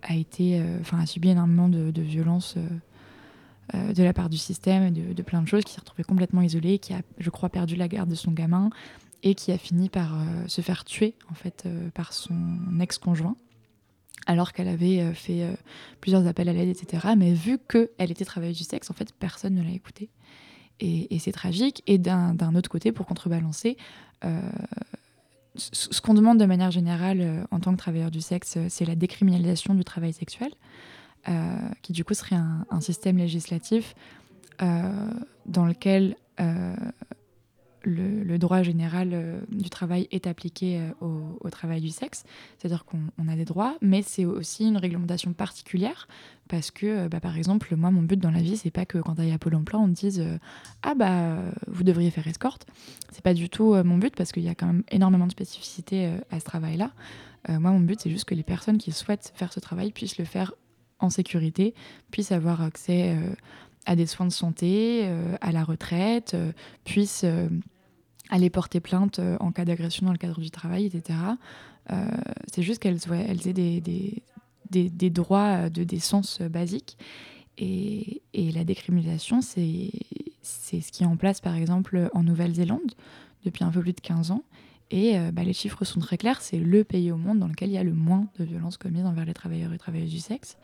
a 0.02 0.16
été, 0.16 0.62
enfin, 0.82 1.00
a 1.00 1.06
subi 1.06 1.30
énormément 1.30 1.70
de, 1.70 1.92
de 1.92 2.02
violences. 2.02 2.56
De 3.74 4.04
la 4.04 4.14
part 4.14 4.30
du 4.30 4.38
système, 4.38 4.92
de, 4.92 5.14
de 5.14 5.22
plein 5.22 5.42
de 5.42 5.48
choses, 5.48 5.64
qui 5.64 5.74
s'est 5.74 5.80
retrouvée 5.80 6.04
complètement 6.04 6.42
isolée, 6.42 6.80
qui 6.80 6.94
a, 6.94 7.02
je 7.18 7.30
crois, 7.30 7.50
perdu 7.50 7.76
la 7.76 7.88
garde 7.88 8.10
de 8.10 8.16
son 8.16 8.32
gamin 8.32 8.70
et 9.24 9.36
qui 9.36 9.52
a 9.52 9.58
fini 9.58 9.90
par 9.90 10.18
se 10.48 10.62
faire 10.62 10.86
tuer 10.86 11.14
en 11.30 11.34
fait 11.34 11.68
par 11.94 12.14
son 12.14 12.80
ex-conjoint 12.80 13.36
alors 14.30 14.54
qu'elle 14.54 14.68
avait 14.68 15.00
euh, 15.00 15.14
fait 15.14 15.44
euh, 15.44 15.54
plusieurs 16.02 16.28
appels 16.28 16.50
à 16.50 16.54
l'aide, 16.54 16.70
etc. 16.70 17.08
Mais 17.18 17.34
vu 17.34 17.58
qu'elle 17.58 18.12
était 18.12 18.26
travailleuse 18.26 18.58
du 18.58 18.64
sexe, 18.64 18.92
en 18.92 18.94
fait, 18.94 19.12
personne 19.12 19.56
ne 19.56 19.64
l'a 19.64 19.72
écoutée. 19.72 20.10
Et, 20.80 21.18
c'est 21.20 21.32
tragique. 21.32 21.84
Et 21.88 21.98
d'un 21.98 22.56
autre 22.56 22.70
côté, 22.70 22.94
pour 22.94 23.06
contrebalancer, 23.06 23.76
euh, 24.24 24.40
ce 25.56 26.00
qu'on 26.00 26.14
demande 26.14 26.40
de 26.40 26.46
manière 26.46 26.72
générale 26.72 27.46
en 27.52 27.60
tant 27.60 27.74
que 27.74 27.78
travailleur 27.78 28.12
du 28.12 28.22
sexe, 28.22 28.58
c'est 28.70 28.86
la 28.86 28.96
décriminalisation 28.96 29.74
du 29.74 29.84
travail 29.84 30.14
sexuel, 30.14 30.54
qui 31.82 31.94
du 31.94 32.04
coup 32.04 32.14
serait 32.14 32.36
un 32.36 32.82
système 32.82 33.18
législatif 33.18 33.96
dans 34.60 35.66
lequel 35.66 36.16
le, 37.84 38.38
droit 38.38 38.64
général 38.64 39.10
euh, 39.14 39.40
du 39.50 39.70
travail 39.70 40.08
est 40.12 40.28
appliqué 40.28 40.80
euh, 41.02 41.36
au, 41.42 41.50
travail 41.50 41.82
du 41.82 41.90
sexe, 41.90 42.24
c'est-à-dire 42.58 42.86
qu'on 42.86 43.28
a 43.28 43.36
des 43.36 43.46
droits, 43.46 43.76
mais 43.82 44.02
c'est 44.02 44.26
aussi 44.26 44.68
une 44.68 44.78
réglementation 44.78 45.34
particulière 45.34 46.08
parce 46.48 46.72
que, 46.72 46.86
euh, 46.86 47.10
bah, 47.10 47.20
par 47.20 47.38
exemple, 47.38 47.76
moi, 47.76 47.92
mon 47.92 48.02
but 48.02 48.20
dans 48.20 48.32
la 48.32 48.42
vie, 48.42 48.58
c'est 48.58 48.72
pas 48.72 48.86
que 48.86 48.98
quand 48.98 49.16
tu 49.16 49.22
ailles 49.22 49.32
à 49.32 49.40
Pôle 49.40 49.56
emploi, 49.56 49.80
on 49.80 49.88
te 49.88 50.00
dise 50.00 50.24
Ah, 50.84 50.96
bah, 50.96 51.38
vous 51.68 51.84
devriez 51.84 52.12
faire 52.12 52.28
escorte. 52.28 52.66
C'est 53.12 53.24
pas 53.24 53.34
du 53.34 53.50
tout 53.50 53.74
mon 53.84 53.98
but 53.98 54.16
parce 54.16 54.32
qu'il 54.32 54.44
y 54.44 54.50
a 54.50 54.56
quand 54.56 54.68
même 54.68 54.84
énormément 54.92 55.26
de 55.26 55.32
spécificités 55.32 56.12
à 56.32 56.40
ce 56.40 56.46
travail-là. 56.46 56.92
moi, 57.48 57.72
mon 57.72 57.80
but, 57.80 58.00
c'est 58.02 58.10
juste 58.10 58.26
que 58.26 58.36
les 58.36 58.44
personnes 58.44 58.78
qui 58.78 58.92
souhaitent 58.92 59.34
faire 59.36 59.54
ce 59.54 59.60
travail 59.60 59.92
puissent 59.92 60.18
le 60.18 60.26
faire 60.26 60.54
en 61.00 61.10
sécurité, 61.10 61.74
puissent 62.12 62.32
avoir 62.32 62.62
accès 62.62 63.16
à 63.86 63.96
des 63.96 64.06
soins 64.06 64.26
de 64.26 64.32
santé, 64.32 65.10
à 65.42 65.52
la 65.52 65.64
retraite, 65.64 66.36
puissent 66.84 67.26
aller 68.30 68.50
porter 68.50 68.80
plainte 68.80 69.20
en 69.40 69.52
cas 69.52 69.66
d'agression 69.66 70.06
dans 70.06 70.12
le 70.12 70.18
cadre 70.18 70.40
du 70.40 70.52
travail, 70.52 70.86
etc. 70.86 71.18
c'est 72.52 72.64
juste 72.64 72.82
qu'elles 72.82 73.00
elles 73.12 73.48
aient 73.48 73.54
des, 73.54 74.24
des, 74.70 75.10
droits 75.10 75.70
de 75.70 75.84
décence 75.84 76.42
basiques. 76.42 76.98
Et, 77.58 78.22
la 78.34 78.64
décriminalisation, 78.64 79.42
c'est 79.42 79.92
ce 80.42 80.92
qui 80.92 81.04
est 81.04 81.08
en 81.08 81.18
place, 81.18 81.42
par 81.42 81.56
exemple, 81.56 82.10
en 82.14 82.24
Nouvelle-Zélande 82.24 82.94
depuis 83.46 83.64
un 83.64 83.72
peu 83.72 83.82
plus 83.82 83.94
de 83.94 84.02
15 84.02 84.32
ans. 84.32 84.44
Et 84.92 85.18
euh, 85.18 85.32
bah, 85.32 85.44
les 85.44 85.54
chiffres 85.54 85.86
sont 85.86 86.00
très 86.00 86.18
clairs, 86.18 86.42
c'est 86.42 86.58
le 86.58 86.84
pays 86.84 87.12
au 87.12 87.18
monde 87.18 87.40
dans 87.40 87.48
lequel 87.48 87.70
il 87.70 87.74
y 87.74 87.78
a 87.78 87.84
le 87.84 87.94
moins 87.94 88.28
de 88.40 88.44
violences 88.44 88.78
commises 88.78 89.06
envers 89.06 89.26
les 89.26 89.36
travailleurs 89.36 89.72
et 89.72 89.78
travailleuses 89.78 90.10
du 90.10 90.20
sexe. 90.20 90.58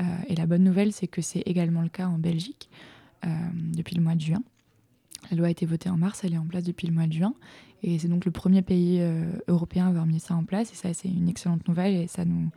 Euh, 0.00 0.04
et 0.28 0.34
la 0.34 0.46
bonne 0.46 0.64
nouvelle, 0.64 0.92
c'est 0.92 1.06
que 1.06 1.22
c'est 1.22 1.40
également 1.40 1.82
le 1.82 1.88
cas 1.88 2.06
en 2.06 2.18
Belgique 2.18 2.68
euh, 3.24 3.28
depuis 3.54 3.94
le 3.94 4.02
mois 4.02 4.14
de 4.14 4.20
juin. 4.20 4.42
La 5.30 5.36
loi 5.36 5.46
a 5.46 5.50
été 5.50 5.66
votée 5.66 5.88
en 5.88 5.96
mars, 5.96 6.22
elle 6.24 6.34
est 6.34 6.38
en 6.38 6.46
place 6.46 6.64
depuis 6.64 6.86
le 6.86 6.94
mois 6.94 7.06
de 7.06 7.12
juin. 7.12 7.34
Et 7.82 7.98
c'est 7.98 8.08
donc 8.08 8.24
le 8.24 8.30
premier 8.30 8.62
pays 8.62 9.02
européen 9.48 9.86
à 9.86 9.88
avoir 9.88 10.06
mis 10.06 10.20
ça 10.20 10.34
en 10.34 10.44
place. 10.44 10.72
Et 10.72 10.76
ça, 10.76 10.92
c'est 10.94 11.08
une 11.08 11.28
excellente 11.28 11.66
nouvelle 11.68 11.94
et 11.94 12.06
ça 12.06 12.24
nous 12.24 12.50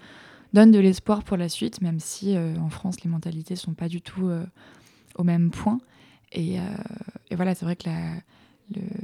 donne 0.53 0.71
de 0.71 0.79
l'espoir 0.79 1.23
pour 1.23 1.37
la 1.37 1.49
suite, 1.49 1.81
même 1.81 1.99
si 1.99 2.35
en 2.37 2.69
France, 2.69 3.03
les 3.03 3.09
mentalités 3.09 3.55
ne 3.55 3.59
sont 3.59 3.73
pas 3.73 3.87
du 3.87 4.01
tout 4.01 4.29
au 5.15 5.23
même 5.23 5.49
point. 5.49 5.79
Et, 6.31 6.57
voilà, 7.31 7.55
c'est 7.55 7.65
vrai 7.65 7.75
que 7.75 7.89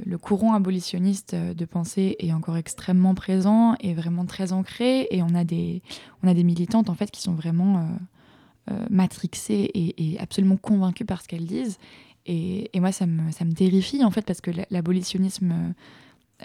le, 0.06 0.18
courant 0.18 0.54
abolitionniste 0.54 1.34
de 1.34 1.64
pensée 1.64 2.16
est 2.20 2.32
encore 2.32 2.56
extrêmement 2.56 3.14
présent 3.14 3.74
et 3.80 3.94
vraiment 3.94 4.24
très 4.24 4.52
ancré. 4.52 5.08
Et 5.10 5.22
on 5.22 5.34
a 5.34 5.42
des, 5.42 5.82
on 6.22 6.28
a 6.28 6.34
des 6.34 6.44
militantes 6.44 6.88
en 6.88 6.94
fait 6.94 7.10
qui 7.10 7.22
sont 7.22 7.34
vraiment 7.34 7.88
euh, 8.70 8.72
euh, 8.72 8.86
matrixées 8.90 9.70
et, 9.74 10.16
absolument 10.20 10.56
convaincues 10.56 11.04
par 11.04 11.22
ce 11.22 11.28
qu'elles 11.28 11.46
disent. 11.46 11.78
Et, 12.26 12.70
moi, 12.76 12.92
ça 12.92 13.06
me, 13.06 13.30
ça 13.32 13.44
me 13.44 13.52
terrifie 13.52 14.04
en 14.04 14.10
fait 14.10 14.22
parce 14.22 14.40
que 14.40 14.50
l'abolitionnisme 14.70 15.74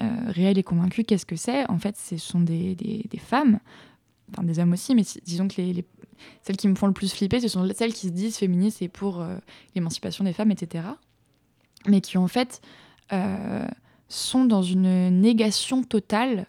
euh, 0.01 0.05
réel 0.27 0.57
et 0.57 0.63
convaincu, 0.63 1.03
qu'est-ce 1.03 1.25
que 1.25 1.35
c'est? 1.35 1.69
En 1.69 1.77
fait, 1.77 1.95
ce 1.97 2.17
sont 2.17 2.39
des, 2.39 2.75
des, 2.75 3.19
femmes, 3.19 3.59
enfin 4.31 4.43
des 4.43 4.59
hommes 4.59 4.73
aussi, 4.73 4.95
mais 4.95 5.03
disons 5.25 5.47
que 5.47 5.61
les, 5.61 5.85
celles 6.41 6.57
qui 6.57 6.67
me 6.67 6.75
font 6.75 6.87
le 6.87 6.93
plus 6.93 7.13
flipper, 7.13 7.39
ce 7.39 7.47
sont 7.47 7.67
celles 7.75 7.93
qui 7.93 8.07
se 8.07 8.13
disent 8.13 8.37
féministes 8.37 8.81
et 8.81 8.87
pour 8.89 9.23
l'émancipation 9.75 10.23
des 10.23 10.33
femmes, 10.33 10.51
etc. 10.51 10.85
Mais 11.87 12.01
qui 12.01 12.17
en 12.17 12.27
fait 12.27 12.61
euh, 13.13 13.67
sont 14.09 14.45
dans 14.45 14.63
une 14.63 15.21
négation 15.21 15.83
totale 15.83 16.39
euh, 16.39 16.45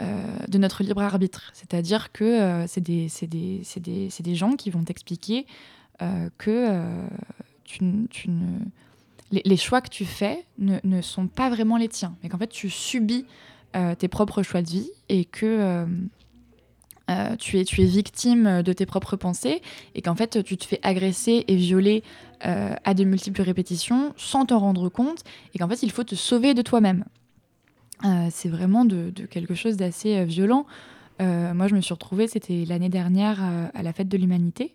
de 0.00 0.58
notre 0.58 0.82
libre 0.82 1.02
arbitre. 1.02 1.50
C'est-à-dire 1.54 2.12
que 2.12 2.24
euh, 2.24 2.66
c'est 2.66 2.82
des, 2.82 3.08
des, 3.22 3.62
des, 3.80 4.08
des, 4.20 4.34
gens 4.34 4.52
qui 4.56 4.70
vont 4.70 4.82
t'expliquer 4.82 5.46
que 6.36 6.82
tu, 7.64 7.78
tu 8.10 8.30
ne, 8.30 8.58
les, 9.32 9.56
choix 9.56 9.80
que 9.80 9.88
tu 9.88 10.04
fais 10.04 10.44
ne, 10.58 10.78
ne, 10.84 11.00
sont 11.00 11.26
pas 11.26 11.48
vraiment 11.48 11.78
les 11.78 11.88
tiens, 11.88 12.14
mais 12.22 12.28
qu'en 12.28 12.36
fait 12.36 12.48
tu 12.48 12.68
subis 12.68 13.24
tes 13.98 14.08
propres 14.08 14.42
choix 14.42 14.60
de 14.60 14.68
vie 14.68 14.90
et 15.08 15.24
que 15.24 15.86
euh, 17.08 17.36
tu, 17.36 17.58
es, 17.60 17.64
tu 17.64 17.82
es 17.82 17.84
victime 17.84 18.62
de 18.62 18.72
tes 18.72 18.84
propres 18.84 19.14
pensées 19.14 19.62
et 19.94 20.02
qu'en 20.02 20.16
fait 20.16 20.42
tu 20.42 20.56
te 20.56 20.64
fais 20.64 20.80
agresser 20.82 21.44
et 21.46 21.54
violer 21.54 22.02
euh, 22.44 22.74
à 22.84 22.94
de 22.94 23.04
multiples 23.04 23.42
répétitions 23.42 24.12
sans 24.16 24.46
t'en 24.46 24.58
rendre 24.58 24.88
compte 24.88 25.22
et 25.54 25.58
qu'en 25.58 25.68
fait 25.68 25.84
il 25.84 25.92
faut 25.92 26.02
te 26.02 26.16
sauver 26.16 26.52
de 26.52 26.62
toi-même. 26.62 27.04
Euh, 28.04 28.28
c'est 28.30 28.48
vraiment 28.48 28.84
de, 28.84 29.10
quelque 29.26 29.54
chose 29.54 29.76
d'assez 29.76 30.24
violent. 30.24 30.66
moi 31.20 31.66
je 31.68 31.74
me 31.74 31.80
suis 31.80 31.94
retrouvée, 31.94 32.28
c'était 32.28 32.64
l'année 32.66 32.90
dernière 32.90 33.42
à 33.74 33.82
la 33.82 33.92
fête 33.92 34.08
de 34.08 34.16
l'humanité 34.16 34.74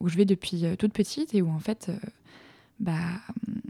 où 0.00 0.08
je 0.08 0.16
vais 0.16 0.24
depuis 0.24 0.64
toute 0.78 0.92
petite 0.92 1.34
et 1.34 1.42
où 1.42 1.50
en 1.50 1.58
fait 1.58 1.92
bah, 2.80 3.20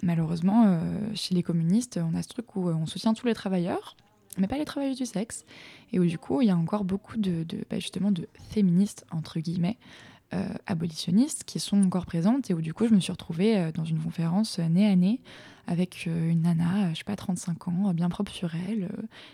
malheureusement 0.02 0.80
chez 1.14 1.34
les 1.34 1.42
communistes 1.42 2.00
on 2.02 2.16
a 2.16 2.22
ce 2.22 2.28
truc 2.28 2.56
où 2.56 2.68
on 2.68 2.86
soutient 2.86 3.12
tous 3.12 3.26
les 3.26 3.34
travailleurs 3.34 3.96
mais 4.38 4.46
pas 4.46 4.58
les 4.58 4.64
travailleuses 4.64 4.98
du 4.98 5.06
sexe. 5.06 5.44
Et 5.92 5.98
où 5.98 6.04
du 6.04 6.18
coup, 6.18 6.40
il 6.42 6.48
y 6.48 6.50
a 6.50 6.56
encore 6.56 6.84
beaucoup 6.84 7.16
de, 7.16 7.44
bah, 7.70 7.78
justement 7.78 8.10
de 8.10 8.28
féministes, 8.50 9.04
entre 9.10 9.40
guillemets, 9.40 9.78
euh, 9.78 10.13
abolitionnistes 10.66 11.44
qui 11.44 11.60
sont 11.60 11.80
encore 11.82 12.06
présentes 12.06 12.50
et 12.50 12.54
où 12.54 12.60
du 12.60 12.74
coup, 12.74 12.86
je 12.86 12.94
me 12.94 13.00
suis 13.00 13.12
retrouvée 13.12 13.56
euh, 13.56 13.72
dans 13.72 13.84
une 13.84 14.00
conférence 14.00 14.58
euh, 14.58 14.68
nez 14.68 14.86
à 14.86 14.96
nez 14.96 15.20
avec 15.66 16.04
une 16.04 16.42
nana, 16.42 16.92
je 16.92 16.98
sais 16.98 17.04
pas, 17.04 17.16
35 17.16 17.68
ans, 17.68 17.94
bien 17.94 18.10
propre 18.10 18.30
sur 18.30 18.54
elle, 18.54 18.90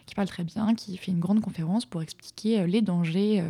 qui 0.07 0.15
parle 0.15 0.29
très 0.29 0.45
bien, 0.45 0.77
qui 0.77 0.97
fait 0.97 1.11
une 1.11 1.19
grande 1.19 1.41
conférence 1.41 1.87
pour 1.87 2.03
expliquer 2.03 2.69
les 2.69 2.83
dangers 2.83 3.43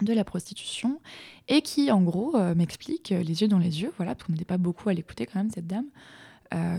de 0.00 0.12
la 0.12 0.22
prostitution 0.22 1.00
et 1.48 1.60
qui, 1.60 1.90
en 1.90 2.00
gros, 2.00 2.38
m'explique 2.54 3.08
les 3.08 3.42
yeux 3.42 3.48
dans 3.48 3.58
les 3.58 3.82
yeux, 3.82 3.92
voilà, 3.96 4.14
parce 4.14 4.28
qu'on 4.28 4.32
n'était 4.32 4.44
pas 4.44 4.58
beaucoup 4.58 4.88
à 4.88 4.94
l'écouter 4.94 5.26
quand 5.26 5.40
même, 5.40 5.50
cette 5.50 5.66
dame, 5.66 5.86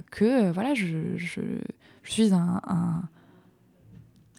que 0.09 0.51
voilà, 0.51 0.73
je, 0.73 1.17
je, 1.17 1.41
suis 2.05 2.33
un 2.33 2.61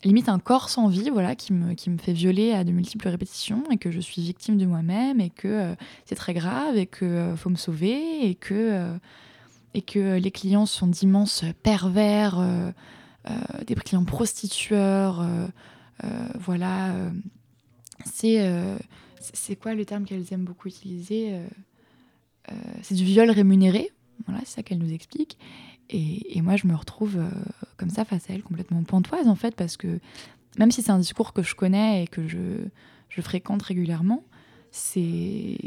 limite 0.05 0.29
un 0.29 0.39
corps 0.39 0.69
sans 0.69 0.89
vie, 0.89 1.11
voilà, 1.11 1.35
qui 1.35 1.53
me, 1.53 1.75
qui 1.75 1.91
me 1.91 1.99
fait 1.99 2.13
violer 2.13 2.53
à 2.53 2.65
de 2.65 2.73
multiples 2.73 3.09
répétitions 3.09 3.65
et 3.71 3.77
que 3.77 3.91
je 3.91 4.01
suis 4.01 4.23
victime 4.23 4.57
de 4.57 4.67
moi-même 4.67 5.21
et 5.21 5.31
que 5.31 5.49
euh, 5.49 5.75
c'est 6.07 6.15
très 6.15 6.35
grave 6.35 6.77
et 6.77 6.87
qu'il 6.87 7.09
euh, 7.09 7.37
faut 7.37 7.51
me 7.51 7.57
sauver 7.57 8.27
et 8.27 8.35
que, 8.35 8.55
euh, 8.55 8.97
et 9.75 9.83
que 9.83 10.17
les 10.17 10.31
clients 10.31 10.67
sont 10.67 10.87
d'immenses 10.87 11.45
pervers, 11.63 12.43
des 13.67 13.75
clients 13.77 14.05
prostitueurs, 14.05 15.25
voilà. 16.41 16.93
c'est 18.05 19.57
quoi 19.61 19.75
le 19.75 19.85
terme 19.85 20.05
qu'elles 20.07 20.33
aiment 20.33 20.45
beaucoup 20.45 20.67
utiliser 20.67 21.39
C'est 22.83 22.95
du 22.95 23.05
viol 23.05 23.31
rémunéré, 23.31 23.93
voilà, 24.27 24.41
c'est 24.45 24.57
ça 24.57 24.63
qu'elle 24.65 24.79
nous 24.79 24.93
explique. 24.93 25.39
Et, 25.93 26.41
moi, 26.41 26.57
je 26.57 26.67
me 26.67 26.75
retrouve 26.75 27.17
euh, 27.19 27.29
comme 27.77 27.91
ça 27.91 28.05
face 28.05 28.31
à 28.31 28.35
elle, 28.35 28.43
complètement 28.43 28.83
pantoise, 28.85 29.27
en 29.27 29.35
fait, 29.35 29.57
parce 29.57 29.77
que 29.77 29.99
même 30.59 30.71
si 30.71 30.83
c'est 30.83 30.93
un 30.93 30.99
discours 30.99 31.33
que 31.33 31.43
je 31.43 31.55
connais 31.55 32.05
et 32.05 32.07
que 32.07 32.29
je, 32.29 32.39
je 33.09 33.21
fréquente 33.21 33.63
régulièrement, 33.63 34.23
c'est 34.71 35.59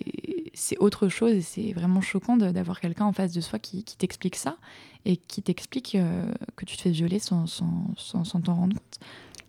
autre 0.79 1.09
chose 1.09 1.33
et 1.33 1.41
c'est 1.41 1.73
vraiment 1.73 1.99
choquant 1.99 2.37
d'avoir 2.37 2.79
quelqu'un 2.79 3.05
en 3.05 3.11
face 3.11 3.33
de 3.33 3.41
soi 3.41 3.59
qui, 3.59 3.83
qui 3.83 3.97
t'explique 3.97 4.37
ça 4.37 4.57
et 5.05 5.17
qui 5.17 5.41
t'explique 5.41 5.95
euh, 5.95 6.31
que 6.55 6.63
tu 6.63 6.77
te 6.77 6.83
fais 6.83 6.91
violer 6.91 7.19
sans 7.19 7.45
t'en 7.45 7.93
sans, 7.97 8.23
sans 8.23 8.39
rendre 8.45 8.75
compte. 8.75 8.99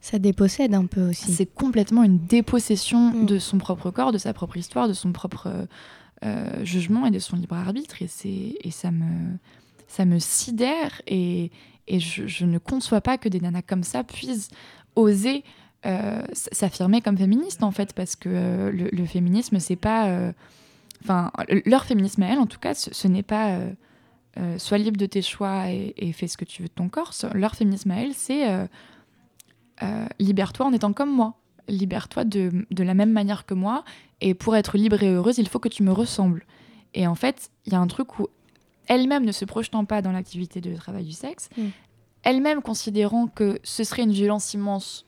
Ça 0.01 0.18
dépossède 0.18 0.75
un 0.75 0.87
peu 0.87 1.09
aussi. 1.09 1.33
C'est 1.33 1.47
complètement 1.47 2.03
une 2.03 2.18
dépossession 2.18 3.12
mm. 3.12 3.27
de 3.27 3.39
son 3.39 3.59
propre 3.59 3.91
corps, 3.91 4.12
de 4.12 4.18
sa 4.18 4.35
propre 4.35 4.57
histoire, 4.57 4.89
de 4.89 4.93
son 4.93 5.12
propre 5.12 5.66
euh, 6.25 6.64
jugement 6.64 7.07
et 7.07 7.11
de 7.11 7.20
son 7.20 7.37
libre 7.37 7.55
arbitre. 7.55 8.03
Et, 8.03 8.57
et 8.66 8.70
ça 8.70 8.91
me 8.91 9.39
ça 9.95 10.05
me 10.05 10.18
sidère 10.18 11.01
et, 11.07 11.53
et 11.86 12.01
je, 12.01 12.45
ne 12.45 12.59
conçois 12.59 13.01
pas 13.01 13.16
que 13.16 13.28
des 13.28 13.40
nanas 13.40 13.62
comme 13.62 13.84
ça 13.84 14.03
puissent 14.03 14.49
oser 14.97 15.45
euh, 15.86 16.22
s'affirmer 16.32 17.01
comme 17.01 17.16
féministes 17.16 17.62
en 17.62 17.70
fait 17.70 17.92
parce 17.92 18.16
que 18.16 18.28
euh, 18.32 18.72
le, 18.72 19.07
féminisme 19.07 19.61
c'est 19.61 19.76
pas 19.76 20.09
euh, 20.09 20.32
enfin 21.03 21.30
leur 21.66 21.84
féminisme 21.84 22.22
à 22.22 22.28
elles 22.28 22.38
en 22.38 22.47
tout 22.47 22.59
cas 22.59 22.74
ce, 22.74 23.07
n'est 23.07 23.22
pas 23.22 23.61
sois 24.59 24.78
libre 24.78 24.97
de 24.97 25.07
tes 25.07 25.22
choix 25.22 25.68
et, 25.68 26.12
fais 26.12 26.26
ce 26.26 26.36
que 26.36 26.45
tu 26.45 26.62
veux 26.62 26.68
de 26.68 26.74
ton 26.74 26.88
corps. 26.88 27.12
Leur 27.34 27.55
féminisme 27.55 27.92
à 27.92 28.01
elles 28.01 28.14
c'est 28.14 28.49
libère-toi 30.18 30.66
en 30.66 30.72
étant 30.72 30.92
comme 30.92 31.14
moi. 31.14 31.34
Libère-toi 31.68 32.24
de, 32.24 32.66
de, 32.70 32.82
la 32.82 32.95
même 32.95 33.12
manière 33.12 33.47
que 33.47 33.55
moi 33.55 33.84
et 34.20 34.34
pour 34.34 34.57
être 34.57 34.76
libre 34.76 35.03
et 35.03 35.11
heureuse 35.11 35.38
il 35.38 35.49
faut 35.49 35.61
que 35.61 35.68
tu 35.68 35.84
me 35.84 35.92
ressembles. 35.92 36.45
Et 36.95 37.07
en 37.07 37.14
fait 37.14 37.51
il 37.66 37.72
y 37.72 37.76
a 37.76 37.80
un 37.80 37.86
truc 37.86 38.18
où 38.18 38.28
elle-même 38.87 39.24
ne 39.24 39.32
se 39.32 39.45
projetant 39.45 39.85
pas 39.85 40.03
dans 40.03 40.12
l'activité 40.12 40.61
de 40.61 40.74
travail 40.74 41.05
du 41.05 41.12
sexe, 41.12 41.49
mm. 41.57 41.68
elle-même 42.22 42.62
considérant 42.62 43.26
que 43.26 43.59
ce 43.62 43.85
serait 43.85 44.03
une 44.03 44.12
violence 44.12 44.55
immense 44.55 45.07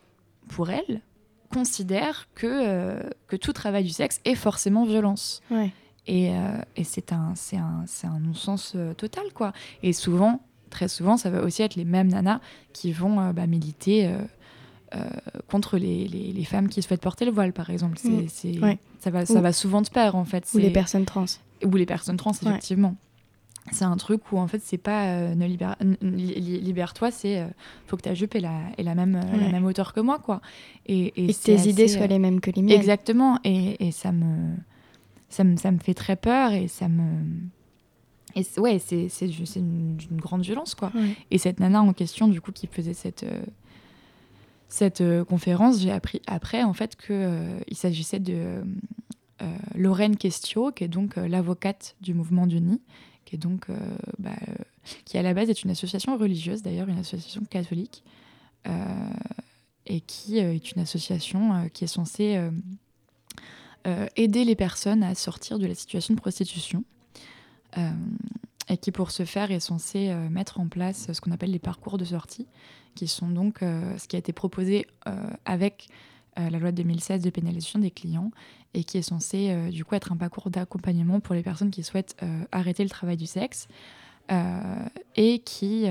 pour 0.49 0.70
elle, 0.70 1.03
considère 1.53 2.29
que, 2.35 2.47
euh, 2.47 3.03
que 3.29 3.37
tout 3.37 3.53
travail 3.53 3.85
du 3.85 3.91
sexe 3.91 4.20
est 4.24 4.35
forcément 4.35 4.85
violence. 4.85 5.43
Et, 6.09 6.31
euh, 6.31 6.61
et 6.77 6.85
c'est 6.85 7.12
un, 7.12 7.35
un, 7.55 7.85
un 8.05 8.20
non-sens 8.20 8.74
euh, 8.77 8.95
total, 8.95 9.24
quoi. 9.35 9.53
Et 9.83 9.93
souvent, 9.93 10.41
très 10.70 10.87
souvent, 10.87 11.16
ça 11.16 11.31
va 11.31 11.43
aussi 11.43 11.62
être 11.62 11.74
les 11.74 11.85
mêmes 11.85 12.09
nanas 12.09 12.41
qui 12.72 12.93
vont 12.93 13.33
bah, 13.33 13.47
militer 13.47 14.12
contre 15.49 15.79
les, 15.79 16.07
les, 16.07 16.33
les, 16.33 16.45
femmes 16.45 16.68
qui 16.68 16.81
souhaitent 16.81 17.03
porter 17.03 17.24
le 17.24 17.33
voile, 17.33 17.53
par 17.53 17.70
exemple. 17.70 17.99
C'est, 17.99 18.53
mm. 18.53 18.77
ça, 19.01 19.11
va, 19.11 19.27
ça 19.27 19.41
va 19.41 19.53
souvent 19.53 19.83
de 19.83 19.89
pair, 19.89 20.14
en 20.14 20.24
fait. 20.24 20.49
Ou 20.55 20.59
les 20.59 20.70
personnes 20.70 21.05
trans. 21.05 21.27
Ou 21.64 21.74
les 21.74 21.87
personnes 21.87 22.16
trans, 22.16 22.33
effectivement 22.33 22.97
c'est 23.73 23.85
un 23.85 23.97
truc 23.97 24.33
où 24.33 24.39
en 24.39 24.47
fait 24.47 24.61
c'est 24.62 24.79
pas 24.79 25.07
euh, 25.07 25.35
ne 25.35 25.47
libère, 25.47 26.95
toi 26.95 27.11
c'est 27.11 27.41
euh, 27.41 27.47
faut 27.87 27.97
que 27.97 28.03
ta 28.03 28.14
jupe 28.14 28.35
ait 28.35 28.41
la, 28.41 28.61
la 28.79 28.95
même 28.95 29.17
euh, 29.17 29.37
la 29.39 29.51
même 29.51 29.64
hauteur 29.64 29.93
que 29.93 30.01
moi 30.01 30.19
quoi. 30.19 30.41
Et, 30.87 31.12
et, 31.17 31.35
tes 31.35 31.69
idées 31.69 31.89
soient 31.89 32.07
les 32.07 32.19
mêmes 32.19 32.41
que 32.41 32.51
les 32.51 32.62
miennes. 32.62 32.79
Exactement. 32.79 33.39
Et, 33.45 33.87
et 33.87 33.93
ça 33.93 34.12
me 34.12 34.55
ça 35.29 35.45
me 35.45 35.57
ça 35.57 35.73
me 35.73 35.79
fait 35.79 35.95
très 35.95 36.17
peur 36.17 36.53
et 36.53 36.69
ça 36.69 36.89
me 36.89 37.25
et 38.37 38.45
ouais 38.59 38.79
c'est 38.79 39.09
c'est 39.09 39.27
une, 39.57 39.99
une, 40.11 40.21
grande 40.21 40.43
violence 40.43 40.75
quoi. 40.75 40.93
Et 41.31 41.39
cette 41.39 41.59
nana 41.59 41.83
en 41.83 41.93
question 41.93 42.29
du 42.29 42.41
coup 42.41 42.53
qui 42.53 42.67
faisait 42.67 42.95
cette 42.95 43.27
cette 44.69 45.03
conférence, 45.25 45.81
j'ai 45.81 45.93
appris 45.93 46.21
après 46.27 46.62
en 46.62 46.73
fait 46.73 46.97
qu'il 46.97 47.77
s'agissait 47.77 48.21
de 48.21 48.62
Lorraine 49.75 50.17
Questio, 50.17 50.71
qui 50.73 50.85
est 50.85 50.89
donc 50.89 51.17
l'avocate 51.17 51.97
du 52.01 52.14
mouvement 52.14 52.47
du 52.47 52.61
Nid, 52.61 52.81
qui 53.27 53.37
est 53.37 53.39
donc 53.39 53.66
bah, 54.18 54.31
qui 55.05 55.18
à 55.18 55.22
la 55.22 55.35
base 55.35 55.51
est 55.51 55.62
une 55.62 55.70
association 55.70 56.16
religieuse 56.16 56.62
d'ailleurs, 56.62 56.89
une 56.89 56.99
association 56.99 57.43
catholique, 57.45 58.03
et 59.85 60.01
qui 60.01 60.39
est 60.39 60.72
une 60.72 60.81
association 60.81 61.68
qui 61.74 61.85
est 61.85 61.89
censée 61.89 62.41
aider 64.16 64.45
les 64.45 64.57
personnes 64.57 65.03
à 65.03 65.14
sortir 65.14 65.59
de 65.59 65.66
la 65.66 65.74
situation 65.74 66.14
de 66.14 66.20
prostitution 66.20 66.83
et 68.68 68.77
qui 68.77 68.93
pour 68.93 69.11
ce 69.11 69.24
faire 69.24 69.51
est 69.51 69.61
censé 69.61 70.11
euh, 70.11 70.29
mettre 70.29 70.61
en 70.61 70.68
place 70.68 71.12
ce 71.12 71.20
qu'on 71.20 71.31
appelle 71.31 71.51
les 71.51 71.59
parcours 71.59 71.99
de 71.99 72.05
sortie, 72.05 72.47
qui 72.95 73.07
sont 73.09 73.29
donc 73.29 73.62
euh, 73.62 73.97
ce 73.99 74.09
qui 74.09 74.16
a 74.16 74.18
été 74.18 74.33
proposé 74.33 74.87
euh, 75.07 75.31
avec 75.45 75.89
la 76.37 76.59
loi 76.59 76.70
de 76.70 76.76
2016 76.76 77.22
de 77.22 77.30
pénalisation 77.30 77.78
des 77.78 77.91
clients 77.91 78.30
et 78.74 78.84
qui 78.84 78.99
est 78.99 79.03
censé 79.03 79.70
du 79.70 79.84
coup 79.84 79.95
être 79.95 80.12
un 80.12 80.16
parcours 80.16 80.51
d'accompagnement 80.51 81.20
pour 81.20 81.34
les 81.34 81.43
personnes 81.43 81.70
qui 81.70 81.82
souhaitent 81.82 82.16
arrêter 82.53 82.82
le 82.82 82.91
travail 82.91 83.16
du 83.16 83.26
sexe 83.26 83.68
et 85.16 85.39
qui, 85.41 85.87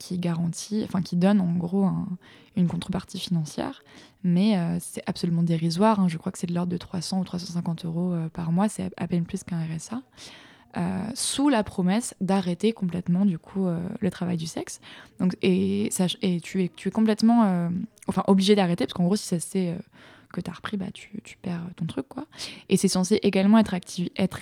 qui 0.00 0.18
garantit, 0.18 0.82
enfin 0.84 1.02
qui 1.02 1.16
donne 1.16 1.40
en 1.40 1.52
gros 1.52 1.88
une 2.56 2.66
contrepartie 2.66 3.18
financière, 3.18 3.82
mais 4.24 4.58
c'est 4.80 5.02
absolument 5.06 5.42
dérisoire. 5.42 6.00
Hein. 6.00 6.08
je 6.08 6.18
crois 6.18 6.32
que 6.32 6.38
c'est 6.38 6.48
de 6.48 6.54
l'ordre 6.54 6.72
de 6.72 6.76
300 6.76 7.20
ou 7.20 7.24
350 7.24 7.84
euros 7.84 8.16
par 8.32 8.52
mois, 8.52 8.68
c'est 8.68 8.90
à 8.96 9.06
peine 9.06 9.24
plus 9.24 9.44
qu'un 9.44 9.60
RSA. 9.64 10.02
Euh, 10.78 11.02
sous 11.14 11.50
la 11.50 11.62
promesse 11.64 12.14
d'arrêter 12.22 12.72
complètement 12.72 13.26
du 13.26 13.38
coup 13.38 13.66
euh, 13.66 13.78
le 14.00 14.10
travail 14.10 14.38
du 14.38 14.46
sexe. 14.46 14.80
Donc, 15.20 15.36
et, 15.42 15.90
tu, 16.42 16.62
es, 16.62 16.90
complètement 16.90 17.44
euh, 17.44 17.68
enfin, 18.06 18.24
obligé 18.26 18.54
d'arrêter, 18.54 18.86
parce 18.86 18.94
qu'en 18.94 19.04
gros, 19.04 19.16
si 19.16 19.26
ça 19.26 19.38
c'est 19.38 19.76
que 20.32 20.40
tu 20.40 20.50
as 20.50 20.54
repris, 20.54 20.78
bah, 20.78 20.86
tu, 20.94 21.10
tu, 21.24 21.36
perds 21.36 21.60
ton 21.76 21.84
truc. 21.84 22.08
quoi. 22.08 22.24
Et 22.70 22.78
c'est 22.78 22.88
censé 22.88 23.20
également 23.22 23.58
être, 23.58 23.74
être 24.16 24.40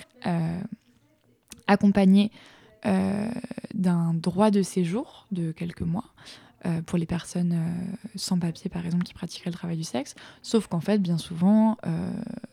accompagné 1.66 2.30
d'un 3.74 4.14
droit 4.14 4.52
de 4.52 4.62
séjour 4.62 5.26
de 5.32 5.50
quelques 5.50 5.82
mois. 5.82 6.14
pour 6.86 6.96
les 6.96 7.06
personnes 7.06 7.58
sans 8.14 8.38
papier, 8.38 8.70
par 8.70 8.86
exemple, 8.86 9.02
qui 9.02 9.14
pratiqueraient 9.14 9.50
le 9.50 9.56
travail 9.56 9.76
du 9.76 9.84
sexe. 9.84 10.14
Sauf 10.42 10.68
qu'en 10.68 10.80
fait, 10.80 10.98
bien 10.98 11.18
souvent, 11.18 11.76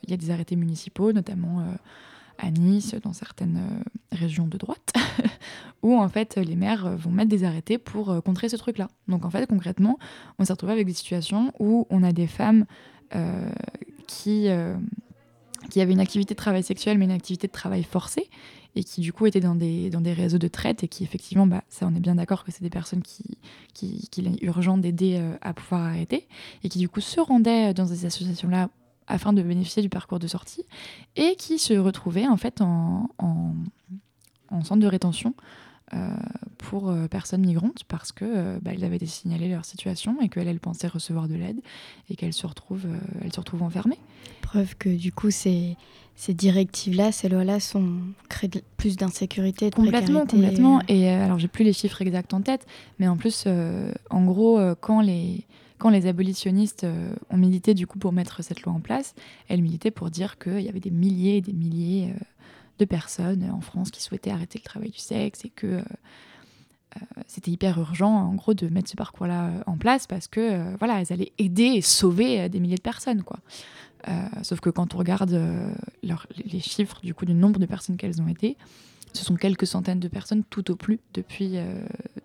il 0.04 0.10
y 0.10 0.14
a 0.14 0.18
des 0.18 0.32
arrêtés 0.32 0.56
municipaux, 0.56 1.14
notamment 1.14 1.64
à 2.38 2.52
Nice, 2.52 2.96
dans 3.04 3.14
certaines 3.14 3.58
euh, 3.58 4.16
régions 4.16 4.48
de 4.48 4.58
droite, 4.58 4.94
où 5.84 5.96
en 5.96 6.08
fait 6.10 6.36
les 6.36 6.56
maires 6.56 6.96
vont 6.98 7.12
mettre 7.12 7.30
des 7.30 7.44
arrêtés 7.44 7.78
pour 7.78 8.10
euh, 8.10 8.22
contrer 8.22 8.50
ce 8.50 8.56
truc-là. 8.56 8.90
Donc 9.08 9.26
en 9.26 9.30
fait 9.30 9.48
concrètement, 9.48 9.98
on 10.40 10.46
s'est 10.46 10.54
retrouvé 10.54 10.74
avec 10.74 10.86
des 10.86 10.94
situations 10.94 11.54
où 11.60 11.88
on 11.90 12.04
a 12.04 12.12
des 12.12 12.28
femmes 12.28 12.66
euh, 13.16 13.50
qui, 14.08 14.48
qui 15.70 15.82
avaient 15.82 15.94
une 15.94 16.00
activité 16.00 16.34
de 16.34 16.38
travail 16.38 16.64
sexuel 16.64 16.98
mais 16.98 17.06
une 17.06 17.12
activité 17.12 17.48
de 17.48 17.52
travail 17.52 17.84
forcé 17.84 18.30
et 18.76 18.84
qui 18.84 19.02
du 19.02 19.12
coup 19.12 19.26
étaient 19.26 19.40
dans 19.40 19.56
des, 19.56 19.90
dans 19.90 20.02
des 20.02 20.14
réseaux 20.14 20.38
de 20.38 20.48
traite 20.48 20.84
et 20.84 20.88
qui 20.88 21.04
effectivement, 21.04 21.48
bah, 21.48 21.64
ça 21.68 21.88
on 21.88 21.96
est 21.96 22.00
bien 22.00 22.16
d'accord 22.16 22.44
que 22.44 22.52
c'est 22.52 22.64
des 22.64 22.70
personnes 22.70 23.02
qui, 23.02 23.38
qui, 23.74 24.08
qui 24.10 24.22
est 24.22 24.44
urgent 24.44 24.78
d'aider 24.78 25.22
à 25.42 25.54
pouvoir 25.54 25.84
arrêter 25.84 26.28
et 26.64 26.70
qui 26.70 26.80
du 26.80 26.90
coup 26.90 27.02
se 27.02 27.20
rendaient 27.20 27.74
dans 27.74 27.88
ces 27.88 28.06
associations-là 28.06 28.70
afin 29.08 29.34
de 29.34 29.42
bénéficier 29.42 29.82
du 29.82 29.90
parcours 29.90 30.20
de 30.20 30.28
sortie 30.28 30.66
et 31.16 31.36
qui 31.36 31.60
se 31.60 31.74
retrouvaient 31.74 32.28
en 32.28 32.38
fait 32.38 32.62
en, 32.62 33.10
en, 33.20 34.64
centre 34.64 34.82
de 34.82 34.88
rétention 34.88 35.34
euh, 35.94 36.10
pour 36.58 36.90
euh, 36.90 37.08
personnes 37.08 37.46
migrantes 37.46 37.84
parce 37.88 38.12
que 38.12 38.26
euh, 38.26 38.60
bah, 38.62 38.72
avaient 38.72 38.98
été 38.98 39.06
signalées 39.06 39.48
leur 39.48 39.64
situation 39.64 40.18
et 40.22 40.28
qu'elles 40.28 40.60
pensaient 40.60 40.88
recevoir 40.88 41.28
de 41.30 41.36
l'aide 41.36 41.62
et 42.10 42.16
qu'elles 42.16 42.34
se 42.34 42.46
retrouvent 42.46 42.88
elles 43.24 43.34
se 43.34 43.40
retrouvent 43.40 43.64
enfermées. 43.64 44.00
Preuve 44.42 44.76
que 44.76 44.90
du 44.90 45.14
coup 45.14 45.32
ces, 45.32 45.78
ces 46.16 46.34
directives-là, 46.34 47.14
ces 47.14 47.30
lois-là 47.30 47.62
sont 47.62 48.00
créent 48.28 48.50
plus 48.76 48.98
d'insécurité, 48.98 49.70
de 49.70 49.76
complètement, 49.76 50.26
complètement. 50.26 50.82
Et 50.90 51.10
alors 51.10 51.40
j'ai 51.40 51.48
plus 51.48 51.64
les 51.64 51.74
chiffres 51.74 52.02
exacts 52.02 52.34
en 52.34 52.42
tête, 52.42 52.66
mais 53.00 53.08
en 53.08 53.16
plus, 53.16 53.46
en 54.10 54.26
gros, 54.26 54.60
quand 54.82 55.02
les 55.02 55.46
quand 55.78 55.90
les 55.90 56.08
abolitionnistes 56.08 56.84
euh, 56.84 57.14
ont 57.30 57.38
milité 57.38 57.74
du 57.74 57.88
coup 57.88 58.00
pour 58.00 58.12
mettre 58.12 58.44
cette 58.44 58.62
loi 58.64 58.74
en 58.74 58.80
place, 58.80 59.14
elles 59.48 59.62
militaient 59.62 59.92
pour 59.92 60.10
dire 60.10 60.38
qu'il 60.38 60.62
y 60.62 60.70
avait 60.70 60.80
des 60.80 60.92
milliers 60.92 61.38
et 61.38 61.42
des 61.42 61.54
milliers 61.54 62.12
euh, 62.12 62.24
de 62.80 62.86
personnes 62.86 63.50
en 63.52 63.62
France 63.62 63.92
qui 63.92 64.02
souhaitaient 64.02 64.32
arrêter 64.32 64.60
le 64.60 64.68
travail 64.68 64.90
du 64.90 65.00
sexe 65.00 65.46
et 65.46 65.50
que 65.50 65.68
euh, 65.68 65.82
c'était 67.28 67.52
hyper 67.52 67.78
urgent 67.78 68.12
en 68.12 68.34
gros 68.34 68.54
de 68.54 68.70
mettre 68.70 68.90
ce 68.90 68.96
parcours-là 68.96 69.64
en 69.68 69.78
place 69.78 70.08
parce 70.08 70.28
que 70.28 70.76
voilà, 70.78 71.00
elles 71.02 71.14
allaient 71.14 71.32
aider 71.38 71.66
et 71.76 71.82
sauver 71.82 72.50
des 72.50 72.60
milliers 72.60 72.78
de 72.78 72.82
personnes 72.82 73.22
quoi. 73.22 73.40
sauf 74.42 74.62
que 74.62 74.72
quand 74.72 74.96
on 74.96 74.98
regarde 74.98 75.40
les 76.02 76.60
chiffres 76.60 77.00
du 77.04 77.14
coup 77.14 77.26
du 77.26 77.36
nombre 77.36 77.60
de 77.60 77.68
personnes 77.68 77.98
qu'elles 77.98 78.20
ont 78.20 78.28
aidées, 78.28 78.58
ce 79.14 79.24
sont 79.24 79.36
quelques 79.36 79.68
centaines 79.68 80.00
de 80.00 80.08
personnes 80.08 80.44
tout 80.50 80.72
au 80.72 80.76
plus 80.76 81.00
depuis, 81.14 81.58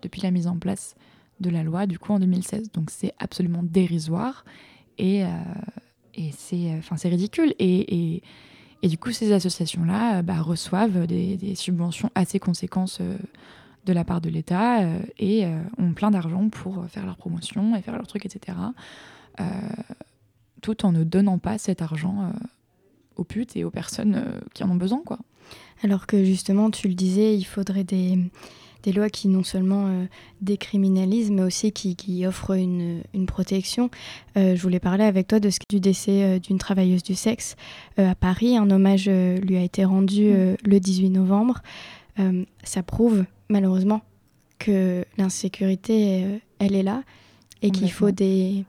depuis 0.01 0.21
la 0.21 0.31
mise 0.31 0.47
en 0.47 0.57
place 0.57 0.95
de 1.43 1.51
la 1.51 1.61
loi 1.61 1.85
du 1.85 1.99
coup 1.99 2.13
en 2.13 2.19
2016. 2.19 2.71
Donc 2.71 2.89
c'est 2.89 3.13
absolument 3.19 3.61
dérisoire 3.61 4.43
et, 4.97 5.23
euh, 5.23 5.27
et 6.15 6.31
c'est 6.35 6.71
euh, 6.71 6.79
enfin 6.79 6.97
c'est 6.97 7.09
ridicule. 7.09 7.53
Et, 7.59 8.15
et, 8.15 8.23
et, 8.81 8.87
du 8.87 8.97
coup 8.97 9.11
ces 9.11 9.31
associations-là 9.31 10.23
bah, 10.23 10.41
reçoivent 10.41 11.05
des, 11.05 11.55
subventions 11.55 12.09
assez 12.15 12.39
conséquentes 12.39 12.97
euh, 13.01 13.17
de 13.85 13.93
la 13.93 14.03
part 14.03 14.21
de 14.21 14.29
l'État 14.29 14.79
et 15.19 15.45
ont 15.77 15.91
plein 15.91 16.09
d'argent 16.09 16.47
pour 16.47 16.85
faire 16.87 17.05
leur 17.05 17.17
promotion 17.17 17.75
et 17.75 17.81
faire 17.81 17.97
leurs 17.97 18.07
trucs, 18.07 18.25
etc. 18.25 18.57
tout 20.61 20.85
en 20.85 20.93
ne 20.93 21.03
donnant 21.03 21.37
pas 21.37 21.57
cet 21.57 21.81
argent 21.81 22.31
aux 23.17 23.25
putes 23.25 23.57
et 23.57 23.65
aux 23.65 23.71
personnes 23.71 24.23
qui 24.53 24.63
en 24.63 24.69
ont 24.69 24.75
besoin. 24.75 25.01
quoi. 25.05 25.19
Alors 25.83 26.07
que 26.07 26.23
justement, 26.23 26.71
tu 26.71 26.87
le 26.87 26.93
disais, 26.93 27.35
il 27.35 27.43
faudrait 27.43 27.83
des, 27.83 28.17
des 28.83 28.91
lois 28.91 29.09
qui 29.09 29.27
non 29.27 29.43
seulement 29.43 29.87
euh, 29.87 30.05
décriminalisent, 30.41 31.31
mais 31.31 31.41
aussi 31.41 31.71
qui, 31.71 32.25
offrent 32.27 32.51
une, 32.51 33.01
protection. 33.25 33.89
Euh, 34.37 34.55
je 34.55 34.61
voulais 34.61 34.79
parler 34.79 35.05
avec 35.05 35.27
toi 35.27 35.39
de 35.39 35.49
ce 35.49 35.59
du 35.69 35.79
décès 35.79 36.23
euh, 36.23 36.39
d'une 36.39 36.57
travailleuse 36.57 37.03
du 37.03 37.15
sexe 37.15 37.55
à 37.97 38.15
Paris. 38.15 38.57
Un 38.57 38.69
hommage 38.69 39.07
lui 39.07 39.57
a 39.57 39.61
été 39.61 39.85
rendu 39.85 40.31
mm. 40.31 40.55
le 40.65 40.79
18 40.79 41.09
novembre. 41.09 41.61
ça 42.63 42.83
prouve 42.83 43.25
malheureusement 43.49 44.01
que 44.59 45.05
l'insécurité, 45.17 46.41
elle 46.59 46.75
est 46.75 46.83
là 46.83 47.03
et 47.61 47.71
qu'il 47.71 47.91
faut 47.91 48.11
des, 48.11 48.65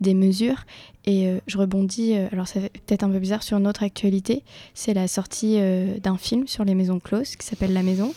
des 0.00 0.14
mesures. 0.14 0.64
Et 1.04 1.38
je 1.46 1.56
rebondis, 1.56 2.14
alors 2.32 2.46
ça 2.46 2.60
fait 2.60 2.70
peut-être 2.86 3.02
un 3.02 3.08
peu 3.08 3.18
bizarre, 3.18 3.42
sur 3.42 3.56
une 3.56 3.66
autre 3.66 3.82
actualité. 3.82 4.42
C'est 4.74 4.92
la 4.92 5.08
sortie 5.08 5.58
d'un 6.02 6.18
film 6.18 6.46
sur 6.46 6.64
les 6.64 6.74
maisons 6.74 7.00
closes 7.00 7.34
qui 7.36 7.46
s'appelle 7.46 7.72
La 7.72 7.82
Maison. 7.82 8.12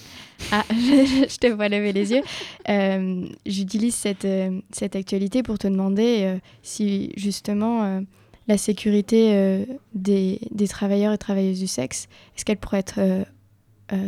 Ah, 0.52 0.64
je, 0.70 1.38
te 1.38 1.48
vois 1.48 1.70
lever 1.70 1.94
les 1.94 2.12
yeux. 2.12 2.22
Euh, 2.70 3.26
j'utilise 3.46 3.96
cette, 3.96 4.26
euh, 4.26 4.60
cette 4.72 4.96
actualité 4.96 5.44
pour 5.44 5.58
te 5.58 5.68
demander 5.68 6.22
euh, 6.22 6.38
si 6.64 7.12
justement 7.16 8.02
la 8.48 8.58
sécurité 8.58 9.66
des, 9.94 10.40
des, 10.52 10.68
travailleurs 10.68 11.14
et 11.14 11.18
travailleuses 11.18 11.60
du 11.60 11.68
sexe, 11.68 12.08
est-ce 12.36 12.44
qu'elle 12.44 12.58
pourrait 12.58 12.80
être 12.80 13.00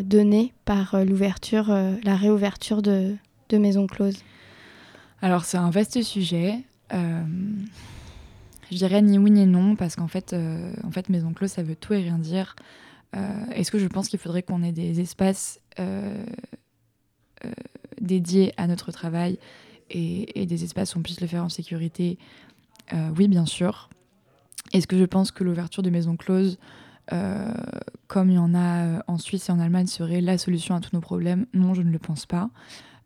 donnée 0.01 0.53
par 0.65 0.97
l'ouverture, 1.05 1.67
la 2.03 2.15
réouverture 2.15 2.81
de, 2.81 3.15
de 3.49 3.57
maisons 3.57 3.87
closes? 3.87 4.21
Alors 5.21 5.45
c'est 5.45 5.57
un 5.57 5.69
vaste 5.69 6.01
sujet. 6.01 6.55
Je 6.91 8.77
dirais 8.77 9.01
ni 9.01 9.17
oui 9.17 9.31
ni 9.31 9.45
non 9.45 9.75
parce 9.75 9.95
qu'en 9.95 10.07
fait, 10.07 10.35
en 10.83 10.91
fait 10.91 11.09
maison 11.09 11.33
close 11.33 11.51
ça 11.51 11.63
veut 11.63 11.75
tout 11.75 11.93
et 11.93 12.01
rien 12.01 12.17
dire. 12.17 12.55
Est-ce 13.53 13.69
que 13.69 13.77
je 13.77 13.87
pense 13.87 14.07
qu'il 14.07 14.19
faudrait 14.19 14.41
qu'on 14.41 14.63
ait 14.63 14.71
des 14.71 14.99
espaces 14.99 15.59
euh, 15.79 16.23
euh, 17.45 17.51
dédiés 17.99 18.53
à 18.57 18.67
notre 18.67 18.91
travail 18.91 19.37
et, 19.89 20.45
des 20.45 20.63
espaces 20.63 20.95
où 20.95 20.99
on 20.99 21.01
puisse 21.01 21.21
le 21.21 21.27
faire 21.27 21.43
en 21.43 21.49
sécurité, 21.49 22.17
euh, 22.93 23.09
oui, 23.15 23.27
bien 23.27 23.45
sûr. 23.45 23.89
Est-ce 24.71 24.87
que 24.87 24.97
je 24.97 25.05
pense 25.05 25.31
que 25.31 25.43
l'ouverture 25.43 25.83
de 25.83 25.89
maisons 25.89 26.17
closes, 26.17 26.57
comme 28.07 28.29
il 28.29 28.35
y 28.35 28.39
en 28.39 28.55
a 28.55 29.03
en 29.07 29.17
Suisse 29.19 29.49
et 29.49 29.51
en 29.51 29.59
Allemagne, 29.59 29.87
serait 29.87 30.21
la 30.21 30.37
solution 30.37 30.73
à 30.73 30.79
tous 30.79 30.91
nos 30.93 31.01
problèmes? 31.01 31.45
Non, 31.53 31.73
je 31.73 31.81
ne 31.81 31.91
le 31.91 31.99
pense 31.99 32.25
pas, 32.25 32.49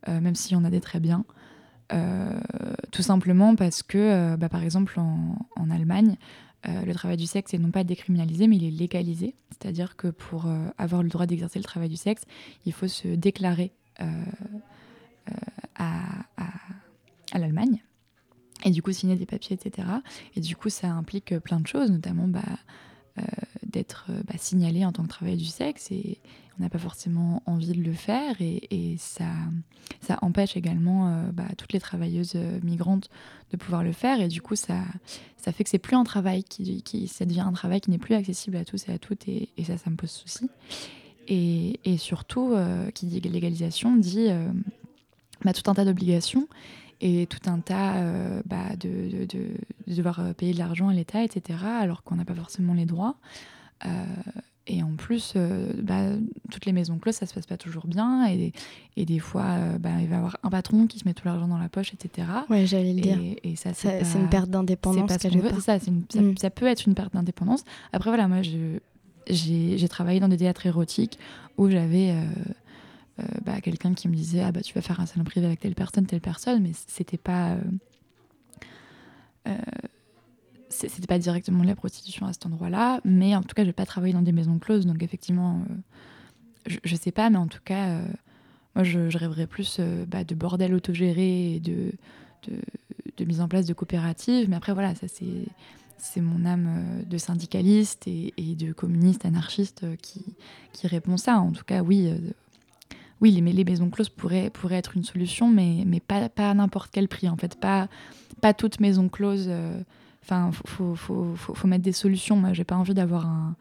même 0.06 0.34
s'il 0.34 0.52
y 0.52 0.56
en 0.56 0.64
a 0.64 0.70
des 0.70 0.80
très 0.80 1.00
bien. 1.00 1.24
Tout 1.88 3.02
simplement 3.02 3.56
parce 3.56 3.82
que, 3.82 4.36
bah, 4.36 4.48
par 4.48 4.62
exemple, 4.62 4.98
en 4.98 5.70
Allemagne, 5.70 6.16
euh, 6.66 6.84
le 6.84 6.92
travail 6.92 7.16
du 7.16 7.26
sexe 7.26 7.54
est 7.54 7.58
non 7.58 7.70
pas 7.70 7.84
décriminalisé, 7.84 8.48
mais 8.48 8.56
il 8.56 8.64
est 8.64 8.70
légalisé. 8.70 9.34
C'est-à-dire 9.50 9.96
que 9.96 10.08
pour 10.08 10.46
euh, 10.46 10.66
avoir 10.76 11.02
le 11.02 11.08
droit 11.08 11.26
d'exercer 11.26 11.58
le 11.58 11.64
travail 11.64 11.88
du 11.88 11.96
sexe, 11.96 12.22
il 12.66 12.72
faut 12.72 12.88
se 12.88 13.08
déclarer 13.08 13.72
euh, 14.00 14.24
à, 15.76 16.02
l'Allemagne 17.34 17.82
et 18.64 18.70
du 18.70 18.82
coup 18.82 18.90
signer 18.90 19.14
des 19.14 19.26
papiers, 19.26 19.54
etc. 19.54 19.86
Et 20.34 20.40
du 20.40 20.56
coup, 20.56 20.70
ça 20.70 20.88
implique 20.88 21.38
plein 21.38 21.60
de 21.60 21.66
choses, 21.66 21.90
notamment 21.90 22.26
bah, 22.26 22.42
d'être 23.64 24.10
bah, 24.26 24.34
signalé 24.38 24.84
en 24.84 24.92
tant 24.92 25.04
que 25.04 25.08
travailleur 25.08 25.38
du 25.38 25.44
sexe 25.44 25.92
n'a 26.58 26.68
pas 26.68 26.78
forcément 26.78 27.42
envie 27.46 27.72
de 27.72 27.82
le 27.82 27.92
faire 27.92 28.36
et, 28.40 28.96
ça, 28.98 29.26
empêche 30.22 30.56
également 30.56 31.08
euh, 31.08 31.30
bah, 31.32 31.44
toutes 31.56 31.72
les 31.72 31.80
travailleuses 31.80 32.32
euh, 32.34 32.58
migrantes 32.62 33.10
de 33.52 33.56
pouvoir 33.56 33.82
le 33.82 33.92
faire 33.92 34.20
et 34.20 34.28
du 34.28 34.42
coup 34.42 34.56
ça, 34.56 34.78
fait 35.52 35.64
que 35.64 35.70
c'est 35.70 35.78
plus 35.78 35.96
un 35.96 36.04
travail 36.04 36.44
qui, 36.44 37.08
ça 37.08 37.24
devient 37.24 37.40
un 37.40 37.52
travail 37.52 37.80
qui 37.80 37.90
n'est 37.90 37.98
plus 37.98 38.14
accessible 38.14 38.56
à 38.56 38.64
tous 38.64 38.88
et 38.88 38.92
à 38.92 38.98
toutes 38.98 39.28
et, 39.28 39.48
ça 39.64 39.78
ça 39.78 39.90
me 39.90 39.96
pose 39.96 40.10
souci. 40.10 40.50
Et, 41.26 41.78
surtout 41.98 42.52
euh, 42.52 42.90
qui 42.90 43.06
dit 43.06 43.20
légalisation 43.20 43.96
dit 43.96 44.28
bah, 45.44 45.52
tout 45.52 45.70
un 45.70 45.74
tas 45.74 45.84
d'obligations 45.84 46.48
et 47.00 47.26
tout 47.26 47.48
un 47.48 47.60
tas 47.60 48.02
bah, 48.44 48.76
de, 48.78 49.26
devoir 49.86 50.34
payer 50.34 50.52
de 50.52 50.58
l'argent 50.58 50.88
à 50.88 50.94
l'État 50.94 51.22
etc 51.22 51.60
alors 51.64 52.02
qu'on 52.02 52.16
n'a 52.16 52.24
pas 52.24 52.34
forcément 52.34 52.74
les 52.74 52.86
droits 52.86 53.16
et 54.68 54.82
en 54.82 54.94
plus, 54.96 55.32
euh, 55.34 55.72
bah, 55.82 56.10
toutes 56.50 56.66
les 56.66 56.72
maisons 56.72 56.98
closes, 56.98 57.16
ça 57.16 57.26
se 57.26 57.32
passe 57.32 57.46
pas 57.46 57.56
toujours 57.56 57.86
bien. 57.86 58.28
Et, 58.28 58.52
et 58.96 59.06
des 59.06 59.18
fois, 59.18 59.44
euh, 59.44 59.78
bah, 59.78 59.90
il 60.00 60.08
va 60.08 60.16
y 60.16 60.18
avoir 60.18 60.36
un 60.42 60.50
patron 60.50 60.86
qui 60.86 60.98
se 60.98 61.08
met 61.08 61.14
tout 61.14 61.26
l'argent 61.26 61.48
dans 61.48 61.56
la 61.56 61.70
poche, 61.70 61.94
etc. 61.94 62.28
Ouais, 62.50 62.66
j'allais 62.66 62.92
le 62.92 63.00
dire. 63.00 63.18
Et, 63.42 63.56
ça, 63.56 63.72
c'est 63.72 64.02
une 64.14 64.28
perte 64.28 64.50
d'indépendance. 64.50 65.10
C'est 65.10 65.30
ça, 65.60 65.78
mm. 65.78 66.36
ça, 66.36 66.50
peut 66.50 66.66
être 66.66 66.86
une 66.86 66.94
perte 66.94 67.14
d'indépendance. 67.14 67.64
Après, 67.94 68.10
voilà, 68.10 68.28
moi, 68.28 68.42
j'ai 69.26 69.88
travaillé 69.88 70.20
dans 70.20 70.28
des 70.28 70.36
théâtres 70.36 70.66
érotiques 70.66 71.18
où 71.56 71.70
j'avais 71.70 72.10
euh, 72.10 73.24
bah, 73.44 73.62
quelqu'un 73.62 73.94
qui 73.94 74.06
me 74.08 74.14
disait 74.14 74.42
Ah, 74.42 74.52
bah, 74.52 74.60
tu 74.60 74.74
vas 74.74 74.82
faire 74.82 75.00
un 75.00 75.06
salon 75.06 75.24
privé 75.24 75.46
avec 75.46 75.60
telle 75.60 75.74
personne, 75.74 76.04
telle 76.04 76.20
personne, 76.20 76.62
mais 76.62 76.72
c'était 76.86 77.16
pas 77.16 77.56
c'était 80.86 81.06
pas 81.06 81.18
directement 81.18 81.64
la 81.64 81.74
prostitution 81.74 82.26
à 82.26 82.32
cet 82.32 82.46
endroit-là, 82.46 83.00
mais 83.04 83.34
en 83.34 83.42
tout 83.42 83.54
cas, 83.54 83.62
je 83.62 83.68
n'ai 83.68 83.72
pas 83.72 83.86
travaillé 83.86 84.12
dans 84.12 84.22
des 84.22 84.32
maisons 84.32 84.58
closes, 84.58 84.86
donc 84.86 85.02
effectivement, 85.02 85.62
euh, 85.70 86.76
je, 86.84 86.94
ne 86.94 86.98
sais 86.98 87.10
pas, 87.10 87.30
mais 87.30 87.38
en 87.38 87.48
tout 87.48 87.60
cas, 87.64 87.88
euh, 87.88 88.06
moi, 88.74 88.84
je, 88.84 89.16
rêverais 89.16 89.46
plus 89.46 89.78
euh, 89.80 90.04
bah, 90.06 90.24
de 90.24 90.34
bordel 90.34 90.74
autogéré 90.74 91.54
et 91.54 91.60
de, 91.60 91.92
de, 93.16 93.24
mise 93.24 93.40
en 93.40 93.48
place 93.48 93.66
de 93.66 93.74
coopératives, 93.74 94.48
mais 94.48 94.56
après, 94.56 94.72
voilà, 94.72 94.94
ça 94.94 95.08
c'est 95.08 95.46
c'est 96.00 96.20
mon 96.20 96.44
âme 96.46 97.02
de 97.08 97.18
syndicaliste 97.18 98.06
et, 98.06 98.32
de 98.38 98.72
communiste 98.72 99.24
anarchiste 99.24 99.84
qui, 100.00 100.36
qui 100.72 100.86
répond 100.86 101.16
ça. 101.16 101.40
En 101.40 101.50
tout 101.50 101.64
cas, 101.64 101.82
oui, 101.82 102.08
oui, 103.20 103.32
les, 103.32 103.40
les, 103.52 103.64
maisons 103.64 103.90
closes 103.90 104.08
pourraient, 104.08 104.48
pourraient 104.48 104.76
être 104.76 104.96
une 104.96 105.02
solution, 105.02 105.48
mais, 105.48 105.82
mais 105.84 105.98
pas, 105.98 106.28
pas 106.28 106.50
à 106.50 106.54
n'importe 106.54 106.90
quel 106.92 107.08
prix, 107.08 107.28
en 107.28 107.36
fait. 107.36 107.58
Pas, 107.58 107.88
pas 108.40 108.54
toute 108.54 108.78
maison 108.78 109.08
close 109.08 109.50
Enfin, 110.28 110.50
faut, 110.52 110.94
faut, 110.94 111.34
faut, 111.36 111.54
faut, 111.54 111.68
mettre 111.68 111.84
des 111.84 111.92
solutions. 111.92 112.36
Moi, 112.36 112.52
j'ai 112.52 112.64
pas 112.64 112.76
envie 112.76 112.92
d'avoir 112.92 113.24
un, 113.24 113.56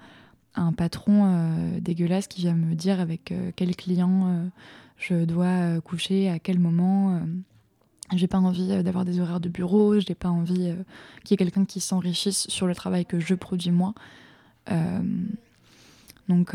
un, 0.55 0.73
patron 0.73 1.23
euh, 1.25 1.79
dégueulasse 1.79 2.27
qui 2.27 2.41
vient 2.41 2.55
me 2.55 2.75
dire 2.75 2.99
avec 2.99 3.31
euh, 3.31 3.51
quel 3.55 3.73
client 3.73 4.27
euh, 4.27 4.47
je 4.97 5.23
dois 5.23 5.79
coucher, 5.79 6.29
à 6.29 6.39
quel 6.39 6.59
moment. 6.59 7.21
j'ai 8.13 8.27
pas 8.27 8.39
envie 8.39 8.83
d'avoir 8.83 9.05
des 9.05 9.21
horaires 9.21 9.39
de 9.39 9.47
bureau. 9.47 9.97
J'ai 10.01 10.13
pas 10.13 10.27
envie 10.27 10.73
qu'il 11.23 11.31
y 11.31 11.33
ait 11.35 11.37
quelqu'un 11.37 11.63
qui 11.63 11.79
s'enrichisse 11.79 12.49
sur 12.49 12.67
le 12.67 12.75
travail 12.75 13.05
que 13.05 13.19
je 13.19 13.33
produis 13.33 13.71
moi. 13.71 13.93
donc. 16.27 16.53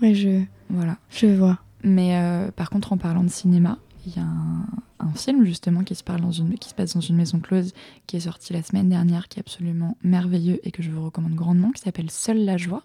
oui, 0.00 0.14
je. 0.16 0.42
Voilà. 0.70 0.96
Je 1.10 1.26
vois. 1.26 1.60
Mais 1.84 2.18
par 2.56 2.70
contre, 2.70 2.94
en 2.94 2.96
parlant 2.96 3.22
de 3.22 3.28
cinéma, 3.28 3.78
il 4.06 4.16
y 4.16 4.18
a 4.18 4.24
un, 4.24 5.12
film 5.14 5.44
justement 5.44 5.82
qui 5.82 5.94
se, 5.94 6.04
parle 6.04 6.20
dans 6.20 6.32
une, 6.32 6.58
qui 6.58 6.68
se 6.68 6.74
passe 6.74 6.94
dans 6.94 7.00
une 7.00 7.16
maison 7.16 7.40
close 7.40 7.72
qui 8.06 8.16
est 8.16 8.20
sorti 8.20 8.52
la 8.52 8.62
semaine 8.62 8.88
dernière, 8.88 9.28
qui 9.28 9.38
est 9.38 9.40
absolument 9.40 9.96
merveilleux 10.02 10.60
et 10.62 10.70
que 10.70 10.82
je 10.82 10.90
vous 10.90 11.04
recommande 11.04 11.34
grandement, 11.34 11.70
qui 11.70 11.80
s'appelle 11.80 12.10
Seule 12.10 12.44
la 12.44 12.56
joie, 12.58 12.82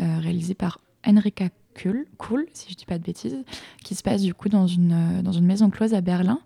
euh, 0.00 0.18
réalisé 0.18 0.54
par 0.54 0.78
Enrika 1.06 1.48
Kuhl, 1.74 2.06
si 2.52 2.70
je 2.70 2.76
dis 2.76 2.86
pas 2.86 2.98
de 2.98 3.04
bêtises, 3.04 3.36
qui 3.82 3.94
se 3.94 4.02
passe 4.02 4.22
du 4.22 4.34
coup 4.34 4.48
dans 4.48 4.66
une, 4.66 4.92
euh, 4.92 5.22
dans 5.22 5.32
une 5.32 5.44
maison 5.44 5.70
close 5.70 5.94
à 5.94 6.00
Berlin 6.00 6.40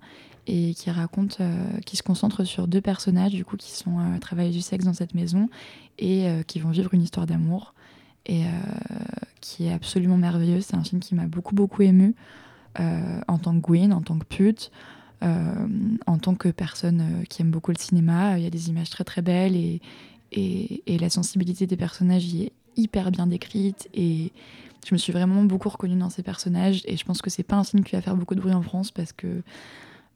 et 0.47 0.75
qui 0.75 0.91
raconte, 0.91 1.39
euh, 1.41 1.79
qui 1.85 1.97
se 1.97 2.03
concentre 2.03 2.45
sur 2.45 2.67
deux 2.67 2.81
personnages 2.81 3.33
du 3.33 3.45
coup 3.45 3.57
qui 3.57 3.71
sont 3.71 3.99
euh, 3.99 4.19
travailleurs 4.19 4.53
du 4.53 4.63
sexe 4.63 4.85
dans 4.85 4.95
cette 4.95 5.15
maison 5.15 5.49
et 5.99 6.29
qui 6.47 6.61
vont 6.61 6.71
vivre 6.71 6.95
une 6.95 7.03
histoire 7.03 7.27
d'amour 7.27 7.75
et 8.25 8.45
qui 9.41 9.67
est 9.67 9.73
absolument 9.73 10.17
merveilleux. 10.17 10.61
C'est 10.61 10.77
un 10.77 10.85
film 10.85 11.01
qui 11.01 11.17
m'a 11.17 11.27
beaucoup 11.27 11.57
beaucoup 11.57 11.83
ému. 11.83 12.15
Euh, 12.81 13.21
en 13.27 13.39
tant 13.39 13.55
que 13.55 13.61
Gwyn, 13.61 13.93
en 13.93 14.03
tant 14.03 14.19
que 14.19 14.25
pute, 14.25 14.71
euh, 15.25 15.67
en 16.07 16.19
tant 16.19 16.35
que 16.35 16.49
personne 16.49 17.01
euh, 17.01 17.25
qui 17.25 17.43
aime 17.43 17.51
beaucoup 17.51 17.73
le 17.73 17.79
cinéma. 17.79 18.39
Il 18.39 18.45
y 18.45 18.47
a 18.47 18.51
des 18.51 18.69
images 18.69 18.91
très 18.91 19.05
très 19.05 19.23
belles 19.23 19.57
et, 19.57 19.81
et, 20.33 20.99
la 20.99 21.11
sensibilité 21.11 21.67
des 21.67 21.77
personnages 21.77 22.25
y 22.27 22.45
est 22.45 22.53
hyper 22.77 23.11
bien 23.11 23.27
décrite 23.27 23.89
et 23.95 24.33
je 24.87 24.95
me 24.95 24.99
suis 24.99 25.13
vraiment 25.13 25.43
beaucoup 25.43 25.69
reconnue 25.69 25.97
dans 25.97 26.11
ces 26.11 26.23
personnages 26.23 26.83
et 26.85 26.97
je 26.97 27.05
pense 27.05 27.21
que 27.21 27.31
c'est 27.31 27.43
pas 27.43 27.57
un 27.57 27.65
film 27.65 27.83
qui 27.83 27.97
va 27.97 28.03
faire 28.03 28.15
beaucoup 28.15 28.37
de 28.37 28.41
bruit 28.41 28.53
en 28.53 28.63
France 28.63 28.93
parce 28.93 29.13
que 29.13 29.43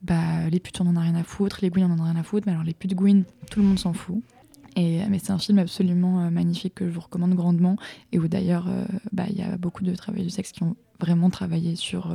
bah, 0.03 0.49
les 0.51 0.61
putes 0.61 0.81
on 0.81 0.87
en 0.87 0.95
a 0.95 1.01
rien 1.01 1.17
à 1.17 1.25
foutre, 1.25 1.59
les 1.63 1.71
Gwyn 1.71 1.91
on 1.91 1.95
en 1.95 2.05
a 2.05 2.11
rien 2.11 2.21
à 2.21 2.23
foutre, 2.23 2.47
mais 2.47 2.53
alors 2.53 2.65
les 2.65 2.75
putes 2.75 2.95
Gwyn, 2.95 3.25
tout 3.51 3.61
le 3.61 3.67
monde 3.67 3.79
s'en 3.79 3.93
fout. 3.93 4.23
Et, 4.77 5.01
mais 5.09 5.19
c'est 5.19 5.33
un 5.33 5.39
film 5.39 5.59
absolument 5.59 6.31
magnifique 6.31 6.75
que 6.77 6.89
je 6.89 6.95
vous 6.95 7.01
recommande 7.01 7.35
grandement 7.35 7.77
et 8.13 8.19
où 8.19 8.27
d'ailleurs 8.27 8.69
bah, 9.13 9.25
il 9.29 9.37
y 9.37 9.43
a 9.43 9.57
beaucoup 9.57 9.85
de 9.85 9.95
travailleurs 9.95 10.27
du 10.27 10.31
sexe 10.31 10.53
qui 10.53 10.63
ont 10.63 10.77
vraiment 10.99 11.31
travaillé 11.31 11.77
sur, 11.77 12.15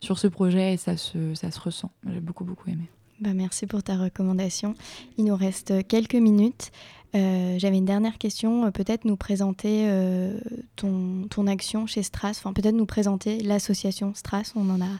sur 0.00 0.18
ce 0.18 0.28
projet 0.28 0.74
et 0.74 0.76
ça 0.76 0.96
se, 0.96 1.34
ça 1.34 1.50
se 1.50 1.58
ressent. 1.58 1.90
J'ai 2.08 2.20
beaucoup, 2.20 2.44
beaucoup 2.44 2.70
aimé. 2.70 2.88
Bah, 3.20 3.34
merci 3.34 3.66
pour 3.66 3.82
ta 3.82 3.96
recommandation. 3.96 4.74
Il 5.16 5.24
nous 5.26 5.36
reste 5.36 5.86
quelques 5.86 6.14
minutes. 6.14 6.72
Euh, 7.14 7.56
j'avais 7.58 7.76
une 7.76 7.84
dernière 7.84 8.18
question. 8.18 8.64
Euh, 8.66 8.70
peut-être 8.70 9.04
nous 9.04 9.16
présenter 9.16 9.84
euh, 9.86 10.40
ton, 10.76 11.28
ton, 11.28 11.46
action 11.46 11.86
chez 11.86 12.02
Stras, 12.02 12.30
enfin 12.30 12.52
peut-être 12.52 12.74
nous 12.74 12.86
présenter 12.86 13.38
l'association 13.40 14.14
Stras. 14.14 14.52
On 14.56 14.68
en 14.70 14.80
a 14.80 14.98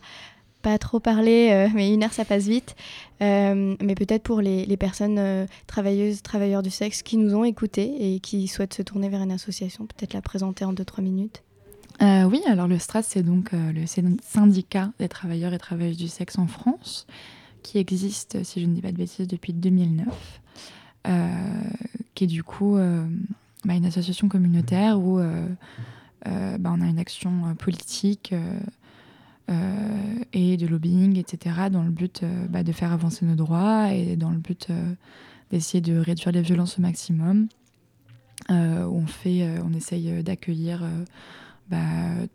pas 0.63 0.79
trop 0.79 1.01
parlé, 1.01 1.69
mais 1.75 1.93
une 1.93 2.05
heure 2.05 2.13
ça 2.13 2.25
passe 2.25 2.47
vite. 2.47 2.75
mais 3.21 3.95
peut-être 3.97 4.23
pour 4.23 4.41
les, 4.41 4.77
personnes 4.77 5.47
travailleuses, 5.67 6.23
travailleurs 6.23 6.63
du 6.63 6.71
sexe 6.71 7.03
qui 7.03 7.17
nous 7.17 7.35
ont 7.35 7.45
écoutés 7.45 8.15
et 8.15 8.21
qui 8.21 8.49
souhaitent 8.49 8.75
se 8.75 8.83
tourner 8.83 9.09
vers 9.09 9.23
une 9.23 9.33
association, 9.33 9.87
peut-être 9.87 10.15
la 10.15 10.23
présenter 10.23 10.65
en 10.65 10.73
2-3 10.73 11.03
minutes. 11.03 11.43
Euh, 12.01 12.25
oui, 12.25 12.43
alors 12.47 12.67
le 12.67 12.79
STRAS, 12.79 13.03
c'est 13.03 13.23
donc 13.23 13.53
euh, 13.53 13.73
le 13.73 13.85
syndicat 13.87 14.93
des 14.99 15.09
travailleurs 15.09 15.53
et 15.53 15.59
travailleuses 15.59 15.97
du 15.97 16.09
sexe 16.09 16.39
en 16.39 16.47
France, 16.47 17.07
qui 17.63 17.79
existe, 17.79 18.43
si 18.43 18.61
je 18.61 18.67
ne 18.67 18.75
dis 18.75 18.83
pas 18.83 18.91
de 18.91 18.97
bêtises, 18.97 19.29
depuis 19.29 19.53
2009, 19.53 20.07
euh, 21.07 21.29
qui 22.15 22.25
est 22.25 22.29
du 22.29 22.43
coup 22.43 22.77
bah, 23.65 23.75
une 23.75 23.85
association 23.85 24.29
communautaire 24.29 24.99
où 24.99 25.19
bah, 25.19 26.71
on 26.75 26.81
a 26.81 26.87
une 26.87 26.99
action 26.99 27.55
politique 27.57 28.35
et 30.33 30.57
de 30.57 30.67
lobbying, 30.67 31.19
etc., 31.19 31.69
dans 31.71 31.83
le 31.83 31.91
but 31.91 32.23
bah, 32.49 32.63
de 32.63 32.73
faire 32.73 32.93
avancer 32.93 33.25
nos 33.25 33.35
droits 33.35 33.93
et 33.93 34.17
dans 34.17 34.31
le 34.31 34.39
but 34.39 34.69
d'essayer 35.51 35.81
de 35.81 35.97
réduire 35.99 36.33
les 36.33 36.43
violences 36.43 36.79
au 36.79 36.83
maximum. 36.83 37.49
on, 38.49 39.07
fait, 39.07 39.47
on 39.65 39.73
essaye 39.73 40.23
d'accueillir 40.23 40.83
bah, 41.73 41.79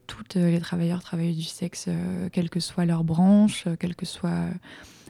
toutes 0.08 0.34
les 0.34 0.60
travailleurs, 0.60 1.02
travailleuses 1.02 1.38
du 1.38 1.44
sexe, 1.44 1.86
euh, 1.90 2.28
quelle 2.32 2.50
que 2.50 2.60
soit 2.60 2.86
leur 2.86 3.04
branche, 3.04 3.66
euh, 3.68 3.76
quel 3.80 3.96
que 3.96 4.06
soit 4.06 4.48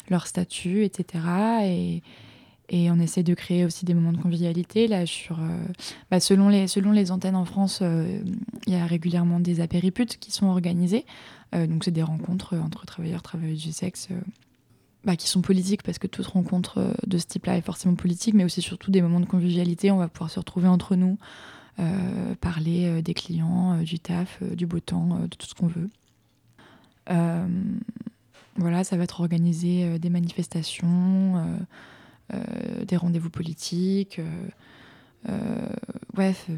leur 0.09 0.27
statut, 0.27 0.83
etc. 0.83 1.23
Et, 2.69 2.91
on 2.91 2.99
essaie 2.99 3.23
de 3.23 3.33
créer 3.33 3.63
aussi 3.63 3.85
des 3.85 3.93
moments 3.93 4.11
de 4.11 4.17
convivialité. 4.17 4.87
Là, 4.87 5.03
euh, 5.03 5.65
bah, 6.11 6.19
selon, 6.19 6.49
les, 6.49 6.67
selon 6.67 6.91
les 6.91 7.11
antennes 7.11 7.37
en 7.37 7.45
France, 7.45 7.81
il 7.81 8.73
y 8.73 8.75
a 8.75 8.85
régulièrement 8.85 9.39
des 9.39 9.61
apériputes 9.61 10.17
qui 10.17 10.31
sont 10.31 10.47
organisées. 10.47 11.05
Donc, 11.53 11.83
c'est 11.83 11.91
des 11.91 12.03
rencontres 12.03 12.55
entre 12.55 12.85
travailleurs, 12.85 13.21
travailleuses 13.21 13.63
du 13.63 13.71
sexe. 13.71 14.09
Bah, 15.03 15.15
qui 15.15 15.29
sont 15.29 15.41
politiques 15.41 15.83
parce 15.83 15.99
que 15.99 16.07
toute 16.07 16.25
rencontre 16.25 16.93
de 17.05 17.17
ce 17.17 17.25
type-là 17.25 17.55
est 17.55 17.61
forcément 17.61 17.95
politique, 17.95 18.33
mais 18.33 18.43
aussi 18.43 18.61
surtout 18.61 18.91
des 18.91 19.01
moments 19.01 19.21
de 19.21 19.25
convivialité. 19.25 19.89
On 19.89 19.97
va 19.97 20.09
pouvoir 20.09 20.29
se 20.29 20.37
retrouver 20.37 20.67
entre 20.67 20.97
nous, 20.97 21.17
euh, 21.79 22.33
parler 22.41 22.87
euh, 22.87 23.01
des 23.03 23.13
clients, 23.13 23.77
euh, 23.77 23.83
du 23.83 23.99
taf, 23.99 24.41
du 24.41 24.65
beau 24.65 24.79
temps, 24.79 25.19
de 25.19 25.35
tout 25.35 25.45
ce 25.45 25.53
qu'on 25.53 25.67
veut. 25.67 25.89
voilà, 28.55 28.83
ça 28.83 28.97
va 28.97 29.03
être 29.03 29.21
organisé 29.21 29.99
des 29.99 30.09
manifestations, 30.09 31.57
des 32.85 32.97
rendez-vous 32.97 33.29
politiques, 33.29 34.19
bref 36.13 36.49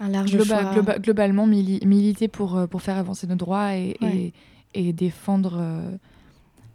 un 0.00 0.08
large 0.08 0.36
globalement 0.98 1.46
militer 1.46 2.28
pour, 2.28 2.68
pour 2.68 2.82
faire 2.82 2.96
avancer 2.98 3.26
nos 3.26 3.36
droits 3.36 3.76
et, 3.76 4.32
et, 4.74 4.92
défendre 4.92 5.60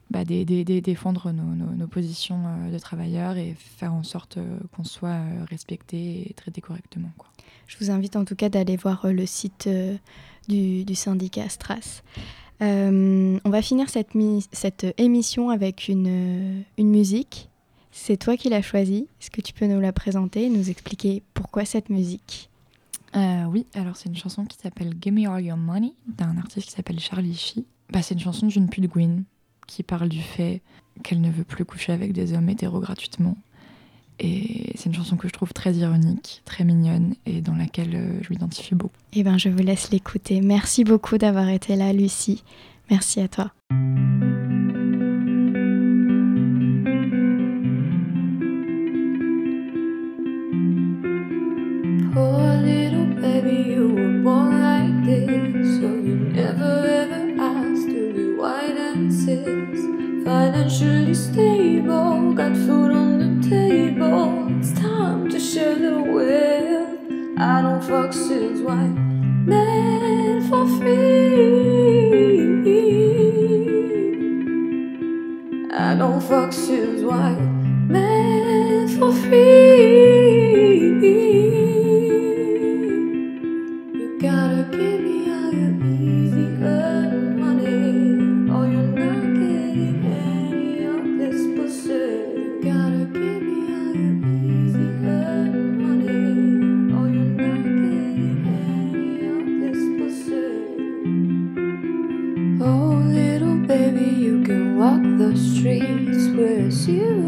bah, 0.09 0.25
des, 0.25 0.43
des, 0.43 0.81
défendre 0.81 1.31
nos, 1.31 1.75
nos, 1.75 1.87
positions 1.87 2.41
euh, 2.47 2.71
de 2.71 2.79
travailleurs 2.79 3.37
et 3.37 3.55
faire 3.59 3.93
en 3.93 4.01
sorte 4.01 4.37
euh, 4.37 4.59
qu'on 4.75 4.83
soit 4.83 5.09
euh, 5.09 5.45
respecté 5.47 6.27
et 6.27 6.33
traité 6.33 6.61
correctement. 6.61 7.11
Quoi. 7.17 7.29
Je 7.67 7.77
vous 7.77 7.91
invite 7.91 8.15
en 8.15 8.25
tout 8.25 8.35
cas 8.35 8.49
d'aller 8.49 8.75
voir 8.75 9.05
le 9.05 9.25
site 9.27 9.69
du, 10.47 10.83
du, 10.83 10.95
syndicat 10.95 11.47
Stras. 11.49 12.01
on 12.59 13.39
va 13.45 13.61
finir 13.61 13.87
cette, 13.89 14.13
cette 14.51 14.87
émission 14.97 15.51
avec 15.51 15.87
une, 15.87 16.63
une 16.79 16.89
musique. 16.89 17.49
C'est 17.91 18.17
toi 18.17 18.35
qui 18.35 18.49
l'as 18.49 18.63
choisie. 18.63 19.07
Est-ce 19.21 19.29
que 19.29 19.41
tu 19.41 19.53
peux 19.53 19.67
nous 19.67 19.79
la 19.79 19.93
présenter 19.93 20.45
et 20.45 20.49
nous 20.49 20.71
expliquer 20.71 21.21
pourquoi 21.35 21.65
cette 21.65 21.89
musique? 21.89 22.48
Euh, 23.15 23.45
oui, 23.45 23.65
alors 23.73 23.95
c'est 23.95 24.09
une 24.09 24.17
chanson 24.17 24.45
qui 24.45 24.57
s'appelle 24.57 24.93
Give 25.01 25.13
Me 25.13 25.27
All 25.27 25.43
Your 25.43 25.57
Money 25.57 25.93
d'un 26.07 26.37
artiste 26.37 26.67
qui 26.67 26.73
s'appelle 26.73 26.99
Charlie 26.99 27.35
Shee. 27.35 27.65
Bah, 27.91 28.01
c'est 28.01 28.13
une 28.13 28.19
chanson 28.19 28.47
d'une 28.47 28.67
Gwyn 28.67 29.23
qui 29.67 29.83
parle 29.83 30.09
du 30.09 30.21
fait 30.21 30.61
qu'elle 31.03 31.21
ne 31.21 31.31
veut 31.31 31.43
plus 31.43 31.65
coucher 31.65 31.91
avec 31.91 32.13
des 32.13 32.33
hommes 32.33 32.49
hétéros 32.49 32.79
gratuitement. 32.79 33.37
Et 34.19 34.73
c'est 34.75 34.87
une 34.87 34.95
chanson 34.95 35.15
que 35.15 35.27
je 35.27 35.33
trouve 35.33 35.53
très 35.53 35.73
ironique, 35.73 36.41
très 36.43 36.65
mignonne 36.65 37.15
et 37.25 37.41
dans 37.41 37.55
laquelle 37.55 37.95
euh, 37.95 38.19
je 38.21 38.29
m'identifie 38.31 38.75
beaucoup. 38.75 38.93
Eh 39.13 39.23
bien, 39.23 39.37
je 39.37 39.47
vous 39.47 39.59
laisse 39.59 39.91
l'écouter. 39.91 40.41
Merci 40.41 40.83
beaucoup 40.83 41.17
d'avoir 41.17 41.47
été 41.47 41.75
là, 41.77 41.93
Lucie. 41.93 42.43
Merci 42.89 43.21
à 43.21 43.27
toi. 43.29 43.53
Financially 60.69 61.13
stable, 61.13 62.33
got 62.33 62.53
food 62.55 62.91
on 62.91 63.41
the 63.41 63.49
table. 63.49 64.47
It's 64.59 64.71
time 64.79 65.29
to 65.29 65.39
share 65.39 65.75
the 65.75 66.01
wealth. 66.01 66.99
I 67.37 67.61
don't 67.61 67.81
fuck 67.83 68.13
since 68.13 68.61
white 68.61 68.95
men 69.51 70.47
for 70.49 70.67
free. 70.77 70.99
I 75.71 75.95
don't 75.95 76.21
fuck 76.21 76.53
since 76.53 77.01
white 77.01 77.39
men 77.89 78.87
for 78.97 79.11
free. 79.13 80.38
trees 105.61 106.29
with 106.29 106.87
you 106.87 107.18